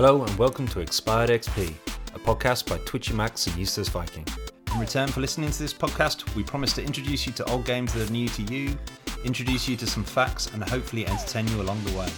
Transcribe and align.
Hello 0.00 0.22
and 0.22 0.38
welcome 0.38 0.68
to 0.68 0.78
Expired 0.78 1.28
XP, 1.28 1.74
a 2.14 2.18
podcast 2.20 2.68
by 2.68 2.78
Twitchy 2.86 3.14
Max 3.14 3.48
and 3.48 3.56
Useless 3.56 3.88
Viking. 3.88 4.24
In 4.72 4.78
return 4.78 5.08
for 5.08 5.20
listening 5.20 5.50
to 5.50 5.58
this 5.58 5.74
podcast, 5.74 6.36
we 6.36 6.44
promise 6.44 6.72
to 6.74 6.84
introduce 6.84 7.26
you 7.26 7.32
to 7.32 7.44
old 7.50 7.64
games 7.64 7.92
that 7.94 8.08
are 8.08 8.12
new 8.12 8.28
to 8.28 8.42
you, 8.42 8.78
introduce 9.24 9.68
you 9.68 9.76
to 9.76 9.88
some 9.88 10.04
facts, 10.04 10.54
and 10.54 10.62
hopefully 10.62 11.04
entertain 11.04 11.48
you 11.48 11.60
along 11.62 11.82
the 11.82 11.98
way. 11.98 12.08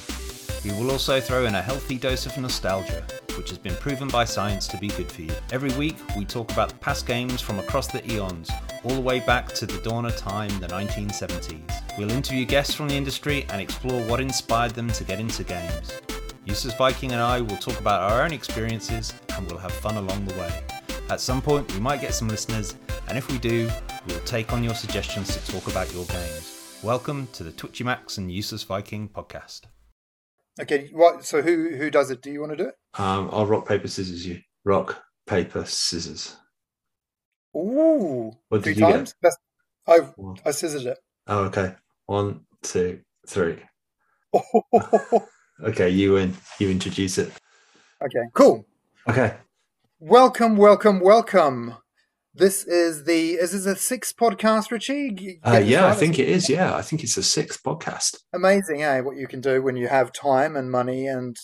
We 0.63 0.79
will 0.79 0.91
also 0.91 1.23
throw 1.23 1.47
in 1.47 1.55
a 1.55 1.63
healthy 1.63 1.97
dose 1.97 2.27
of 2.27 2.37
nostalgia, 2.37 3.03
which 3.39 3.49
has 3.49 3.57
been 3.57 3.77
proven 3.77 4.09
by 4.09 4.27
science 4.27 4.69
to 4.69 4.77
be 4.77 4.89
good 4.89 5.11
for 5.11 5.23
you. 5.23 5.33
Every 5.51 5.73
week, 5.79 5.97
we 6.19 6.27
talk 6.27 6.53
about 6.53 6.79
past 6.83 7.07
games 7.07 7.41
from 7.41 7.61
across 7.61 7.87
the 7.87 8.07
eons, 8.13 8.51
all 8.85 8.95
the 8.95 9.01
way 9.01 9.21
back 9.21 9.55
to 9.55 9.65
the 9.65 9.79
dawn 9.79 10.05
of 10.05 10.15
time, 10.19 10.51
the 10.61 10.69
1970s. 10.69 11.97
We'll 11.97 12.11
interview 12.11 12.45
guests 12.45 12.75
from 12.75 12.89
the 12.89 12.97
industry 12.97 13.47
and 13.49 13.59
explore 13.59 14.03
what 14.03 14.21
inspired 14.21 14.73
them 14.73 14.89
to 14.89 15.03
get 15.03 15.19
into 15.19 15.45
games. 15.45 15.99
Useless 16.45 16.75
Viking 16.75 17.13
and 17.13 17.21
I 17.21 17.41
will 17.41 17.57
talk 17.59 17.79
about 17.79 18.11
our 18.11 18.23
own 18.23 18.33
experiences 18.33 19.13
and 19.37 19.47
we'll 19.47 19.59
have 19.59 19.73
fun 19.73 19.97
along 19.97 20.25
the 20.27 20.35
way. 20.35 20.53
At 21.11 21.21
some 21.21 21.43
point, 21.43 21.73
we 21.75 21.81
might 21.81 22.01
get 22.01 22.15
some 22.15 22.29
listeners, 22.29 22.77
and 23.09 23.19
if 23.19 23.29
we 23.31 23.39
do, 23.39 23.69
we'll 24.07 24.21
take 24.21 24.53
on 24.53 24.63
your 24.63 24.75
suggestions 24.75 25.37
to 25.37 25.53
talk 25.53 25.67
about 25.69 25.93
your 25.93 26.05
games. 26.07 26.79
Welcome 26.85 27.27
to 27.33 27.43
the 27.43 27.51
Twitchy 27.51 27.83
Max 27.83 28.17
and 28.19 28.31
Useless 28.31 28.63
Viking 28.63 29.09
podcast. 29.09 29.63
Okay, 30.61 30.89
what? 30.93 31.25
So 31.25 31.43
who 31.43 31.71
who 31.77 31.91
does 31.91 32.11
it? 32.13 32.23
Do 32.23 32.31
you 32.31 32.41
want 32.41 32.53
to 32.53 32.57
do 32.57 32.69
it? 32.69 32.75
Um, 32.95 33.29
I'll 33.33 33.47
rock 33.47 33.67
paper 33.67 33.89
scissors 33.89 34.25
you. 34.25 34.41
Rock 34.65 35.03
paper 35.27 35.65
scissors. 35.65 36.37
Ooh, 37.57 38.31
What 38.49 38.63
three 38.63 38.75
did 38.75 38.81
you 38.81 38.87
get? 38.87 38.93
times. 38.95 39.15
That's, 39.21 39.37
I 39.89 39.99
One. 40.15 40.37
I 40.47 40.53
scissored 40.53 40.87
it. 40.87 40.99
Oh, 41.27 41.45
okay. 41.47 41.75
One, 42.07 42.43
two, 42.63 43.01
three. 43.27 43.59
okay, 45.65 45.89
you 45.89 46.13
win. 46.15 46.37
You 46.59 46.71
introduce 46.71 47.19
it. 47.19 47.33
Okay. 48.03 48.25
Cool. 48.35 48.67
Okay. 49.09 49.35
Welcome, 49.99 50.57
welcome, 50.57 51.01
welcome. 51.01 51.77
This 52.35 52.65
is 52.65 53.05
the 53.05 53.33
is 53.33 53.53
this 53.53 53.67
a 53.67 53.77
sixth 53.77 54.17
podcast, 54.17 54.71
Richie? 54.71 55.41
Uh, 55.45 55.61
yeah, 55.63 55.87
I 55.87 55.95
think 55.95 56.19
it 56.19 56.29
is. 56.29 56.49
Yeah, 56.49 56.75
I 56.75 56.83
think 56.83 57.03
it's 57.03 57.17
the 57.17 57.23
sixth 57.23 57.63
podcast. 57.63 58.19
amazing. 58.33 58.83
Eh, 58.83 59.01
what 59.01 59.17
you 59.17 59.27
can 59.27 59.41
do 59.41 59.63
when 59.63 59.77
you 59.77 59.89
have 59.89 60.13
time 60.13 60.57
and 60.57 60.71
money 60.71 61.07
and 61.07 61.37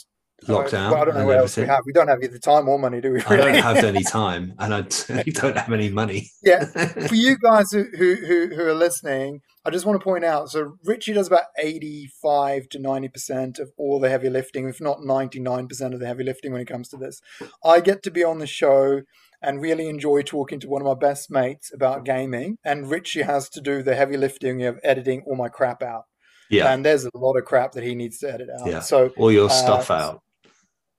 Lockdown 0.45 0.91
Well, 0.91 1.01
I 1.01 1.05
don't 1.07 1.15
know 1.15 1.27
what 1.27 1.39
else 1.39 1.57
we 1.57 1.65
have. 1.65 1.81
We 1.87 1.93
don't 1.93 2.09
have 2.09 2.23
either 2.23 2.39
time 2.39 2.69
or 2.69 2.79
money, 2.79 3.01
do 3.01 3.11
we? 3.13 3.23
I 3.23 3.37
don't 3.37 3.55
have 3.55 3.79
any 3.79 4.03
time, 4.09 4.55
and 4.59 4.75
I 4.75 4.83
don't 5.33 5.57
have 5.57 5.73
any 5.73 5.89
money. 5.89 6.31
Yeah. 6.43 6.65
for 7.09 7.15
you 7.15 7.37
guys 7.39 7.67
who, 7.73 7.85
who 7.97 8.17
who 8.17 8.55
who 8.55 8.63
are 8.63 8.75
listening, 8.75 9.41
I 9.65 9.71
just 9.71 9.87
want 9.87 9.99
to 9.99 10.05
point 10.05 10.25
out. 10.25 10.51
So 10.51 10.75
Richie 10.85 11.15
does 11.15 11.27
about 11.29 11.45
eighty-five 11.59 12.69
to 12.71 12.79
ninety 12.79 13.09
percent 13.09 13.59
of 13.59 13.71
all 13.79 13.99
the 13.99 14.11
heavy 14.11 14.29
lifting, 14.29 14.69
if 14.69 14.81
not 14.81 15.03
ninety-nine 15.03 15.69
percent 15.69 15.95
of 15.95 16.01
the 16.01 16.07
heavy 16.07 16.25
lifting 16.25 16.53
when 16.53 16.61
it 16.61 16.69
comes 16.69 16.89
to 16.91 16.97
this. 16.97 17.21
I 17.65 17.81
get 17.81 18.03
to 18.05 18.11
be 18.11 18.23
on 18.23 18.39
the 18.39 18.47
show 18.47 19.03
and 19.43 19.61
really 19.63 19.89
enjoy 19.89 20.23
talking 20.23 20.61
to 20.61 20.69
one 20.69 20.83
of 20.83 20.87
my 20.87 20.95
best 20.95 21.31
mates 21.31 21.73
about 21.73 22.05
gaming, 22.05 22.59
and 22.65 22.91
Richie 22.91 23.23
has 23.23 23.49
to 23.51 23.61
do 23.61 23.83
the 23.83 23.95
heavy 23.95 24.17
lifting 24.17 24.63
of 24.65 24.79
editing 24.85 25.23
all 25.27 25.37
my 25.37 25.49
crap 25.49 25.83
out. 25.83 26.05
yeah, 26.51 26.73
And 26.73 26.85
there's 26.85 27.05
a 27.05 27.11
lot 27.15 27.37
of 27.37 27.45
crap 27.45 27.73
that 27.73 27.85
he 27.85 27.95
needs 27.95 28.19
to 28.19 28.33
edit 28.33 28.49
out. 28.51 28.67
Yeah. 28.67 28.81
So 28.81 29.11
all 29.17 29.31
your 29.33 29.47
uh, 29.47 29.53
stuff 29.53 29.91
out. 29.91 30.23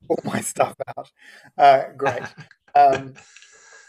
All 0.09 0.19
my 0.23 0.41
stuff 0.41 0.75
out. 0.97 1.11
Uh, 1.57 1.83
great. 1.95 2.21
Um, 2.75 3.13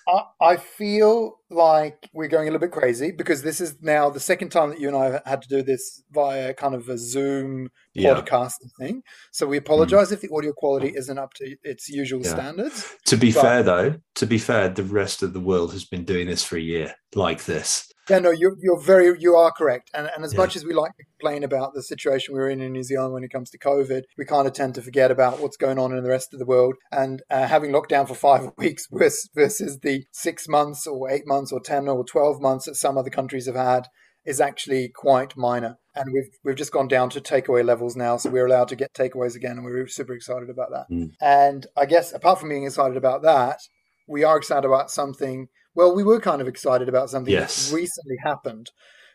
I, 0.09 0.23
I 0.41 0.57
feel 0.57 1.39
like 1.51 2.09
we're 2.15 2.29
going 2.29 2.49
a 2.49 2.51
little 2.51 2.67
bit 2.67 2.73
crazy 2.73 3.11
because 3.11 3.43
this 3.43 3.61
is 3.61 3.77
now 3.83 4.09
the 4.09 4.21
second 4.21 4.49
time 4.51 4.71
that 4.71 4.81
you 4.81 4.89
and 4.89 4.97
I 4.97 5.05
have 5.11 5.23
had 5.27 5.43
to 5.43 5.49
do 5.49 5.63
this 5.63 6.03
via 6.11 6.55
kind 6.55 6.75
of 6.75 6.89
a 6.89 6.97
Zoom 6.97 7.69
Yeah. 7.95 8.15
podcast 8.15 8.55
thing. 8.79 9.03
So 9.33 9.47
we 9.47 9.59
apologize 9.59 10.11
if 10.11 10.23
the 10.23 10.31
audio 10.35 10.53
quality 10.55 10.95
isn't 10.97 11.19
up 11.19 11.35
to 11.35 11.57
its 11.63 11.91
usual 11.91 12.23
Yeah. 12.23 12.31
standards. 12.31 12.87
To 13.07 13.17
be 13.17 13.33
but- 13.33 13.43
fair, 13.43 13.63
though, 13.63 13.97
to 14.15 14.27
be 14.27 14.39
fair, 14.39 14.71
the 14.71 14.83
rest 14.83 15.23
of 15.23 15.35
the 15.35 15.41
world 15.41 15.73
has 15.73 15.85
been 15.85 16.05
doing 16.05 16.27
this 16.27 16.43
for 16.43 16.57
a 16.57 16.61
year, 16.61 16.95
like 17.15 17.45
this. 17.45 17.91
Yeah, 18.09 18.21
no, 18.21 18.31
you're, 18.31 18.57
you're 18.63 18.81
very, 18.81 19.15
you 19.19 19.37
are 19.37 19.53
correct. 19.53 19.91
And, 19.95 20.11
and 20.15 20.25
as 20.25 20.33
Yeah. 20.35 20.41
much 20.41 20.57
as 20.57 20.65
we 20.65 20.73
like 20.73 20.93
to 20.97 21.05
complain 21.05 21.45
about 21.45 21.75
the 21.75 21.83
situation 21.83 22.35
we're 22.35 22.49
in 22.49 22.61
in 22.61 22.73
New 22.73 22.83
Zealand 22.83 23.13
when 23.13 23.25
it 23.25 23.31
comes 23.31 23.51
to 23.51 23.59
COVID, 23.59 24.03
we 24.17 24.25
kind 24.25 24.47
of 24.47 24.55
tend 24.55 24.75
to 24.77 24.83
forget 24.83 25.11
about 25.11 25.41
what's 25.41 25.57
going 25.57 25.79
on 25.79 25.97
in 25.97 26.03
the 26.03 26.11
rest 26.11 26.33
of 26.33 26.39
the 26.39 26.47
world. 26.47 26.75
And 26.91 27.23
uh, 27.31 27.47
having 27.47 27.71
lockdown 27.71 28.09
for 28.09 28.15
five 28.15 28.51
weeks 28.59 28.87
versus, 28.91 29.79
the 29.83 30.05
six 30.13 30.49
months 30.49 30.87
or 30.87 31.11
eight 31.11 31.27
months 31.27 31.53
or 31.53 31.61
10 31.61 31.89
or 31.89 32.05
12 32.05 32.41
months 32.41 32.65
that 32.67 32.77
some 32.77 32.97
other 32.97 33.11
countries 33.11 33.47
have 33.47 33.55
had 33.57 33.89
is 34.25 34.41
actually 34.41 34.89
quite 34.95 35.37
minor. 35.37 35.77
And 35.95 36.13
we've, 36.13 36.31
we've 36.45 36.57
just 36.57 36.73
gone 36.73 36.89
down 36.89 37.11
to 37.11 37.21
takeaway 37.21 37.65
levels 37.65 37.97
now. 37.97 38.17
So 38.17 38.31
we're 38.31 38.47
allowed 38.47 38.69
to 38.69 38.77
get 38.77 38.95
takeaways 38.95 39.35
again. 39.35 39.53
And 39.53 39.65
we're 39.65 39.87
super 39.89 40.15
excited 40.15 40.49
about 40.49 40.71
that. 40.71 40.87
Mm. 40.91 41.11
And 41.21 41.67
I 41.77 41.87
guess 41.87 42.13
apart 42.13 42.39
from 42.41 42.49
being 42.51 42.65
excited 42.65 42.97
about 42.97 43.23
that, 43.23 43.59
we 44.07 44.25
are 44.25 44.37
excited 44.39 44.65
about 44.67 44.91
something. 44.91 45.49
Well, 45.79 45.95
we 45.95 46.03
were 46.03 46.19
kind 46.19 46.41
of 46.43 46.49
excited 46.49 46.89
about 46.89 47.09
something 47.09 47.33
Yes. 47.33 47.55
that's 47.55 47.73
recently 47.73 48.17
happened, 48.25 48.73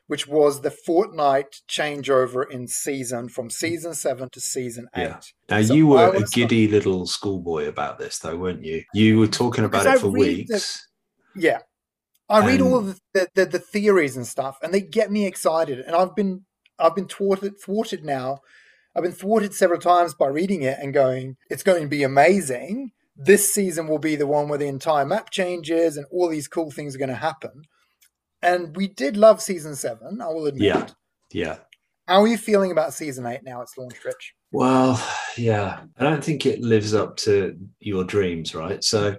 which 0.07 0.27
was 0.29 0.61
the 0.61 0.69
Fortnite 0.87 1.59
changeover 1.69 2.49
in 2.49 2.69
season 2.69 3.27
from 3.27 3.49
season 3.49 3.93
seven 3.93 4.29
to 4.31 4.39
season 4.39 4.87
eight. 4.95 5.01
Yeah. 5.01 5.19
Now 5.49 5.61
So 5.61 5.73
you 5.73 5.87
were 5.87 6.15
a 6.15 6.23
giddy 6.23 6.69
little 6.69 7.05
schoolboy 7.05 7.67
about 7.67 7.99
this, 7.99 8.17
though, 8.19 8.37
weren't 8.37 8.63
you? 8.63 8.83
You 8.93 9.19
were 9.19 9.27
talking 9.27 9.65
about 9.65 9.83
Because 9.83 9.97
it 9.97 10.05
I 10.05 10.09
for 10.09 10.11
read 10.11 10.47
the- 10.47 10.53
weeks. 10.53 10.87
Yeah. 11.35 11.59
I 12.29 12.47
read 12.47 12.61
all 12.61 12.77
of 12.77 13.01
the, 13.13 13.27
the, 13.35 13.45
the 13.45 13.59
theories 13.59 14.15
and 14.15 14.25
stuff, 14.25 14.57
and 14.63 14.73
they 14.73 14.79
get 14.79 15.11
me 15.11 15.25
excited. 15.25 15.79
And 15.79 15.97
I've 15.97 16.15
been 16.15 16.45
I've 16.79 16.95
been 16.95 17.09
thwarted 17.09 17.59
thwarted 17.59 18.05
now. 18.05 18.39
I've 18.95 19.03
been 19.03 19.11
thwarted 19.11 19.53
several 19.53 19.81
times 19.81 20.13
by 20.13 20.27
reading 20.27 20.61
it 20.61 20.77
and 20.79 20.93
going, 20.93 21.35
it's 21.49 21.61
going 21.63 21.81
to 21.83 21.89
be 21.89 22.03
amazing. 22.03 22.91
This 23.15 23.53
season 23.53 23.87
will 23.87 23.99
be 23.99 24.15
the 24.15 24.27
one 24.27 24.47
where 24.47 24.57
the 24.57 24.67
entire 24.67 25.05
map 25.05 25.29
changes 25.29 25.97
and 25.97 26.05
all 26.11 26.29
these 26.29 26.47
cool 26.47 26.71
things 26.71 26.95
are 26.95 26.99
going 26.99 27.09
to 27.09 27.15
happen. 27.15 27.63
And 28.41 28.75
we 28.75 28.87
did 28.87 29.15
love 29.15 29.41
season 29.41 29.75
seven, 29.75 30.21
I 30.21 30.27
will 30.27 30.47
admit. 30.47 30.63
Yeah. 30.63 30.87
Yeah. 31.31 31.57
How 32.07 32.21
are 32.21 32.27
you 32.27 32.37
feeling 32.37 32.71
about 32.71 32.93
season 32.93 33.25
eight 33.25 33.43
now 33.43 33.61
it's 33.61 33.77
launched, 33.77 34.03
Rich? 34.03 34.33
Well, 34.51 35.01
yeah. 35.37 35.81
I 35.97 36.03
don't 36.03 36.23
think 36.23 36.45
it 36.45 36.61
lives 36.61 36.93
up 36.93 37.15
to 37.17 37.57
your 37.79 38.03
dreams, 38.03 38.53
right? 38.53 38.83
So 38.83 39.15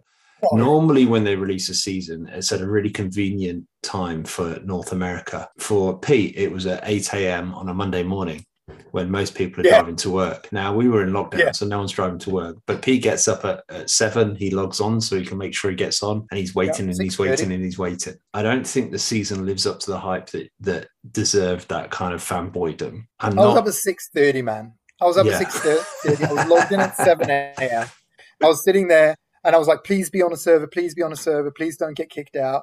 normally 0.53 1.07
when 1.07 1.25
they 1.25 1.37
release 1.37 1.69
a 1.71 1.75
season, 1.75 2.29
it's 2.33 2.53
at 2.53 2.61
a 2.61 2.69
really 2.69 2.91
convenient 2.91 3.67
time 3.83 4.25
for 4.25 4.59
North 4.65 4.93
America. 4.93 5.49
For 5.59 5.99
Pete, 5.99 6.37
it 6.37 6.53
was 6.53 6.67
at 6.67 6.83
8 6.85 7.15
a.m. 7.15 7.55
on 7.55 7.69
a 7.69 7.75
Monday 7.75 8.03
morning 8.03 8.45
when 8.93 9.11
most 9.11 9.35
people 9.35 9.61
are 9.63 9.67
Yeah. 9.67 9.79
driving 9.81 9.97
to 9.97 10.11
work. 10.11 10.51
Now 10.53 10.75
we 10.75 10.89
were 10.89 11.03
in 11.03 11.11
lockdown, 11.11 11.39
Yeah. 11.39 11.53
so 11.53 11.67
no 11.67 11.79
one's 11.79 11.93
driving 11.93 12.19
to 12.21 12.31
work. 12.31 12.57
But 12.67 12.81
Pete 12.83 13.03
gets 13.03 13.29
up 13.29 13.45
at, 13.45 13.63
at 13.69 13.91
seven, 13.91 14.37
he 14.37 14.51
logs 14.51 14.81
on 14.81 15.01
so 15.01 15.19
he 15.19 15.27
can 15.27 15.37
make 15.39 15.55
sure 15.55 15.71
he 15.71 15.77
gets 15.77 16.03
on 16.03 16.27
and 16.31 16.39
he's 16.39 16.55
waiting 16.55 16.89
and 16.89 17.01
he's 17.03 17.19
waiting 17.19 17.53
and 17.53 17.63
he's 17.65 17.79
waiting. 17.79 18.15
I 18.33 18.43
don't 18.43 18.67
think 18.67 18.91
the 18.91 18.99
season 18.99 19.45
lives 19.47 19.67
up 19.67 19.81
to 19.81 19.91
the 19.91 19.99
hype 19.99 20.31
that 20.31 20.49
that 20.61 20.89
deserved 21.11 21.69
that 21.69 21.91
kind 21.91 22.15
of 22.15 22.23
fanboydom. 22.23 23.05
I'm 23.21 23.39
I 23.39 23.45
was 23.47 23.55
not 23.55 23.59
up 23.59 23.67
at 23.67 23.75
six 23.75 24.09
thirty, 24.15 24.43
man. 24.43 24.73
I 25.01 25.07
was 25.07 25.17
up 25.19 25.27
Yeah. 25.27 25.33
at 25.33 25.39
six 25.53 25.59
thirty. 25.59 26.25
I 26.25 26.33
was 26.33 26.47
logged 26.47 26.73
in 26.73 26.81
at 26.81 26.97
seven 27.09 27.29
a.m. 27.31 27.89
I 28.43 28.47
was 28.47 28.65
sitting 28.65 28.89
there 28.89 29.17
and 29.45 29.55
I 29.55 29.59
was 29.59 29.69
like, 29.69 29.85
"Please 29.85 30.09
be 30.09 30.23
on 30.23 30.33
a 30.33 30.37
server. 30.37 30.67
Please 30.67 30.95
be 30.95 31.03
on 31.03 31.13
a 31.13 31.17
server. 31.17 31.51
Please 31.51 31.77
don't 31.77 31.97
get 31.97 32.11
kicked 32.11 32.37
out." 32.37 32.63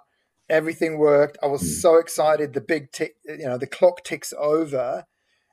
Everything 0.50 0.98
worked. 0.98 1.38
I 1.44 1.48
was 1.48 1.62
Hmm. 1.62 1.68
so 1.68 1.96
excited. 1.98 2.54
The 2.54 2.62
big 2.62 2.92
tick, 2.92 3.16
you 3.26 3.46
know, 3.46 3.58
the 3.58 3.68
clock 3.68 4.04
ticks 4.04 4.34
over, 4.38 5.06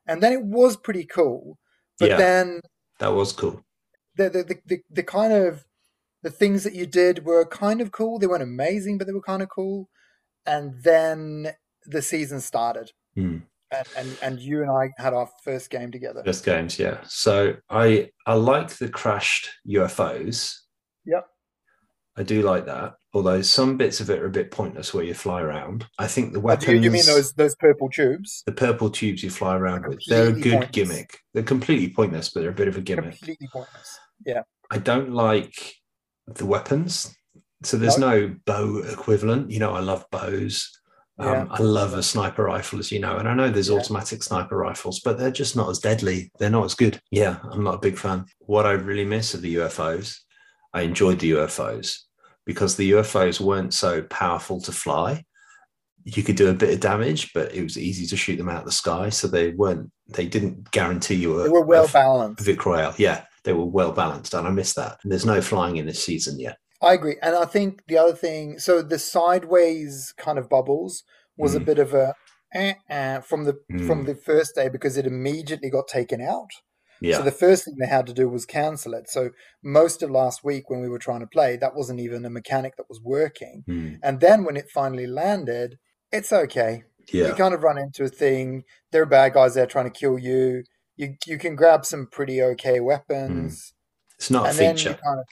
and 0.08 0.22
then 0.22 0.32
it 0.32 0.42
was 0.44 0.76
pretty 0.76 1.04
cool. 1.04 1.58
But 1.98 2.10
Yeah. 2.10 2.16
then 2.16 2.60
that 3.00 3.12
was 3.14 3.32
cool. 3.32 3.62
the 4.16 4.28
the, 4.30 4.42
the 4.42 4.56
the 4.66 4.78
the 4.90 5.02
kind 5.02 5.32
of 5.32 5.64
the 6.22 6.30
things 6.30 6.64
that 6.64 6.74
you 6.74 6.86
did 6.86 7.24
were 7.24 7.44
kind 7.46 7.80
of 7.80 7.92
cool. 7.92 8.18
They 8.18 8.26
weren't 8.26 8.42
amazing, 8.42 8.98
but 8.98 9.06
they 9.06 9.12
were 9.12 9.22
kind 9.22 9.42
of 9.42 9.48
cool. 9.48 9.88
And 10.46 10.74
then 10.82 11.52
the 11.86 12.02
season 12.02 12.40
started, 12.40 12.90
Hmm. 13.14 13.38
and, 13.70 13.86
and 13.96 14.18
and 14.22 14.40
you 14.40 14.62
and 14.62 14.70
I 14.70 14.90
had 15.02 15.12
our 15.14 15.28
first 15.44 15.70
game 15.70 15.90
together. 15.92 16.22
Best 16.24 16.44
games, 16.44 16.78
yeah. 16.78 16.98
So 17.06 17.54
I 17.70 18.10
I 18.26 18.34
like 18.34 18.70
the 18.78 18.88
crashed 18.88 19.50
UFOs. 19.68 20.56
Yep. 21.06 21.26
I 22.18 22.22
do 22.24 22.42
like 22.42 22.66
that. 22.66 22.94
Although 23.14 23.42
some 23.42 23.76
bits 23.76 24.00
of 24.00 24.10
it 24.10 24.18
are 24.18 24.26
a 24.26 24.30
bit 24.30 24.50
pointless 24.50 24.92
where 24.92 25.04
you 25.04 25.14
fly 25.14 25.40
around. 25.40 25.86
I 25.98 26.06
think 26.06 26.32
the 26.32 26.38
Oh, 26.40 26.42
weapons 26.42 26.66
do 26.66 26.74
you, 26.74 26.80
you 26.82 26.90
mean 26.90 27.06
those 27.06 27.32
those 27.34 27.54
purple 27.56 27.88
tubes? 27.88 28.42
the 28.46 28.52
purple 28.52 28.90
tubes 28.90 29.22
you 29.22 29.30
fly 29.30 29.56
around 29.56 29.86
with, 29.86 30.00
they're 30.06 30.28
a 30.28 30.32
good 30.32 30.52
pointless. 30.52 30.70
gimmick. 30.72 31.18
They're 31.32 31.42
completely 31.42 31.90
pointless, 31.90 32.28
but 32.30 32.40
they're 32.40 32.50
a 32.50 32.54
bit 32.54 32.68
of 32.68 32.76
a 32.76 32.80
gimmick. 32.82 33.16
Completely 33.18 33.48
pointless. 33.52 33.98
Yeah. 34.26 34.42
I 34.70 34.78
don't 34.78 35.12
like 35.12 35.54
the 36.26 36.44
weapons. 36.46 37.14
So 37.62 37.76
there's 37.76 37.98
no, 37.98 38.34
bow 38.46 38.78
equivalent. 38.78 39.50
You 39.50 39.60
know, 39.60 39.72
I 39.72 39.80
love 39.80 40.04
bows. 40.12 40.70
Um, 41.18 41.26
Yeah. 41.26 41.46
I 41.50 41.62
love 41.62 41.94
a 41.94 42.02
sniper 42.02 42.44
rifle, 42.44 42.78
as 42.78 42.92
you 42.92 43.00
know, 43.00 43.16
and 43.16 43.28
I 43.28 43.34
know 43.34 43.48
there's 43.50 43.68
Yeah. 43.70 43.76
automatic 43.78 44.22
sniper 44.22 44.56
rifles, 44.56 45.00
but 45.00 45.18
they're 45.18 45.30
just 45.32 45.56
not 45.56 45.68
as 45.70 45.78
deadly. 45.78 46.30
They're 46.38 46.50
not 46.50 46.66
as 46.66 46.74
good. 46.74 47.00
Yeah, 47.10 47.38
I'm 47.50 47.64
not 47.64 47.74
a 47.76 47.78
big 47.80 47.96
fan. 47.98 48.26
What 48.40 48.66
I 48.66 48.72
really 48.72 49.04
miss 49.04 49.34
are 49.34 49.38
the 49.38 49.54
UFOs. 49.56 50.18
I 50.74 50.82
enjoyed 50.82 51.18
the 51.20 51.30
UFOs 51.30 52.00
because 52.48 52.76
the 52.76 52.92
UFOs 52.92 53.40
weren't 53.42 53.74
so 53.74 54.00
powerful 54.04 54.58
to 54.62 54.72
fly. 54.72 55.22
You 56.04 56.22
could 56.22 56.36
do 56.36 56.48
a 56.48 56.54
bit 56.54 56.72
of 56.72 56.80
damage, 56.80 57.34
but 57.34 57.54
it 57.54 57.62
was 57.62 57.76
easy 57.76 58.06
to 58.06 58.16
shoot 58.16 58.36
them 58.38 58.48
out 58.48 58.60
of 58.60 58.64
the 58.64 58.72
sky. 58.72 59.10
So 59.10 59.28
they 59.28 59.50
weren't. 59.50 59.90
They 60.08 60.26
didn't 60.26 60.70
guarantee 60.70 61.16
you 61.16 61.38
a, 61.38 61.42
They 61.42 61.50
were 61.50 61.66
well 61.66 61.84
a 61.84 61.88
balanced. 61.88 62.42
Vic 62.42 62.64
Royale. 62.64 62.94
Yeah, 62.96 63.24
they 63.44 63.52
were 63.52 63.66
well 63.66 63.92
balanced, 63.92 64.32
and 64.32 64.46
I 64.48 64.50
miss 64.50 64.72
that. 64.74 64.96
And 65.02 65.12
there's 65.12 65.26
no 65.26 65.42
flying 65.42 65.76
in 65.76 65.84
this 65.84 66.02
season 66.02 66.40
yet. 66.40 66.56
I 66.80 66.94
agree, 66.94 67.16
and 67.20 67.36
I 67.36 67.44
think 67.44 67.82
the 67.88 67.98
other 67.98 68.14
thing, 68.14 68.58
so 68.58 68.80
the 68.80 68.98
sideways 68.98 70.14
kind 70.16 70.38
of 70.38 70.48
bubbles 70.48 71.02
was 71.36 71.54
a 71.54 71.60
Mm. 71.60 71.64
bit 71.66 71.78
of 71.80 71.92
a 71.92 72.14
eh, 72.54 72.74
eh, 72.88 73.20
from 73.20 73.44
the 73.44 73.54
from 73.86 74.04
Mm. 74.04 74.06
the 74.06 74.14
first 74.14 74.54
day 74.54 74.70
because 74.70 74.96
it 74.96 75.04
immediately 75.06 75.68
got 75.68 75.86
taken 75.88 76.22
out. 76.22 76.48
Yeah, 77.00 77.16
So 77.18 77.22
the 77.22 77.30
first 77.30 77.64
thing 77.64 77.76
they 77.78 77.86
had 77.86 78.06
to 78.08 78.12
do 78.12 78.28
was 78.28 78.44
cancel 78.46 78.94
it. 78.94 79.08
So 79.08 79.30
most 79.62 80.02
of 80.02 80.10
last 80.10 80.42
week 80.44 80.68
when 80.70 80.80
we 80.80 80.88
were 80.88 80.98
trying 80.98 81.20
to 81.20 81.26
play, 81.26 81.56
that 81.56 81.74
wasn't 81.74 82.00
even 82.00 82.24
a 82.24 82.30
mechanic 82.30 82.76
that 82.76 82.88
was 82.88 83.00
working. 83.00 83.64
Mm. 83.68 83.98
And 84.02 84.20
then 84.20 84.44
when 84.44 84.56
it 84.56 84.70
finally 84.70 85.06
landed, 85.06 85.78
it's 86.12 86.32
okay. 86.32 86.84
You 87.12 87.32
kind 87.34 87.54
of 87.54 87.62
run 87.62 87.78
into 87.78 88.04
a 88.04 88.08
thing. 88.08 88.64
There 88.92 89.02
are 89.02 89.06
bad 89.06 89.32
guys 89.34 89.54
there 89.54 89.66
trying 89.66 89.90
to 89.90 89.98
kill 90.00 90.18
you. 90.18 90.64
You 90.96 91.14
you 91.26 91.38
can 91.38 91.56
grab 91.56 91.86
some 91.86 92.06
pretty 92.10 92.42
okay 92.42 92.80
weapons, 92.80 93.72
it's 94.16 94.30
not 94.30 94.46
a 94.46 94.48
and 94.50 94.58
then 94.58 94.76
you 94.76 94.82
feature. 94.82 94.98
kind 95.04 95.20
of 95.20 95.26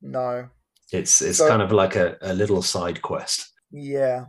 no, 0.00 0.48
It's 0.92 1.22
it's 1.22 1.38
So- 1.38 1.48
kind 1.48 1.62
of 1.62 1.70
like 1.72 1.94
a, 1.94 2.16
a 2.20 2.34
little 2.34 2.62
side 2.62 3.02
quest. 3.02 3.52
yeah. 3.70 4.26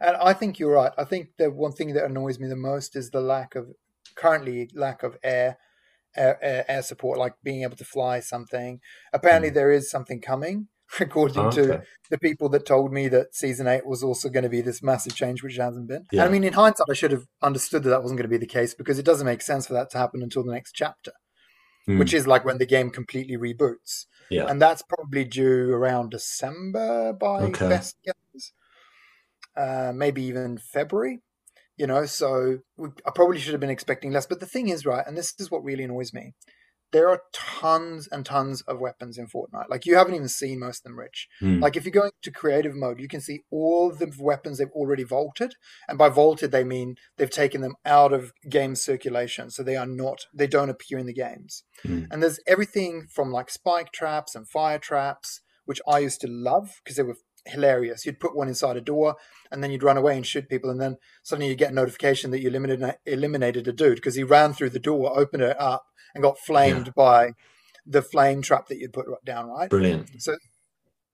And 0.00 0.16
I 0.16 0.32
think 0.32 0.58
you're 0.58 0.72
right. 0.72 0.92
I 0.98 1.04
think 1.04 1.28
the 1.38 1.50
one 1.50 1.72
thing 1.72 1.94
that 1.94 2.04
annoys 2.04 2.38
me 2.38 2.48
the 2.48 2.56
most 2.56 2.94
is 2.96 3.10
the 3.10 3.20
lack 3.20 3.54
of 3.54 3.68
currently 4.16 4.68
lack 4.74 5.02
of 5.02 5.16
air 5.22 5.56
air, 6.16 6.64
air, 6.68 6.82
support, 6.82 7.18
like 7.18 7.34
being 7.42 7.62
able 7.62 7.76
to 7.76 7.84
fly 7.84 8.20
something. 8.20 8.80
Apparently, 9.12 9.50
there 9.50 9.70
is 9.70 9.90
something 9.90 10.20
coming, 10.20 10.68
according. 11.00 11.38
Oh, 11.46 11.50
to 11.52 11.82
the 12.10 12.18
people 12.18 12.48
that 12.50 12.66
told 12.66 12.92
me 12.92 13.08
that 13.08 13.34
season 13.34 13.66
eight 13.66 13.86
was 13.86 14.02
also 14.02 14.28
going 14.28 14.42
to 14.44 14.48
be 14.48 14.60
this 14.60 14.82
massive 14.82 15.14
change, 15.14 15.42
which 15.42 15.56
hasn't 15.56 15.88
been. 15.88 16.04
Yeah. 16.12 16.22
And 16.22 16.28
I 16.28 16.32
mean, 16.32 16.44
in 16.44 16.52
hindsight, 16.52 16.86
I 16.90 16.94
should 16.94 17.12
have 17.12 17.26
understood 17.42 17.82
that 17.84 17.90
that 17.90 18.02
wasn't 18.02 18.18
going 18.18 18.28
to 18.30 18.36
be 18.36 18.38
the 18.38 18.46
case 18.46 18.74
because 18.74 18.98
it 18.98 19.04
doesn't 19.04 19.26
make 19.26 19.42
sense 19.42 19.66
for 19.66 19.72
that 19.74 19.90
to 19.90 19.98
happen 19.98 20.22
until 20.22 20.44
the 20.44 20.52
next 20.52 20.72
chapter, 20.72 21.12
Mm. 21.88 21.98
which 21.98 22.14
is 22.14 22.26
like 22.26 22.44
when 22.46 22.56
the 22.58 22.64
game 22.66 22.88
completely 22.90 23.36
reboots. 23.36 24.06
Yeah. 24.30 24.46
And 24.48 24.60
that's 24.62 24.80
probably 24.82 25.24
due 25.24 25.70
around 25.70 26.10
December 26.12 27.12
by 27.12 27.42
Okay. 27.42 27.68
best 27.68 27.96
guess. 28.04 28.52
Uh, 29.56 29.92
maybe 29.94 30.22
even 30.22 30.56
February. 30.58 31.20
You 31.76 31.86
know, 31.86 32.06
so 32.06 32.58
we, 32.76 32.88
I 33.06 33.10
probably 33.14 33.38
should 33.38 33.52
have 33.52 33.60
been 33.60 33.70
expecting 33.70 34.12
less. 34.12 34.26
But 34.26 34.40
the 34.40 34.46
thing 34.46 34.68
is, 34.68 34.86
right, 34.86 35.04
and 35.06 35.16
this 35.16 35.34
is 35.38 35.50
what 35.50 35.64
really 35.64 35.84
annoys 35.84 36.12
me 36.12 36.34
there 36.94 37.08
are 37.08 37.22
tons 37.32 38.08
and 38.12 38.24
tons 38.24 38.62
of 38.62 38.78
weapons 38.78 39.18
in 39.18 39.26
Fortnite. 39.26 39.68
Like 39.68 39.84
you 39.84 39.96
haven't 39.96 40.14
even 40.14 40.28
seen 40.28 40.60
most 40.60 40.78
of 40.78 40.82
them, 40.84 40.98
Rich. 40.98 41.26
Mm. 41.42 41.60
Like 41.60 41.76
if 41.76 41.84
you 41.84 41.90
go 41.90 42.04
into 42.04 42.30
creative 42.30 42.72
mode, 42.72 43.00
you 43.00 43.08
can 43.08 43.20
see 43.20 43.40
all 43.50 43.90
the 43.90 44.14
weapons 44.16 44.58
they've 44.58 44.68
already 44.70 45.02
vaulted, 45.02 45.56
and 45.88 45.98
by 45.98 46.08
vaulted 46.08 46.52
they 46.52 46.62
mean 46.62 46.94
they've 47.18 47.28
taken 47.28 47.62
them 47.62 47.74
out 47.84 48.12
of 48.12 48.32
game 48.48 48.76
circulation, 48.76 49.50
so 49.50 49.64
they 49.64 49.76
are 49.76 49.86
not, 49.86 50.20
they 50.32 50.46
don't 50.46 50.70
appear 50.70 50.98
in 50.98 51.06
the 51.06 51.12
games. 51.12 51.64
Mm. 51.84 52.06
And 52.12 52.22
there's 52.22 52.38
everything 52.46 53.08
from 53.10 53.32
like 53.32 53.50
spike 53.50 53.90
traps 53.90 54.36
and 54.36 54.48
fire 54.48 54.78
traps, 54.78 55.40
which 55.64 55.80
I 55.88 55.98
used 55.98 56.20
to 56.20 56.28
love 56.28 56.80
because 56.84 56.96
they 56.96 57.02
were 57.02 57.16
hilarious. 57.46 58.06
You'd 58.06 58.20
put 58.20 58.36
one 58.36 58.48
inside 58.48 58.76
a 58.76 58.80
door, 58.80 59.16
and 59.50 59.62
then 59.62 59.70
you'd 59.70 59.82
run 59.82 59.96
away 59.96 60.16
and 60.16 60.26
shoot 60.26 60.48
people, 60.48 60.70
and 60.70 60.80
then 60.80 60.96
suddenly 61.22 61.48
you 61.48 61.54
get 61.54 61.72
a 61.72 61.74
notification 61.74 62.30
that 62.30 62.40
you 62.40 62.48
eliminated 62.48 62.96
eliminated 63.06 63.68
a 63.68 63.72
dude 63.72 63.96
because 63.96 64.14
he 64.14 64.22
ran 64.22 64.52
through 64.52 64.70
the 64.70 64.78
door, 64.78 65.18
opened 65.18 65.42
it 65.42 65.60
up, 65.60 65.86
and 66.14 66.22
got 66.22 66.38
flamed 66.38 66.94
by 66.94 67.32
the 67.86 68.02
flame 68.02 68.42
trap 68.42 68.68
that 68.68 68.78
you'd 68.78 68.92
put 68.92 69.06
down. 69.24 69.48
Right. 69.48 69.70
Brilliant. 69.70 70.10
So 70.18 70.36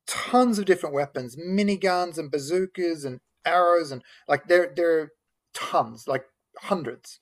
tons 0.06 0.58
of 0.58 0.64
different 0.64 0.94
weapons, 0.94 1.36
miniguns 1.36 2.18
and 2.18 2.30
bazookas 2.30 3.04
and 3.04 3.20
arrows 3.44 3.90
and 3.90 4.02
like 4.28 4.46
there 4.46 4.72
there 4.74 5.00
are 5.00 5.10
tons, 5.54 6.06
like 6.06 6.24
hundreds. 6.58 7.18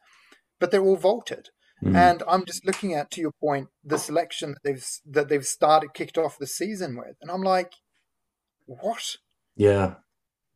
But 0.58 0.70
they're 0.70 0.82
all 0.82 0.96
vaulted. 0.96 1.50
Mm. 1.84 1.94
And 1.94 2.22
I'm 2.26 2.44
just 2.44 2.66
looking 2.66 2.92
at 2.94 3.10
to 3.12 3.20
your 3.20 3.32
point 3.40 3.68
the 3.84 3.98
selection 3.98 4.50
that 4.50 4.62
they've 4.64 4.86
that 5.06 5.28
they've 5.28 5.46
started 5.46 5.94
kicked 5.94 6.18
off 6.18 6.38
the 6.38 6.46
season 6.46 6.96
with. 6.96 7.16
And 7.20 7.30
I'm 7.30 7.42
like, 7.42 7.72
what? 8.68 9.16
yeah, 9.56 9.94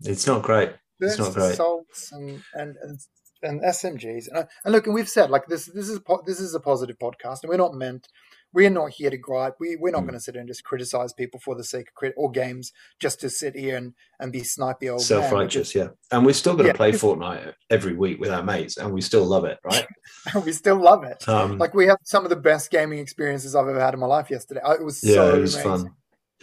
it's 0.03 0.27
not 0.27 0.43
great. 0.43 0.71
It's 1.01 1.19
not 1.19 1.35
great. 1.35 1.53
assaults 1.53 2.13
and 2.13 2.43
and 2.55 2.77
and, 2.83 3.01
and 3.43 3.61
SMGs. 3.63 4.29
And, 4.33 4.47
and 4.65 4.73
look, 4.73 4.87
and 4.87 4.95
we've 4.95 5.09
said 5.09 5.31
like 5.31 5.47
this. 5.47 5.67
This 5.67 5.89
is 5.89 5.99
this 6.27 6.39
is 6.41 6.55
a 6.55 6.61
positive 6.61 6.97
podcast, 6.99 7.43
and 7.43 7.51
we're 7.51 7.57
not 7.57 7.75
meant. 7.75 8.07
We're 8.55 8.69
not 8.71 8.91
here 8.91 9.09
to 9.11 9.17
gripe. 9.17 9.55
We 9.59 9.77
we're 9.81 9.91
not 9.93 10.03
Mm. 10.03 10.09
going 10.09 10.15
to 10.15 10.21
sit 10.21 10.35
here 10.35 10.41
and 10.41 10.49
just 10.49 10.63
criticize 10.63 11.13
people 11.15 11.41
for 11.41 11.55
the 11.57 11.65
sake 11.65 11.89
of 11.89 11.95
crit 11.95 12.13
or 12.19 12.31
games 12.31 12.71
just 13.01 13.19
to 13.23 13.31
sit 13.31 13.57
here 13.57 13.77
and 13.79 13.95
and 14.21 14.31
be 14.31 14.43
snipey 14.43 14.91
old 14.93 15.01
Self 15.01 15.33
righteous, 15.33 15.75
yeah. 15.75 15.89
And 16.13 16.25
we're 16.27 16.35
still 16.35 16.53
going 16.53 16.65
to 16.67 16.69
Yeah. 16.69 16.77
play 16.77 16.93
Fortnite 16.93 17.55
every 17.71 17.95
week 17.95 18.21
with 18.21 18.31
our 18.31 18.43
mates, 18.45 18.77
and 18.77 18.93
we 18.93 19.01
still 19.01 19.25
love 19.25 19.45
it, 19.47 19.59
right? 19.65 19.87
we 20.45 20.53
still 20.53 20.77
love 20.77 21.03
it. 21.03 21.27
Um, 21.29 21.57
Like 21.59 21.73
we 21.75 21.87
have 21.87 21.97
some 22.05 22.25
of 22.25 22.31
the 22.31 22.37
best 22.37 22.71
gaming 22.71 22.99
experiences 23.01 23.55
I've 23.57 23.67
ever 23.69 23.81
had 23.81 23.95
in 23.95 24.01
my 24.01 24.07
life 24.07 24.31
yesterday. 24.31 24.61
It 24.65 24.85
was 24.85 25.03
yeah, 25.03 25.15
so 25.15 25.35
it 25.35 25.41
was 25.41 25.55
amazing. 25.55 25.71
fun. 25.87 25.95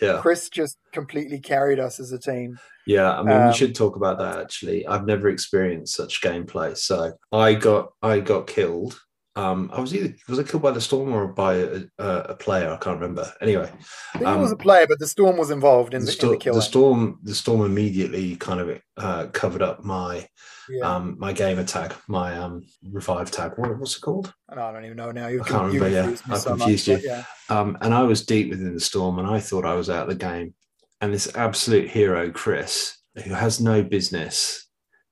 Yeah, 0.01 0.19
Chris 0.21 0.49
just 0.49 0.77
completely 0.93 1.39
carried 1.39 1.79
us 1.79 1.99
as 1.99 2.11
a 2.11 2.19
team. 2.19 2.59
yeah. 2.85 3.11
I 3.19 3.23
mean, 3.23 3.35
Um, 3.35 3.47
we 3.47 3.53
should 3.53 3.75
talk 3.75 3.95
about 3.95 4.17
that. 4.19 4.39
Actually, 4.39 4.87
I've 4.87 5.05
never 5.05 5.29
experienced 5.29 5.95
such 5.95 6.21
gameplay. 6.21 6.77
So 6.77 7.13
I 7.31 7.53
got, 7.53 7.93
I 8.01 8.19
got 8.19 8.47
killed. 8.47 8.99
Um, 9.39 9.69
I 9.73 9.79
was 9.79 9.93
either 9.95 10.13
was 10.27 10.39
I 10.39 10.43
killed 10.43 10.63
by 10.63 10.71
the 10.71 10.81
storm 10.81 11.13
or 11.13 11.27
by 11.27 11.53
a, 11.55 11.81
a, 11.97 12.09
a 12.33 12.35
player? 12.35 12.69
I 12.71 12.77
can't 12.77 12.99
remember. 12.99 13.25
Anyway, 13.41 13.71
I 14.13 14.17
think 14.17 14.27
Um, 14.29 14.39
it 14.39 14.41
was 14.41 14.51
a 14.51 14.57
player, 14.57 14.85
but 14.87 14.99
the 14.99 15.07
storm 15.07 15.37
was 15.37 15.49
involved 15.49 15.93
in 15.93 16.01
the, 16.01 16.07
the, 16.07 16.11
sto- 16.11 16.33
in 16.33 16.39
the 16.39 16.51
the 16.51 16.61
storm, 16.61 17.19
the 17.23 17.35
storm 17.35 17.61
immediately 17.71 18.35
kind 18.35 18.59
of 18.59 18.81
uh, 18.97 19.27
covered 19.41 19.61
up 19.61 19.83
my 19.83 20.27
yeah. 20.69 20.95
um, 20.95 21.15
my 21.17 21.31
gamer 21.33 21.63
tag, 21.63 21.93
my 22.07 22.37
um, 22.37 22.63
revive 22.83 23.29
tag. 23.31 23.53
What, 23.57 23.77
what's 23.79 23.97
it 23.97 24.01
called? 24.01 24.33
And 24.49 24.59
I 24.59 24.71
don't 24.73 24.85
even 24.85 24.97
know 24.97 25.11
now. 25.11 25.27
You 25.27 25.41
I 25.43 25.47
can't 25.47 25.73
you 25.73 25.83
remember, 25.83 26.11
yeah. 26.11 26.33
I 26.35 26.37
so 26.37 26.55
confused 26.55 26.87
much, 26.89 27.01
you. 27.03 27.09
yeah. 27.09 27.23
Um, 27.49 27.77
and 27.81 27.93
I 27.93 28.03
was 28.03 28.25
deep 28.25 28.49
within 28.49 28.73
the 28.73 28.79
storm, 28.91 29.19
and 29.19 29.27
I 29.27 29.39
thought 29.39 29.65
I 29.65 29.75
was 29.75 29.89
out 29.89 30.03
of 30.03 30.09
the 30.09 30.15
game. 30.15 30.53
And 31.01 31.13
this 31.13 31.33
absolute 31.35 31.89
hero, 31.89 32.29
Chris, 32.31 32.97
who 33.23 33.33
has 33.33 33.61
no 33.61 33.83
business 33.83 34.67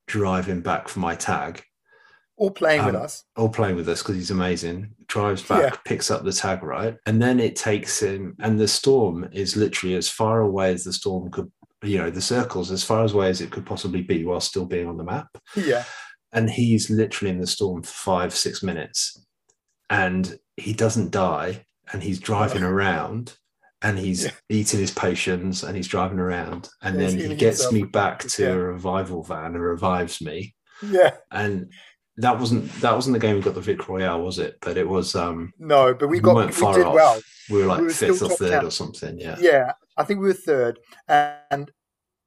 driving 0.06 0.62
back 0.62 0.90
for 0.90 1.00
my 1.00 1.16
tag, 1.16 1.64
Or 2.38 2.51
playing 2.51 2.86
with 2.86 2.95
Um, 2.95 3.01
us. 3.01 3.24
or 3.36 3.50
playing 3.50 3.75
with 3.75 3.89
us 3.89 4.01
because 4.04 4.16
he's 4.16 4.31
amazing, 4.31 4.94
drives 5.07 5.42
back, 5.42 5.74
Yeah. 5.74 5.80
picks 5.86 6.12
up 6.12 6.24
the 6.24 6.31
tag 6.31 6.62
right, 6.63 6.95
and 7.07 7.19
then 7.22 7.39
it 7.39 7.56
takes 7.56 8.00
him. 8.01 8.36
And 8.39 8.60
the 8.60 8.68
storm 8.68 9.28
is 9.31 9.56
literally 9.57 9.95
as 9.95 10.07
far 10.07 10.42
away 10.42 10.72
as 10.74 10.84
the 10.84 10.94
storm 10.94 11.31
could, 11.31 11.51
you 11.84 11.98
know, 11.98 12.10
the 12.12 12.22
circles 12.22 12.72
as 12.72 12.84
far 12.84 13.04
away 13.06 13.30
as 13.30 13.42
it 13.42 13.50
could 13.51 13.66
possibly 13.66 14.04
be 14.04 14.24
while 14.24 14.39
still 14.39 14.66
being 14.66 14.88
on 14.88 14.98
the 14.98 15.04
map. 15.04 15.28
Yeah. 15.56 15.84
And 16.31 16.50
he's 16.50 16.89
literally 16.92 17.31
in 17.31 17.39
the 17.42 17.48
storm 17.48 17.81
for 17.81 17.89
five, 17.92 18.36
six 18.36 18.62
minutes, 18.62 19.25
and 19.90 20.38
he 20.57 20.74
doesn't 20.74 21.12
die, 21.12 21.66
and 21.92 22.04
he's 22.04 22.19
driving 22.19 22.63
around. 22.63 23.36
And 23.83 24.00
he's 24.00 24.25
Yeah. 24.25 24.31
eating 24.50 24.80
his 24.80 24.90
potions 24.90 25.64
and 25.64 25.76
he's 25.78 25.88
driving 25.88 26.18
around. 26.18 26.68
And 26.81 27.00
Yeah, 27.00 27.07
then 27.09 27.19
he 27.19 27.35
gets 27.35 27.59
himself 27.59 27.73
me 27.76 27.83
back 27.83 28.19
to 28.23 28.52
a 28.52 28.57
revival 28.57 29.21
van 29.23 29.54
and 29.54 29.62
revives 29.62 30.19
me 30.19 30.56
Yeah. 30.81 31.12
and 31.31 31.71
that 32.18 32.40
wasn't 32.40 32.71
that 32.81 32.94
wasn't 32.95 33.14
the 33.14 33.19
game 33.19 33.36
we 33.36 33.42
got 33.42 33.54
the 33.56 33.62
Vic 33.62 33.88
Royale, 33.88 34.21
was 34.21 34.40
it? 34.40 34.57
But 34.62 34.78
it 34.78 34.88
was 34.88 35.16
um 35.16 35.54
No, 35.59 35.94
but 35.94 36.07
we 36.07 36.18
We 36.18 36.21
got 36.21 36.45
we 36.47 36.52
far 36.52 36.74
did 36.76 36.86
off. 36.86 36.95
well. 36.95 37.21
we 37.50 37.59
were 37.59 37.66
like 37.66 37.80
We 37.80 37.86
were 37.88 37.94
fifth 37.94 38.21
or 38.21 38.30
third 38.30 38.52
10. 38.52 38.66
or 38.66 38.71
something. 38.71 39.19
Yeah. 39.19 39.36
Yeah. 39.40 39.71
I 39.97 40.04
think 40.04 40.19
we 40.19 40.28
were 40.28 40.33
third. 40.33 40.80
And 41.07 41.71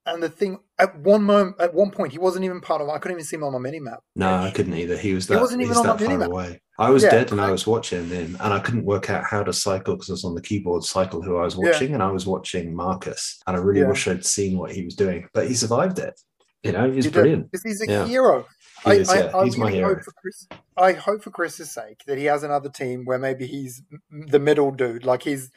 and 0.07 0.23
the 0.23 0.29
thing 0.31 0.59
at 0.79 0.97
one 0.99 1.23
moment 1.23 1.57
at 1.61 1.75
one 1.75 1.91
point 1.91 2.13
he 2.13 2.19
wasn't 2.19 2.45
even 2.45 2.61
part 2.61 2.81
of 2.81 2.89
I 2.89 2.99
couldn't 2.99 3.17
even 3.19 3.25
see 3.25 3.37
him 3.37 3.45
on 3.45 3.53
my 3.53 3.59
mini 3.59 3.81
map. 3.81 4.01
No, 4.17 4.33
I 4.35 4.51
couldn't 4.51 4.75
either. 4.75 4.97
He 4.97 5.13
was 5.13 5.29
He 5.29 5.37
wasn't 5.37 5.63
even 5.63 5.77
on 5.77 5.87
that 5.87 6.01
my 6.01 6.07
far 6.07 6.17
minimap. 6.17 6.27
away. 6.27 6.63
I 6.79 6.89
was 6.91 7.03
Yeah, 7.03 7.11
dead 7.11 7.33
and 7.33 7.41
I 7.41 7.49
I- 7.49 7.51
was 7.51 7.67
watching 7.67 8.09
him 8.09 8.37
and 8.41 8.55
I 8.55 8.59
couldn't 8.61 8.87
work 8.87 9.11
out 9.11 9.25
how 9.25 9.43
to 9.43 9.53
cycle 9.53 9.95
because 9.97 10.09
I 10.09 10.13
was 10.15 10.25
on 10.25 10.35
the 10.35 10.41
keyboard 10.41 10.85
cycle 10.85 11.21
who 11.21 11.37
I 11.37 11.43
was 11.45 11.55
Yeah. 11.61 11.71
watching 11.73 11.93
and 11.95 12.03
I 12.03 12.11
was 12.11 12.27
watching 12.27 12.75
Marcus 12.75 13.39
and 13.47 13.57
I 13.57 13.61
really 13.61 13.81
Yeah. 13.81 13.89
wish 13.89 14.09
I'd 14.09 14.25
seen 14.25 14.57
what 14.57 14.73
he 14.73 14.85
was 14.85 14.95
doing. 14.95 15.29
But 15.35 15.49
he 15.49 15.55
survived 15.55 15.99
it. 15.99 16.19
You 16.63 16.73
know, 16.73 16.91
he's 16.91 17.05
He 17.05 17.11
brilliant. 17.11 17.51
Because 17.51 17.63
he's 17.65 17.83
a 17.83 17.87
Yeah. 17.91 18.07
hero. 18.07 18.47
He 18.85 18.91
I, 18.91 18.95
is, 18.95 19.09
I, 19.11 19.19
yeah. 19.25 19.37
I 19.37 19.45
He's 19.45 19.57
my 19.59 19.71
hero. 19.71 19.95
hope 19.95 20.05
for 20.05 20.13
Chris. 20.23 20.47
I 20.77 20.93
hope 20.93 21.23
for 21.23 21.31
Chris's 21.31 21.71
sake 21.71 22.03
that 22.07 22.19
he 22.19 22.25
has 22.25 22.43
another 22.43 22.69
team 22.71 23.05
where 23.05 23.19
maybe 23.19 23.47
he's 23.47 23.83
the 24.11 24.39
middle 24.39 24.71
dude, 24.71 25.05
like 25.05 25.23
he's 25.23 25.51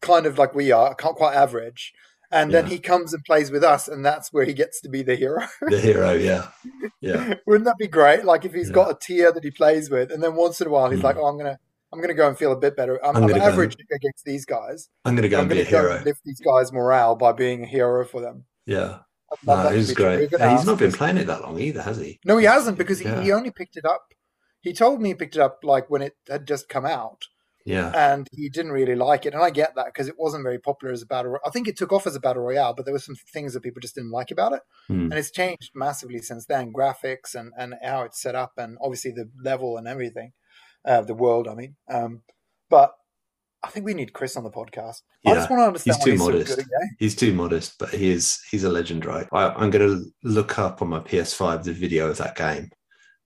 kind 0.00 0.26
of 0.26 0.38
like 0.38 0.54
we 0.54 0.70
are, 0.72 0.94
can't 0.94 1.16
quite 1.16 1.34
average, 1.34 1.92
and 2.30 2.52
then 2.52 2.64
Yeah. 2.66 2.70
he 2.70 2.78
comes 2.78 3.12
and 3.12 3.24
plays 3.24 3.50
with 3.50 3.64
us, 3.64 3.88
and 3.88 4.04
that's 4.04 4.32
where 4.32 4.44
he 4.44 4.52
gets 4.54 4.80
to 4.82 4.88
be 4.88 5.02
the 5.02 5.16
hero. 5.16 5.46
The 5.68 5.80
hero, 5.80 6.12
yeah. 6.12 6.48
Yeah. 7.00 7.34
Wouldn't 7.46 7.64
that 7.66 7.78
be 7.78 7.88
great? 7.88 8.24
Like 8.24 8.44
if 8.44 8.52
he's 8.52 8.68
Yeah. 8.68 8.74
got 8.74 8.90
a 8.90 8.98
tier 9.00 9.32
that 9.32 9.42
he 9.44 9.50
plays 9.50 9.90
with, 9.90 10.10
and 10.12 10.22
then 10.22 10.34
once 10.36 10.60
in 10.60 10.66
a 10.68 10.70
while 10.70 10.90
he's 10.90 11.00
Mm. 11.00 11.04
like, 11.04 11.16
"Oh, 11.16 11.26
I'm 11.26 11.36
gonna, 11.38 11.58
I'm 11.92 12.00
gonna 12.00 12.14
go 12.14 12.28
and 12.28 12.38
feel 12.38 12.52
a 12.52 12.56
bit 12.56 12.76
better. 12.76 13.04
I'm, 13.04 13.16
I'm 13.16 13.24
I'm, 13.24 13.28
gonna 13.28 13.40
go 13.40 13.46
average 13.46 13.76
against 13.92 14.24
these 14.24 14.44
guys. 14.44 14.88
I'm 15.04 15.14
gonna 15.16 15.28
go 15.28 15.38
I'm 15.38 15.42
and 15.42 15.50
be 15.50 15.56
gonna 15.56 15.68
a 15.68 15.70
go 15.72 15.80
hero. 15.82 15.96
and 15.96 16.04
lift 16.06 16.20
these 16.24 16.40
guys' 16.40 16.72
morale 16.72 17.16
by 17.16 17.32
being 17.32 17.64
a 17.64 17.66
hero 17.66 18.04
for 18.04 18.20
them." 18.20 18.44
Yeah. 18.66 19.00
No, 19.46 19.68
he's 19.70 19.92
great. 19.94 20.32
And 20.32 20.56
he's 20.56 20.66
not 20.66 20.78
been 20.78 20.92
playing 20.92 21.16
it 21.18 21.26
that 21.26 21.42
long 21.42 21.58
either, 21.58 21.82
has 21.82 21.98
he? 21.98 22.18
No, 22.24 22.38
he 22.38 22.46
hasn't 22.46 22.78
because 22.78 22.98
he, 23.00 23.08
he 23.22 23.32
only 23.32 23.50
picked 23.50 23.76
it 23.76 23.84
up. 23.84 24.02
He 24.60 24.72
told 24.72 25.00
me 25.00 25.08
he 25.10 25.14
picked 25.14 25.36
it 25.36 25.40
up 25.42 25.60
like 25.64 25.90
when 25.90 26.02
it 26.02 26.14
had 26.28 26.46
just 26.46 26.68
come 26.68 26.86
out, 26.86 27.24
Yeah. 27.64 27.90
and 27.94 28.28
he 28.32 28.48
didn't 28.48 28.70
really 28.72 28.94
like 28.94 29.26
it. 29.26 29.34
And 29.34 29.42
I 29.42 29.50
get 29.50 29.74
that 29.74 29.86
because 29.86 30.06
it 30.08 30.14
wasn't 30.18 30.44
very 30.44 30.58
popular 30.60 30.92
as 30.92 31.02
a 31.02 31.06
battle. 31.06 31.32
ro- 31.32 31.40
I 31.44 31.50
think 31.50 31.66
it 31.66 31.76
took 31.76 31.92
off 31.92 32.06
as 32.06 32.14
a 32.14 32.20
battle 32.20 32.42
royale, 32.42 32.72
but 32.72 32.84
there 32.84 32.92
were 32.94 33.00
some 33.00 33.16
things 33.32 33.54
that 33.54 33.62
people 33.62 33.80
just 33.80 33.96
didn't 33.96 34.12
like 34.12 34.30
about 34.30 34.52
it, 34.52 34.62
Hmm. 34.86 35.04
and 35.10 35.14
it's 35.14 35.30
changed 35.32 35.72
massively 35.74 36.20
since 36.20 36.46
then. 36.46 36.72
Graphics 36.72 37.34
and 37.34 37.52
and 37.58 37.74
how 37.82 38.02
it's 38.02 38.20
set 38.22 38.34
up, 38.36 38.52
and 38.56 38.78
obviously 38.80 39.10
the 39.10 39.28
level 39.42 39.76
and 39.76 39.88
everything, 39.88 40.32
uh, 40.84 41.00
the 41.00 41.14
world. 41.14 41.48
I 41.48 41.54
mean, 41.54 41.74
um, 41.90 42.22
but 42.70 42.94
I 43.64 43.68
think 43.68 43.86
we 43.86 43.94
need 43.94 44.12
Chris 44.12 44.36
on 44.36 44.44
the 44.44 44.50
podcast. 44.50 45.02
Yeah, 45.22 45.32
I 45.32 45.34
just 45.36 45.50
want 45.50 45.60
to 45.60 45.66
understand 45.66 45.96
he's 45.96 46.04
too 46.04 46.10
he's 46.12 46.20
so 46.20 46.26
modest. 46.26 46.56
good 46.56 46.58
at. 46.64 46.88
He's 46.98 47.14
too 47.16 47.32
modest, 47.34 47.78
but 47.78 47.90
he 47.90 48.10
is 48.10 48.40
he's 48.50 48.64
a 48.64 48.68
legend, 48.70 49.06
right? 49.06 49.26
I, 49.32 49.48
I'm 49.50 49.70
going 49.70 49.88
to 49.88 50.04
look 50.24 50.58
up 50.58 50.82
on 50.82 50.88
my 50.88 50.98
PS5 51.00 51.62
the 51.62 51.72
video 51.72 52.08
of 52.08 52.18
that 52.18 52.34
game, 52.36 52.70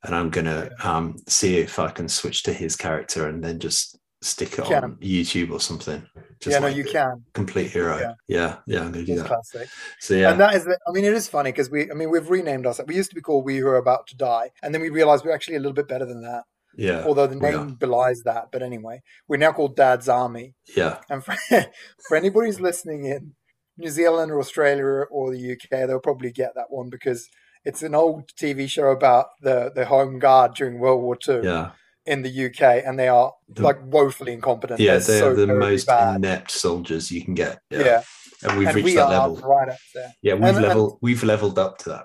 and 0.04 0.14
I'm 0.14 0.28
going 0.30 0.44
to 0.44 0.70
um, 0.86 1.16
see 1.26 1.56
if 1.58 1.78
I 1.78 1.90
can 1.90 2.08
switch 2.08 2.42
to 2.44 2.52
his 2.52 2.76
character 2.76 3.28
and 3.28 3.42
then 3.42 3.58
just 3.58 3.98
stick 4.22 4.58
it 4.58 4.68
You 4.68 4.76
on 4.76 4.82
can. 4.82 4.96
YouTube 4.96 5.52
or 5.52 5.60
something. 5.60 6.04
Just 6.40 6.54
Yeah, 6.54 6.58
no, 6.58 6.66
you 6.66 6.84
can. 6.84 7.22
complete 7.32 7.70
hero. 7.70 7.98
Yeah. 7.98 8.12
Yeah, 8.28 8.56
yeah, 8.66 8.80
I'm 8.80 8.92
going 8.92 9.06
to 9.06 9.12
do 9.12 9.18
that. 9.20 9.26
classic. 9.26 9.68
So 10.00 10.14
yeah, 10.14 10.32
And 10.32 10.40
that 10.40 10.54
is, 10.54 10.64
the, 10.64 10.76
I 10.86 10.90
mean, 10.92 11.04
it 11.04 11.12
is 11.14 11.28
funny 11.28 11.52
because 11.52 11.70
we, 11.70 11.90
I 11.90 11.94
mean, 11.94 12.10
we've 12.10 12.28
renamed 12.28 12.66
ourselves. 12.66 12.88
We 12.88 12.96
used 12.96 13.10
to 13.10 13.14
be 13.14 13.20
called 13.20 13.44
We 13.44 13.56
Who 13.58 13.68
Are 13.68 13.76
About 13.76 14.06
to 14.08 14.16
Die, 14.16 14.50
and 14.62 14.74
then 14.74 14.82
we 14.82 14.88
realized 14.90 15.24
we're 15.24 15.34
actually 15.34 15.56
a 15.56 15.60
little 15.60 15.74
bit 15.74 15.86
better 15.88 16.04
than 16.06 16.22
that. 16.22 16.44
Yeah, 16.76 17.02
Although 17.06 17.26
the 17.26 17.36
name 17.36 17.58
are. 17.58 17.64
belies 17.66 18.22
that, 18.24 18.48
but 18.52 18.62
anyway, 18.62 19.02
we're 19.28 19.36
now 19.38 19.52
called 19.52 19.76
Dad's 19.76 20.08
Army. 20.08 20.54
yeah, 20.76 20.98
And 21.10 21.24
for, 21.24 21.34
for 22.08 22.16
anybody 22.16 22.48
who's 22.48 22.60
listening 22.60 23.04
in 23.06 23.32
New 23.78 23.90
Zealand 23.90 24.30
or 24.30 24.38
Australia 24.40 24.84
or 25.10 25.30
the 25.32 25.52
UK, 25.52 25.86
they'll 25.86 26.00
probably 26.00 26.32
get 26.32 26.54
that 26.54 26.66
one 26.70 26.88
because 26.90 27.28
it's 27.64 27.82
an 27.82 27.94
old 27.94 28.30
TV 28.40 28.68
show 28.68 28.88
about 28.88 29.26
the, 29.42 29.72
the 29.74 29.86
Home 29.86 30.18
Guard 30.18 30.54
during 30.54 30.78
World 30.78 31.02
War 31.02 31.18
II 31.28 31.40
yeah. 31.42 31.70
in 32.06 32.22
the 32.22 32.46
UK, 32.46 32.82
and 32.86 32.98
they 32.98 33.08
are 33.08 33.32
The- 33.48 33.62
like 33.62 33.78
woefully 33.84 34.32
incompetent. 34.32 34.78
Yeah, 34.80 34.92
They're 34.98 35.00
they're 35.00 35.18
so 35.20 35.34
the 35.34 35.46
most 35.48 35.86
bad. 35.86 36.16
inept 36.16 36.50
soldiers 36.52 37.10
you 37.10 37.24
can 37.24 37.34
get. 37.34 37.58
Yeah, 37.70 37.80
Yeah, 37.80 38.02
and 38.44 38.58
we've 38.58 38.68
and 38.68 38.76
reached 38.76 38.84
we 38.86 38.94
that 38.94 39.08
level. 39.08 39.36
right 39.38 39.68
up 39.68 39.78
there. 39.94 40.12
Yeah, 40.22 40.34
we've 40.34 40.44
And- 40.44 40.56
and- 40.58 40.66
leveled. 40.66 40.98
We've 41.02 41.24
leveled 41.24 41.58
up 41.58 41.78
to 41.78 41.88
that. 41.90 42.04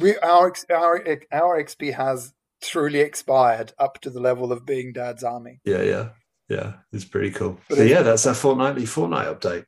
We 0.00 0.16
our 0.18 0.52
our 0.70 1.04
our 1.32 1.62
XP 1.62 1.94
has 1.94 2.32
truly 2.68 3.00
expired 3.00 3.72
up 3.78 4.00
to 4.02 4.10
the 4.10 4.20
level 4.20 4.52
of 4.52 4.64
being 4.66 4.92
Dad's 4.92 5.24
Army. 5.24 5.60
Yeah, 5.64 5.82
yeah, 5.82 6.08
yeah. 6.48 6.74
It's 6.92 7.04
pretty 7.04 7.30
cool. 7.30 7.58
But 7.68 7.78
so 7.78 7.84
yeah, 7.84 8.02
that's 8.02 8.26
our 8.26 8.34
fortnightly 8.34 8.84
Fortnite 8.84 9.38
update. 9.38 9.64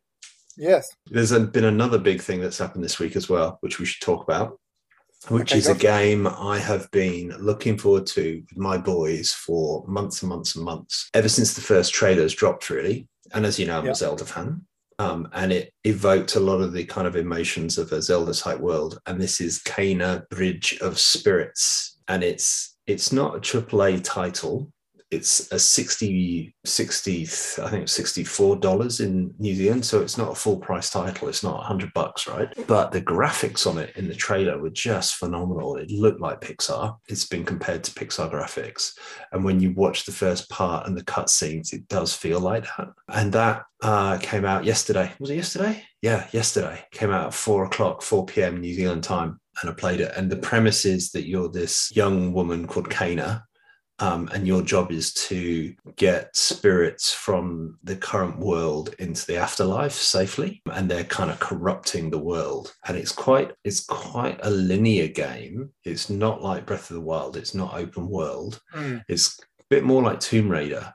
Yes, 0.58 0.88
There's 1.10 1.32
been 1.48 1.64
another 1.64 1.98
big 1.98 2.22
thing 2.22 2.40
that's 2.40 2.56
happened 2.58 2.82
this 2.82 2.98
week 2.98 3.14
as 3.14 3.28
well, 3.28 3.58
which 3.60 3.78
we 3.78 3.84
should 3.84 4.00
talk 4.02 4.22
about, 4.22 4.58
which 5.28 5.52
Okay, 5.52 5.58
is 5.58 5.68
a 5.68 5.74
game 5.74 6.26
I 6.26 6.58
have 6.58 6.90
been 6.92 7.28
looking 7.38 7.76
forward 7.76 8.06
to 8.08 8.42
with 8.48 8.56
my 8.58 8.78
boys 8.78 9.34
for 9.34 9.84
months 9.86 10.22
and 10.22 10.30
months 10.30 10.56
and 10.56 10.64
months, 10.64 11.10
ever 11.12 11.28
since 11.28 11.52
the 11.52 11.60
first 11.60 11.92
trailers 11.92 12.34
dropped, 12.34 12.70
really. 12.70 13.06
And 13.34 13.44
as 13.44 13.58
you 13.58 13.66
know, 13.66 13.78
I'm 13.78 13.84
Yeah. 13.84 13.90
a 13.90 13.94
Zelda 13.96 14.24
fan. 14.24 14.62
Um, 14.98 15.28
and 15.34 15.52
it 15.52 15.74
evoked 15.84 16.36
a 16.36 16.40
lot 16.40 16.62
of 16.62 16.72
the 16.72 16.84
kind 16.84 17.06
of 17.06 17.16
emotions 17.16 17.76
of 17.76 17.92
a 17.92 18.00
Zelda 18.00 18.32
type 18.32 18.58
world. 18.60 18.98
And 19.04 19.20
this 19.20 19.42
is 19.42 19.58
Kena 19.62 20.26
Bridge 20.30 20.78
of 20.80 20.98
Spirits. 20.98 21.98
And 22.08 22.24
it's 22.24 22.75
it's 22.86 23.12
not 23.12 23.36
a 23.36 23.40
AAA 23.40 24.02
title. 24.04 24.70
It's 25.12 25.52
a 25.52 25.58
60, 25.58 26.52
60 26.64 27.22
I 27.22 27.70
think 27.70 27.86
$64 27.86 29.00
in 29.00 29.32
New 29.38 29.54
Zealand. 29.54 29.84
So 29.84 30.00
it's 30.00 30.18
not 30.18 30.32
a 30.32 30.34
full 30.34 30.58
price 30.58 30.90
title. 30.90 31.28
It's 31.28 31.44
not 31.44 31.58
100 31.58 31.92
bucks, 31.94 32.26
right? 32.26 32.48
But 32.66 32.90
the 32.90 33.00
graphics 33.00 33.68
on 33.68 33.78
it 33.78 33.96
in 33.96 34.08
the 34.08 34.16
trailer 34.16 34.58
were 34.58 34.70
just 34.70 35.14
phenomenal. 35.14 35.76
It 35.76 35.92
looked 35.92 36.20
like 36.20 36.40
Pixar. 36.40 36.96
It's 37.08 37.26
been 37.26 37.44
compared 37.44 37.84
to 37.84 37.92
Pixar 37.92 38.32
graphics. 38.32 38.94
And 39.30 39.44
when 39.44 39.60
you 39.60 39.72
watch 39.74 40.06
the 40.06 40.12
first 40.12 40.50
part 40.50 40.88
and 40.88 40.96
the 40.96 41.04
cutscenes, 41.04 41.72
it 41.72 41.86
does 41.86 42.12
feel 42.12 42.40
like 42.40 42.64
that. 42.76 42.88
And 43.08 43.32
that 43.32 43.62
uh, 43.82 44.18
came 44.18 44.44
out 44.44 44.64
yesterday. 44.64 45.12
Was 45.20 45.30
it 45.30 45.36
yesterday? 45.36 45.84
Yeah, 46.02 46.26
yesterday. 46.32 46.84
Came 46.90 47.10
out 47.10 47.28
at 47.28 47.34
four 47.34 47.64
o'clock, 47.64 48.02
4 48.02 48.26
p.m. 48.26 48.60
New 48.60 48.74
Zealand 48.74 49.04
time. 49.04 49.38
And 49.60 49.70
I 49.70 49.72
played 49.74 50.00
it. 50.00 50.12
And 50.16 50.30
the 50.30 50.36
premise 50.36 50.84
is 50.84 51.10
that 51.12 51.26
you're 51.28 51.48
this 51.48 51.90
young 51.94 52.32
woman 52.32 52.66
called 52.66 52.88
Kena, 52.90 53.42
um, 53.98 54.28
and 54.34 54.46
your 54.46 54.60
job 54.60 54.92
is 54.92 55.14
to 55.14 55.74
get 55.96 56.36
spirits 56.36 57.14
from 57.14 57.78
the 57.82 57.96
current 57.96 58.38
world 58.38 58.94
into 58.98 59.24
the 59.26 59.36
afterlife 59.38 59.92
safely 59.92 60.60
and 60.70 60.90
they're 60.90 61.04
kind 61.04 61.30
of 61.30 61.40
corrupting 61.40 62.10
the 62.10 62.18
world 62.18 62.74
and 62.86 62.98
it's 62.98 63.12
quite 63.12 63.52
it's 63.64 63.86
quite 63.86 64.38
a 64.42 64.50
linear 64.50 65.08
game 65.08 65.70
it's 65.84 66.10
not 66.10 66.42
like 66.42 66.66
breath 66.66 66.90
of 66.90 66.94
the 66.96 67.00
wild 67.00 67.38
it's 67.38 67.54
not 67.54 67.72
open 67.74 68.06
world 68.06 68.60
Mm. 68.74 69.02
it's 69.08 69.38
a 69.38 69.64
bit 69.70 69.82
more 69.82 70.02
like 70.02 70.20
tomb 70.20 70.50
raider 70.50 70.92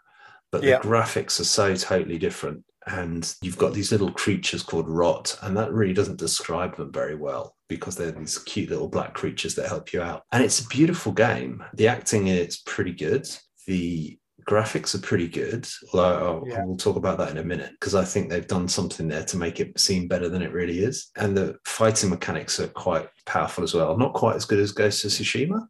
but 0.51 0.62
Yeah. 0.62 0.77
the 0.77 0.88
graphics 0.88 1.39
are 1.39 1.44
so 1.46 1.75
totally 1.75 2.20
different 2.20 2.63
and 2.91 3.36
you've 3.41 3.57
got 3.57 3.74
these 3.74 3.91
little 3.91 4.12
creatures 4.12 4.63
called 4.63 4.89
rot 4.89 5.38
and 5.43 5.55
that 5.55 5.71
really 5.71 5.93
doesn't 5.93 6.19
describe 6.19 6.75
them 6.75 6.91
very 6.91 7.15
well 7.15 7.55
because 7.69 7.95
they're 7.95 8.12
these 8.12 8.38
cute 8.39 8.69
little 8.69 8.89
black 8.89 9.13
creatures 9.13 9.55
that 9.55 9.69
help 9.69 9.93
you 9.93 10.01
out. 10.01 10.24
And 10.33 10.43
it's 10.43 10.60
a 10.60 10.67
beautiful 10.67 11.13
game. 11.13 11.63
The 11.74 11.88
acting 11.88 12.27
in 12.27 12.36
it's 12.36 12.57
pretty 12.57 12.91
good. 12.91 13.27
The 13.65 14.17
graphics 14.50 14.93
are 14.93 15.00
pretty 15.01 15.29
good. 15.29 15.67
Although 15.93 16.41
I'll, 16.41 16.48
Yeah. 16.48 16.65
we'll 16.65 16.75
talk 16.75 16.98
about 16.98 17.17
that 17.19 17.31
in 17.31 17.38
a 17.38 17.43
minute 17.43 17.71
because 17.79 17.95
i 17.95 18.03
think 18.03 18.29
they've 18.29 18.48
done 18.48 18.67
something 18.67 19.07
there 19.07 19.24
to 19.25 19.38
make 19.38 19.60
it 19.60 19.79
seem 19.79 20.07
better 20.07 20.27
than 20.27 20.41
it 20.41 20.51
really 20.51 20.79
is. 20.79 21.12
And 21.15 21.38
the 21.38 21.57
fighting 21.65 22.10
mechanics 22.10 22.60
are 22.60 22.67
quite 22.67 23.07
powerful 23.25 23.63
as 23.63 23.74
well. 23.74 23.98
Not 23.98 24.13
quite 24.13 24.36
as 24.36 24.45
good 24.45 24.60
as 24.60 24.71
ghost 24.71 25.05
of 25.05 25.12
tsushima 25.12 25.65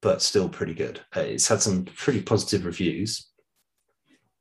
but 0.00 0.20
still 0.20 0.48
pretty 0.48 0.74
good. 0.74 1.00
Uh, 1.16 1.20
it's 1.20 1.46
had 1.46 1.62
some 1.62 1.84
pretty 1.84 2.22
positive 2.22 2.64
reviews 2.64 3.28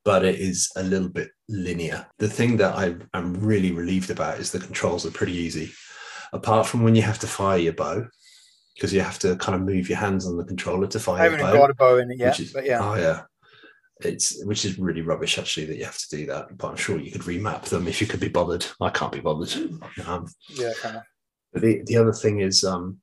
but 0.04 0.26
it 0.26 0.40
is 0.40 0.72
a 0.76 0.84
little 0.84 1.10
bit 1.10 1.30
linear. 1.52 2.08
The 2.18 2.30
thing 2.30 2.58
that 2.58 2.76
I 2.76 2.96
am 3.14 3.34
really 3.36 3.72
relieved 3.72 4.10
about 4.10 4.40
is 4.40 4.52
the 4.52 4.60
controls 4.60 5.06
are 5.06 5.12
pretty 5.12 5.34
easy, 5.34 5.72
apart 6.34 6.68
from 6.68 6.84
when 6.84 6.96
you 6.96 7.02
have 7.02 7.20
to 7.20 7.28
fire 7.28 7.58
your 7.58 7.74
bow, 7.74 8.08
because 8.76 8.94
you 8.94 9.02
have 9.02 9.20
to 9.20 9.36
kind 9.36 9.56
of 9.56 9.62
move 9.62 9.90
your 9.90 9.98
hands 9.98 10.26
on 10.26 10.38
the 10.38 10.46
controller 10.46 10.88
to 10.88 10.98
I 10.98 11.02
fire 11.02 11.18
haven't 11.24 11.40
your 11.40 11.48
even 11.50 11.60
bow. 11.60 11.64
got 11.64 11.72
a 11.72 11.76
bow 11.76 11.98
in 11.98 12.12
it 12.12 12.18
yet, 12.20 12.40
is, 12.40 12.54
but 12.54 12.66
yeah, 12.66 12.80
oh 12.82 12.96
yeah, 12.96 13.22
it's 14.00 14.44
which 14.46 14.66
is 14.66 14.80
really 14.80 15.02
rubbish 15.02 15.38
actually 15.38 15.66
that 15.68 15.78
you 15.78 15.86
have 15.86 15.98
to 15.98 16.18
do 16.18 16.26
that. 16.28 16.58
But 16.58 16.70
I'm 16.70 16.78
sure 16.78 16.98
you 16.98 17.12
could 17.12 17.22
remap 17.22 17.64
them 17.64 17.88
if 17.88 18.02
you 18.02 18.08
could 18.08 18.20
be 18.20 18.30
bothered. 18.30 18.66
I 18.80 18.90
can't 18.90 19.12
be 19.12 19.20
bothered. 19.20 19.54
Um, 20.06 20.28
yeah, 20.50 20.72
kind 20.82 20.98
of. 20.98 21.04
but 21.54 21.62
the, 21.62 21.82
the 21.86 21.98
other 21.98 22.14
thing 22.14 22.40
is 22.40 22.64
um, 22.64 23.00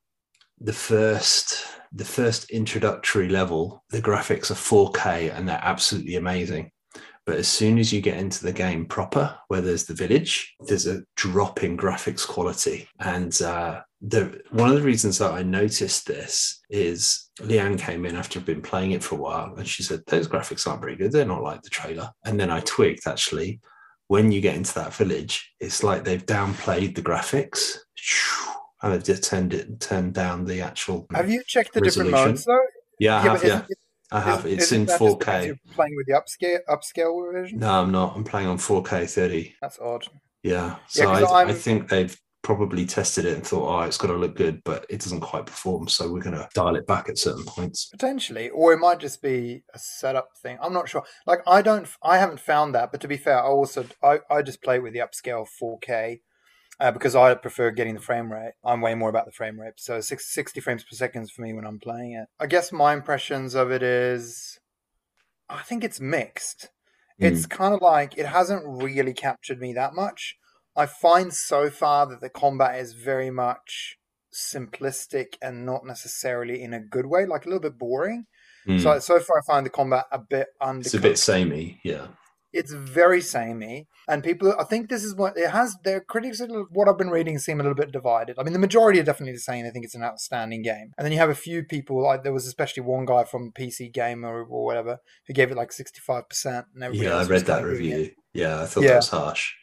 the 0.59 0.73
first 0.73 1.65
the 1.91 2.05
first 2.05 2.49
introductory 2.51 3.29
level, 3.29 3.83
the 3.89 4.01
graphics 4.01 4.51
are 4.51 4.91
4K 4.91 5.35
and 5.35 5.47
they're 5.47 5.59
absolutely 5.61 6.15
amazing. 6.15 6.71
But 7.29 7.37
as 7.37 7.47
soon 7.47 7.77
as 7.77 7.93
you 7.93 8.01
get 8.01 8.17
into 8.17 8.43
the 8.43 8.51
game 8.51 8.87
proper, 8.87 9.37
where 9.49 9.61
there's 9.61 9.85
the 9.85 9.93
village, 9.93 10.55
there's 10.61 10.87
a 10.87 11.03
drop 11.15 11.63
in 11.63 11.77
graphics 11.77 12.27
quality. 12.27 12.89
And 12.99 13.39
uh, 13.39 13.81
the 14.01 14.41
one 14.49 14.69
of 14.69 14.75
the 14.75 14.81
reasons 14.81 15.19
that 15.19 15.33
I 15.33 15.43
noticed 15.43 16.07
this 16.07 16.59
is 16.71 17.29
Leanne 17.39 17.77
came 17.77 18.07
in 18.07 18.15
after 18.15 18.39
I've 18.39 18.47
been 18.47 18.63
playing 18.63 18.93
it 18.93 19.03
for 19.03 19.13
a 19.13 19.19
while, 19.19 19.53
and 19.57 19.67
she 19.67 19.83
said 19.83 20.01
those 20.07 20.27
graphics 20.27 20.65
aren't 20.65 20.81
very 20.81 20.95
good. 20.95 21.11
They're 21.11 21.23
not 21.23 21.43
like 21.43 21.61
the 21.61 21.69
trailer. 21.69 22.09
And 22.25 22.39
then 22.39 22.49
I 22.49 22.61
twigged 22.61 23.05
actually 23.05 23.59
when 24.07 24.31
you 24.31 24.41
get 24.41 24.55
into 24.55 24.73
that 24.73 24.95
village, 24.95 25.53
it's 25.59 25.83
like 25.83 26.03
they've 26.03 26.25
downplayed 26.25 26.95
the 26.95 27.03
graphics 27.03 27.77
and 28.81 28.91
they've 28.91 29.03
just 29.03 29.23
turned 29.23 29.53
it 29.53 29.79
turned 29.79 30.15
down 30.15 30.45
the 30.45 30.61
actual. 30.61 31.05
Have 31.13 31.29
you 31.29 31.43
checked 31.45 31.75
the 31.75 31.81
different 31.81 32.09
modes 32.09 32.43
though? 32.43 32.59
Yeah, 32.99 33.19
I 33.19 33.23
yeah, 33.23 33.31
have. 33.33 33.43
Yeah, 33.43 33.49
isn't- 33.49 33.77
I 34.11 34.19
have. 34.21 34.39
isn't- 34.45 34.51
It's 34.53 34.63
isn't 34.65 34.79
in 34.81 34.85
that 34.87 34.99
just 34.99 35.19
because 35.19 35.35
4K. 35.43 35.45
You're 35.45 35.55
playing 35.73 35.95
with 35.95 36.07
the 36.07 36.13
upscale 36.13 36.59
upscale 36.69 37.31
version. 37.31 37.59
No, 37.59 37.81
I'm 37.81 37.91
not. 37.91 38.15
I'm 38.15 38.23
playing 38.23 38.47
on 38.47 38.57
4K 38.57 39.05
30. 39.09 39.55
That's 39.61 39.79
odd. 39.79 40.07
Yeah. 40.43 40.77
So 40.87 41.09
I, 41.09 41.21
I 41.21 41.43
I'm- 41.45 41.53
think 41.55 41.89
they've 41.89 42.15
probably 42.41 42.85
tested 42.85 43.25
it 43.25 43.33
and 43.35 43.45
thought, 43.45 43.67
oh, 43.67 43.81
it's 43.81 43.97
got 43.97 44.07
to 44.07 44.13
look 44.15 44.33
good, 44.35 44.61
but 44.63 44.85
it 44.89 45.01
doesn't 45.01 45.19
quite 45.19 45.45
perform. 45.45 45.87
So 45.89 46.09
we're 46.11 46.21
going 46.21 46.37
to 46.37 46.47
dial 46.55 46.77
it 46.77 46.87
back 46.87 47.09
at 47.09 47.17
certain 47.17 47.43
points. 47.43 47.87
Potentially, 47.91 48.49
or 48.51 48.71
it 48.71 48.77
might 48.79 48.97
just 48.99 49.21
be 49.21 49.61
a 49.73 49.77
setup 49.77 50.29
thing. 50.41 50.57
I'm 50.61 50.71
not 50.73 50.87
sure. 50.87 51.03
Like 51.27 51.41
I 51.45 51.61
don't, 51.61 51.87
I 52.01 52.17
haven't 52.17 52.39
found 52.39 52.73
that. 52.75 52.91
But 52.93 53.01
to 53.01 53.07
be 53.09 53.17
fair, 53.17 53.39
I 53.43 53.47
also 53.47 53.85
I, 54.01 54.19
I 54.31 54.41
just 54.41 54.63
play 54.63 54.79
with 54.79 54.93
the 54.93 54.99
upscale 54.99 55.45
4K 55.61 56.21
uh, 56.79 56.91
because 56.91 57.15
I 57.15 57.33
prefer 57.35 57.71
getting 57.71 57.95
the 57.95 58.01
frame 58.01 58.31
rate. 58.31 58.53
I'm 58.63 58.81
way 58.81 58.95
more 58.95 59.09
about 59.09 59.25
the 59.25 59.31
frame 59.31 59.59
rate. 59.59 59.73
So 59.77 59.99
six, 60.01 60.33
60 60.33 60.59
frames 60.61 60.83
per 60.83 60.95
second 60.95 61.31
for 61.31 61.41
me 61.41 61.53
when 61.53 61.65
I'm 61.65 61.79
playing 61.79 62.13
it. 62.13 62.27
I 62.39 62.47
guess 62.47 62.71
my 62.71 62.93
impressions 62.93 63.55
of 63.55 63.71
it 63.71 63.83
is, 63.83 64.59
I 65.49 65.61
think 65.61 65.83
it's 65.83 65.99
mixed. 65.99 66.69
It's 67.21 67.45
kind 67.45 67.73
of 67.73 67.81
like 67.81 68.17
it 68.17 68.27
hasn't 68.27 68.63
really 68.65 69.13
captured 69.13 69.59
me 69.59 69.73
that 69.73 69.93
much. 69.93 70.37
I 70.75 70.85
find 70.85 71.33
so 71.33 71.69
far 71.69 72.05
that 72.07 72.21
the 72.21 72.29
combat 72.29 72.79
is 72.79 72.93
very 72.93 73.29
much 73.29 73.97
simplistic 74.33 75.33
and 75.41 75.65
not 75.65 75.85
necessarily 75.85 76.61
in 76.63 76.73
a 76.73 76.79
good 76.79 77.07
way, 77.07 77.25
like 77.25 77.45
a 77.45 77.49
little 77.49 77.61
bit 77.61 77.77
boring. 77.77 78.25
Mm. 78.65 78.81
So 78.81 78.99
so 78.99 79.19
far, 79.19 79.39
I 79.39 79.41
find 79.45 79.65
the 79.65 79.69
combat 79.69 80.05
a 80.11 80.19
bit 80.19 80.47
undercooked. 80.61 80.85
it's 80.85 80.93
a 80.93 81.01
bit 81.01 81.17
samey. 81.17 81.81
Yeah. 81.83 82.07
It's 82.51 82.71
very 82.73 83.21
samey, 83.21 83.87
and 84.07 84.23
people. 84.23 84.55
I 84.59 84.63
think 84.63 84.89
this 84.89 85.03
is 85.03 85.13
what 85.15 85.37
it 85.37 85.51
has. 85.51 85.75
Their 85.83 86.01
critics, 86.01 86.41
what 86.71 86.89
I've 86.89 86.97
been 86.97 87.11
reading, 87.11 87.37
seem 87.37 87.59
a 87.59 87.63
little 87.63 87.75
bit 87.75 87.91
divided. 87.91 88.37
I 88.39 88.43
mean, 88.43 88.53
the 88.53 88.59
majority 88.59 88.99
are 88.99 89.03
definitely 89.03 89.37
saying 89.37 89.63
they 89.65 89.69
think 89.69 89.85
it's 89.85 89.93
an 89.93 90.03
outstanding 90.03 90.63
game, 90.63 90.91
and 90.97 91.05
then 91.05 91.11
you 91.11 91.19
have 91.19 91.29
a 91.29 91.35
few 91.35 91.63
people. 91.63 92.01
Like 92.01 92.23
there 92.23 92.33
was 92.33 92.47
especially 92.47 92.81
one 92.81 93.05
guy 93.05 93.23
from 93.23 93.51
PC 93.51 93.93
Gamer 93.93 94.43
or 94.45 94.65
whatever 94.65 94.97
who 95.27 95.33
gave 95.33 95.51
it 95.51 95.57
like 95.57 95.71
sixty 95.71 95.99
five 95.99 96.27
percent, 96.27 96.65
and 96.73 96.83
everybody 96.83 97.07
Yeah, 97.09 97.17
I 97.17 97.23
read 97.25 97.45
that 97.45 97.59
giving 97.61 97.65
it- 97.75 97.77
review. 97.95 98.11
Yeah, 98.33 98.61
I 98.63 98.65
thought 98.65 98.81
Yeah. 98.83 98.89
that 98.89 98.95
was 98.97 99.09
harsh. 99.09 99.53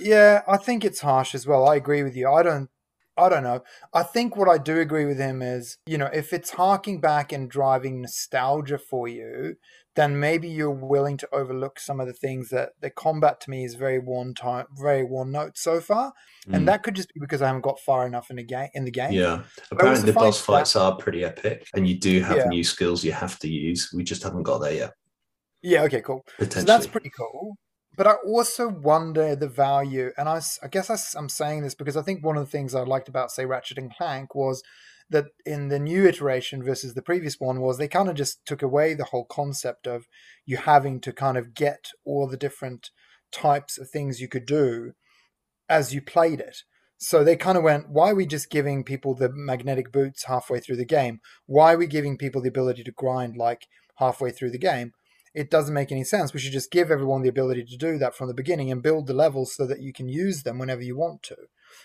yeah, 0.00 0.42
I 0.48 0.56
think 0.56 0.84
it's 0.84 1.00
harsh 1.00 1.34
as 1.36 1.46
well. 1.46 1.68
I 1.68 1.76
agree 1.76 2.02
with 2.02 2.16
you. 2.16 2.28
I 2.30 2.42
don't 2.42 2.68
I 3.16 3.28
don't 3.28 3.44
know. 3.44 3.62
I 3.92 4.02
think 4.02 4.36
what 4.36 4.48
I 4.48 4.58
do 4.58 4.80
agree 4.80 5.04
with 5.04 5.18
him 5.20 5.40
is, 5.40 5.78
you 5.86 5.96
know, 5.98 6.10
if 6.12 6.32
it's 6.32 6.50
harking 6.50 7.00
back 7.00 7.30
and 7.30 7.48
driving 7.48 8.02
nostalgia 8.02 8.76
for 8.76 9.06
you, 9.06 9.54
then 9.96 10.18
maybe 10.18 10.48
you're 10.48 10.70
willing 10.70 11.16
to 11.18 11.28
overlook 11.32 11.78
some 11.78 12.00
of 12.00 12.06
the 12.06 12.12
things 12.12 12.50
that 12.50 12.70
the 12.80 12.90
combat 12.90 13.40
to 13.42 13.50
me 13.50 13.64
is 13.64 13.74
very 13.74 13.98
one 13.98 14.34
time, 14.34 14.66
very 14.76 15.04
one 15.04 15.30
note 15.30 15.56
so 15.56 15.80
far, 15.80 16.12
mm. 16.46 16.54
and 16.54 16.66
that 16.68 16.82
could 16.82 16.94
just 16.94 17.12
be 17.14 17.20
because 17.20 17.42
I 17.42 17.46
haven't 17.46 17.62
got 17.62 17.78
far 17.78 18.06
enough 18.06 18.30
in 18.30 18.36
the 18.36 18.42
game. 18.42 18.68
In 18.74 18.84
the 18.84 18.90
game, 18.90 19.12
yeah. 19.12 19.42
Apparently, 19.70 20.10
the 20.10 20.12
boss 20.12 20.40
fights 20.40 20.72
that, 20.72 20.80
are 20.80 20.96
pretty 20.96 21.24
epic, 21.24 21.68
and 21.74 21.86
you 21.88 21.98
do 21.98 22.20
have 22.20 22.36
yeah. 22.36 22.46
new 22.46 22.64
skills 22.64 23.04
you 23.04 23.12
have 23.12 23.38
to 23.40 23.48
use. 23.48 23.90
We 23.94 24.04
just 24.04 24.22
haven't 24.22 24.42
got 24.42 24.58
there 24.58 24.74
yet. 24.74 24.92
Yeah. 25.62 25.82
Okay. 25.82 26.00
Cool. 26.00 26.24
So 26.38 26.62
that's 26.62 26.86
pretty 26.86 27.10
cool. 27.16 27.56
But 27.96 28.08
I 28.08 28.14
also 28.26 28.68
wonder 28.68 29.36
the 29.36 29.48
value, 29.48 30.10
and 30.18 30.28
I, 30.28 30.40
I 30.62 30.68
guess 30.68 30.90
I, 30.90 31.18
I'm 31.18 31.28
saying 31.28 31.62
this 31.62 31.76
because 31.76 31.96
I 31.96 32.02
think 32.02 32.24
one 32.24 32.36
of 32.36 32.44
the 32.44 32.50
things 32.50 32.74
I 32.74 32.82
liked 32.82 33.08
about, 33.08 33.30
say, 33.30 33.46
Ratchet 33.46 33.78
and 33.78 33.94
Clank 33.94 34.34
was 34.34 34.64
that 35.10 35.26
in 35.44 35.68
the 35.68 35.78
new 35.78 36.06
iteration 36.06 36.62
versus 36.62 36.94
the 36.94 37.02
previous 37.02 37.38
one 37.38 37.60
was 37.60 37.78
they 37.78 37.88
kind 37.88 38.08
of 38.08 38.14
just 38.14 38.44
took 38.46 38.62
away 38.62 38.94
the 38.94 39.04
whole 39.04 39.24
concept 39.24 39.86
of 39.86 40.06
you 40.46 40.56
having 40.56 41.00
to 41.00 41.12
kind 41.12 41.36
of 41.36 41.54
get 41.54 41.90
all 42.04 42.26
the 42.26 42.36
different 42.36 42.90
types 43.30 43.78
of 43.78 43.88
things 43.90 44.20
you 44.20 44.28
could 44.28 44.46
do 44.46 44.92
as 45.68 45.94
you 45.94 46.00
played 46.00 46.40
it. 46.40 46.58
So 46.96 47.22
they 47.22 47.36
kind 47.36 47.58
of 47.58 47.64
went, 47.64 47.90
why 47.90 48.10
are 48.10 48.14
we 48.14 48.26
just 48.26 48.50
giving 48.50 48.84
people 48.84 49.14
the 49.14 49.30
magnetic 49.30 49.92
boots 49.92 50.24
halfway 50.24 50.60
through 50.60 50.76
the 50.76 50.84
game? 50.84 51.20
Why 51.46 51.74
are 51.74 51.78
we 51.78 51.86
giving 51.86 52.16
people 52.16 52.40
the 52.40 52.48
ability 52.48 52.84
to 52.84 52.92
grind 52.92 53.36
like 53.36 53.66
halfway 53.96 54.30
through 54.30 54.50
the 54.50 54.58
game? 54.58 54.92
It 55.34 55.50
doesn't 55.50 55.74
make 55.74 55.90
any 55.90 56.04
sense. 56.04 56.32
We 56.32 56.38
should 56.38 56.52
just 56.52 56.70
give 56.70 56.90
everyone 56.90 57.22
the 57.22 57.28
ability 57.28 57.64
to 57.64 57.76
do 57.76 57.98
that 57.98 58.14
from 58.14 58.28
the 58.28 58.34
beginning 58.34 58.70
and 58.70 58.82
build 58.82 59.06
the 59.06 59.14
levels 59.14 59.54
so 59.54 59.66
that 59.66 59.82
you 59.82 59.92
can 59.92 60.08
use 60.08 60.44
them 60.44 60.58
whenever 60.58 60.82
you 60.82 60.96
want 60.96 61.22
to. 61.24 61.36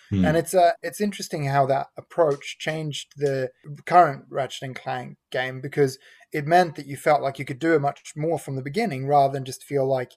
Hmm. 0.10 0.25
And 0.25 0.38
it's 0.38 0.53
uh, 0.53 0.72
it's 0.81 1.01
interesting 1.01 1.46
how 1.46 1.65
that 1.67 1.88
approach 1.98 2.58
changed 2.60 3.13
the 3.17 3.50
current 3.86 4.25
Ratchet 4.29 4.63
and 4.63 4.75
Clank 4.75 5.17
game 5.31 5.62
because 5.62 5.98
it 6.31 6.48
meant 6.48 6.75
that 6.75 6.88
you 6.88 6.98
felt 6.98 7.22
like 7.22 7.39
you 7.39 7.46
could 7.46 7.60
do 7.60 7.74
it 7.74 7.79
much 7.81 8.13
more 8.15 8.39
from 8.39 8.55
the 8.55 8.62
beginning 8.62 9.08
rather 9.08 9.34
than 9.34 9.46
just 9.46 9.63
feel 9.63 9.86
like 9.86 10.12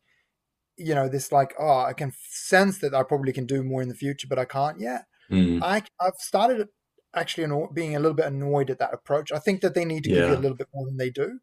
you 0.77 0.95
know 0.95 1.09
this 1.09 1.31
like 1.31 1.55
oh 1.59 1.81
I 1.81 1.93
can 1.93 2.13
sense 2.29 2.79
that 2.79 2.95
I 2.95 3.03
probably 3.03 3.33
can 3.33 3.47
do 3.47 3.63
more 3.63 3.83
in 3.83 3.89
the 3.89 3.95
future 3.95 4.27
but 4.29 4.39
I 4.39 4.45
can't 4.45 4.81
yet. 4.81 5.05
Hmm. 5.29 5.63
I 5.63 5.83
I've 6.01 6.17
started 6.19 6.69
actually 7.15 7.67
being 7.75 7.95
a 7.95 8.01
little 8.01 8.17
bit 8.17 8.27
annoyed 8.27 8.71
at 8.71 8.79
that 8.79 8.95
approach. 8.95 9.33
I 9.33 9.39
think 9.39 9.61
that 9.61 9.75
they 9.75 9.85
need 9.85 10.05
to 10.05 10.11
yeah. 10.11 10.17
give 10.17 10.29
you 10.31 10.37
a 10.37 10.45
little 10.45 10.57
bit 10.57 10.69
more 10.75 10.87
than 10.87 10.97
they 10.97 11.11
do. 11.11 11.41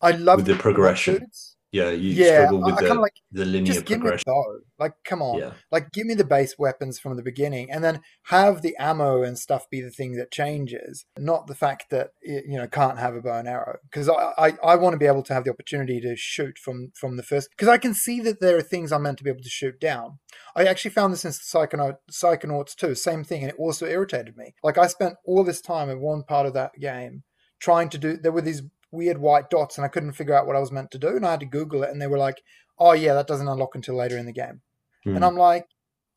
I 0.00 0.12
love 0.12 0.44
the 0.44 0.56
progression. 0.56 1.26
Yeah, 1.72 1.90
you 1.90 2.12
yeah, 2.12 2.46
struggle 2.46 2.62
with 2.62 2.74
I, 2.82 2.86
I 2.86 2.88
the, 2.88 2.94
like, 2.94 3.12
the 3.32 3.44
linear 3.44 3.74
just 3.74 3.86
give 3.86 4.00
progression. 4.00 4.24
Me 4.28 4.60
like, 4.78 4.94
come 5.04 5.20
on, 5.20 5.38
yeah. 5.38 5.52
like 5.70 5.90
give 5.92 6.06
me 6.06 6.14
the 6.14 6.24
base 6.24 6.54
weapons 6.58 6.98
from 6.98 7.16
the 7.16 7.22
beginning, 7.22 7.70
and 7.70 7.82
then 7.82 8.00
have 8.24 8.62
the 8.62 8.76
ammo 8.78 9.22
and 9.22 9.38
stuff 9.38 9.68
be 9.68 9.80
the 9.80 9.90
thing 9.90 10.12
that 10.16 10.30
changes, 10.30 11.06
not 11.18 11.48
the 11.48 11.54
fact 11.54 11.90
that 11.90 12.10
you 12.22 12.56
know 12.56 12.68
can't 12.68 12.98
have 12.98 13.14
a 13.14 13.20
bow 13.20 13.38
and 13.38 13.48
arrow. 13.48 13.78
Because 13.82 14.08
I, 14.08 14.32
I, 14.38 14.52
I 14.62 14.76
want 14.76 14.94
to 14.94 14.98
be 14.98 15.06
able 15.06 15.22
to 15.24 15.34
have 15.34 15.44
the 15.44 15.50
opportunity 15.50 16.00
to 16.00 16.14
shoot 16.16 16.56
from 16.58 16.92
from 16.94 17.16
the 17.16 17.22
first. 17.22 17.50
Because 17.50 17.68
I 17.68 17.78
can 17.78 17.94
see 17.94 18.20
that 18.20 18.40
there 18.40 18.56
are 18.56 18.62
things 18.62 18.92
I'm 18.92 19.02
meant 19.02 19.18
to 19.18 19.24
be 19.24 19.30
able 19.30 19.42
to 19.42 19.48
shoot 19.48 19.80
down. 19.80 20.18
I 20.54 20.64
actually 20.64 20.92
found 20.92 21.12
this 21.12 21.24
in 21.24 21.32
Psychonaut, 21.32 21.96
Psychonauts 22.10 22.74
2, 22.76 22.94
same 22.94 23.24
thing, 23.24 23.42
and 23.42 23.50
it 23.50 23.56
also 23.58 23.86
irritated 23.86 24.36
me. 24.36 24.54
Like 24.62 24.78
I 24.78 24.86
spent 24.86 25.16
all 25.24 25.44
this 25.44 25.60
time 25.60 25.90
in 25.90 26.00
one 26.00 26.22
part 26.22 26.46
of 26.46 26.54
that 26.54 26.72
game 26.80 27.24
trying 27.58 27.88
to 27.90 27.98
do. 27.98 28.16
There 28.16 28.32
were 28.32 28.42
these 28.42 28.62
weird 28.96 29.18
white 29.18 29.50
dots 29.50 29.76
and 29.76 29.84
I 29.84 29.88
couldn't 29.88 30.12
figure 30.12 30.34
out 30.34 30.46
what 30.46 30.56
I 30.56 30.60
was 30.60 30.72
meant 30.72 30.90
to 30.92 30.98
do. 30.98 31.16
And 31.16 31.26
I 31.26 31.32
had 31.32 31.40
to 31.40 31.46
Google 31.46 31.82
it 31.82 31.90
and 31.90 32.00
they 32.00 32.06
were 32.06 32.18
like, 32.18 32.42
oh, 32.78 32.92
yeah, 32.92 33.14
that 33.14 33.26
doesn't 33.26 33.48
unlock 33.48 33.74
until 33.74 33.96
later 33.96 34.18
in 34.18 34.26
the 34.26 34.32
game. 34.32 34.60
Mm. 35.06 35.16
And 35.16 35.24
I'm 35.24 35.36
like, 35.36 35.66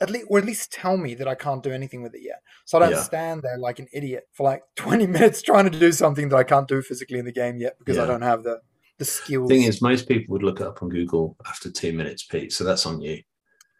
at 0.01 0.09
least, 0.09 0.27
or 0.29 0.39
at 0.39 0.45
least 0.45 0.71
tell 0.71 0.97
me 0.97 1.13
that 1.15 1.27
I 1.27 1.35
can't 1.35 1.63
do 1.63 1.71
anything 1.71 2.01
with 2.01 2.15
it 2.15 2.21
yet. 2.23 2.41
So 2.65 2.77
I 2.77 2.81
don't 2.81 2.91
yeah. 2.91 3.01
stand 3.01 3.43
there 3.43 3.57
like 3.57 3.79
an 3.79 3.87
idiot 3.93 4.23
for 4.31 4.43
like 4.43 4.63
20 4.75 5.07
minutes 5.07 5.41
trying 5.41 5.69
to 5.69 5.77
do 5.77 5.91
something 5.91 6.29
that 6.29 6.37
I 6.37 6.43
can't 6.43 6.67
do 6.67 6.81
physically 6.81 7.19
in 7.19 7.25
the 7.25 7.31
game 7.31 7.57
yet 7.57 7.77
because 7.79 7.97
yeah. 7.97 8.03
I 8.03 8.07
don't 8.07 8.21
have 8.21 8.43
the, 8.43 8.61
the 8.97 9.05
skills. 9.05 9.49
Thing 9.49 9.63
is, 9.63 9.81
most 9.81 10.07
people 10.07 10.33
would 10.33 10.43
look 10.43 10.59
it 10.59 10.67
up 10.67 10.81
on 10.81 10.89
Google 10.89 11.37
after 11.47 11.69
two 11.71 11.93
minutes, 11.93 12.23
Pete. 12.23 12.53
So 12.53 12.63
that's 12.63 12.85
on 12.85 13.01
you. 13.01 13.21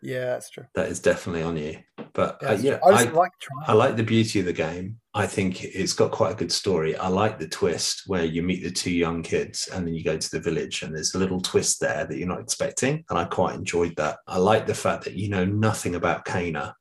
Yeah, 0.02 0.26
that's 0.26 0.50
true. 0.50 0.66
That 0.76 0.88
is 0.88 1.00
definitely 1.00 1.44
on 1.44 1.58
you. 1.58 1.78
But 2.14 2.38
yeah, 2.42 2.50
uh, 2.50 2.58
yeah 2.58 2.80
I, 2.84 2.90
I, 2.90 3.04
like 3.04 3.32
I 3.68 3.74
like 3.74 3.96
the 3.96 4.04
beauty 4.04 4.40
of 4.40 4.46
the 4.46 4.54
game. 4.54 5.00
I 5.14 5.26
think 5.26 5.64
it's 5.64 5.94
got 5.94 6.12
quite 6.12 6.34
a 6.34 6.38
good 6.38 6.52
story. 6.52 6.96
I 6.96 7.08
like 7.08 7.40
the 7.40 7.48
twist 7.48 8.04
where 8.08 8.26
you 8.26 8.44
meet 8.44 8.64
the 8.64 8.72
two 8.72 8.92
young 8.92 9.24
kids 9.24 9.68
and 9.74 9.86
then 9.86 9.94
you 9.94 10.04
go 10.04 10.18
to 10.18 10.32
the 10.32 10.40
village 10.40 10.84
and 10.84 10.96
there's 10.96 11.16
a 11.16 11.20
little 11.20 11.42
twist 11.42 11.80
there 11.80 12.06
that 12.06 12.18
you're 12.18 12.28
not 12.28 12.42
expecting. 12.42 13.04
And 13.10 13.18
I 13.18 13.26
quite 13.26 13.56
enjoyed 13.56 13.96
that. 13.98 14.20
I 14.28 14.38
like 14.38 14.68
the 14.68 14.76
fact 14.76 15.06
that 15.06 15.16
you 15.16 15.30
know 15.30 15.46
nothing 15.46 15.96
about 15.96 16.26
Kena 16.26 16.74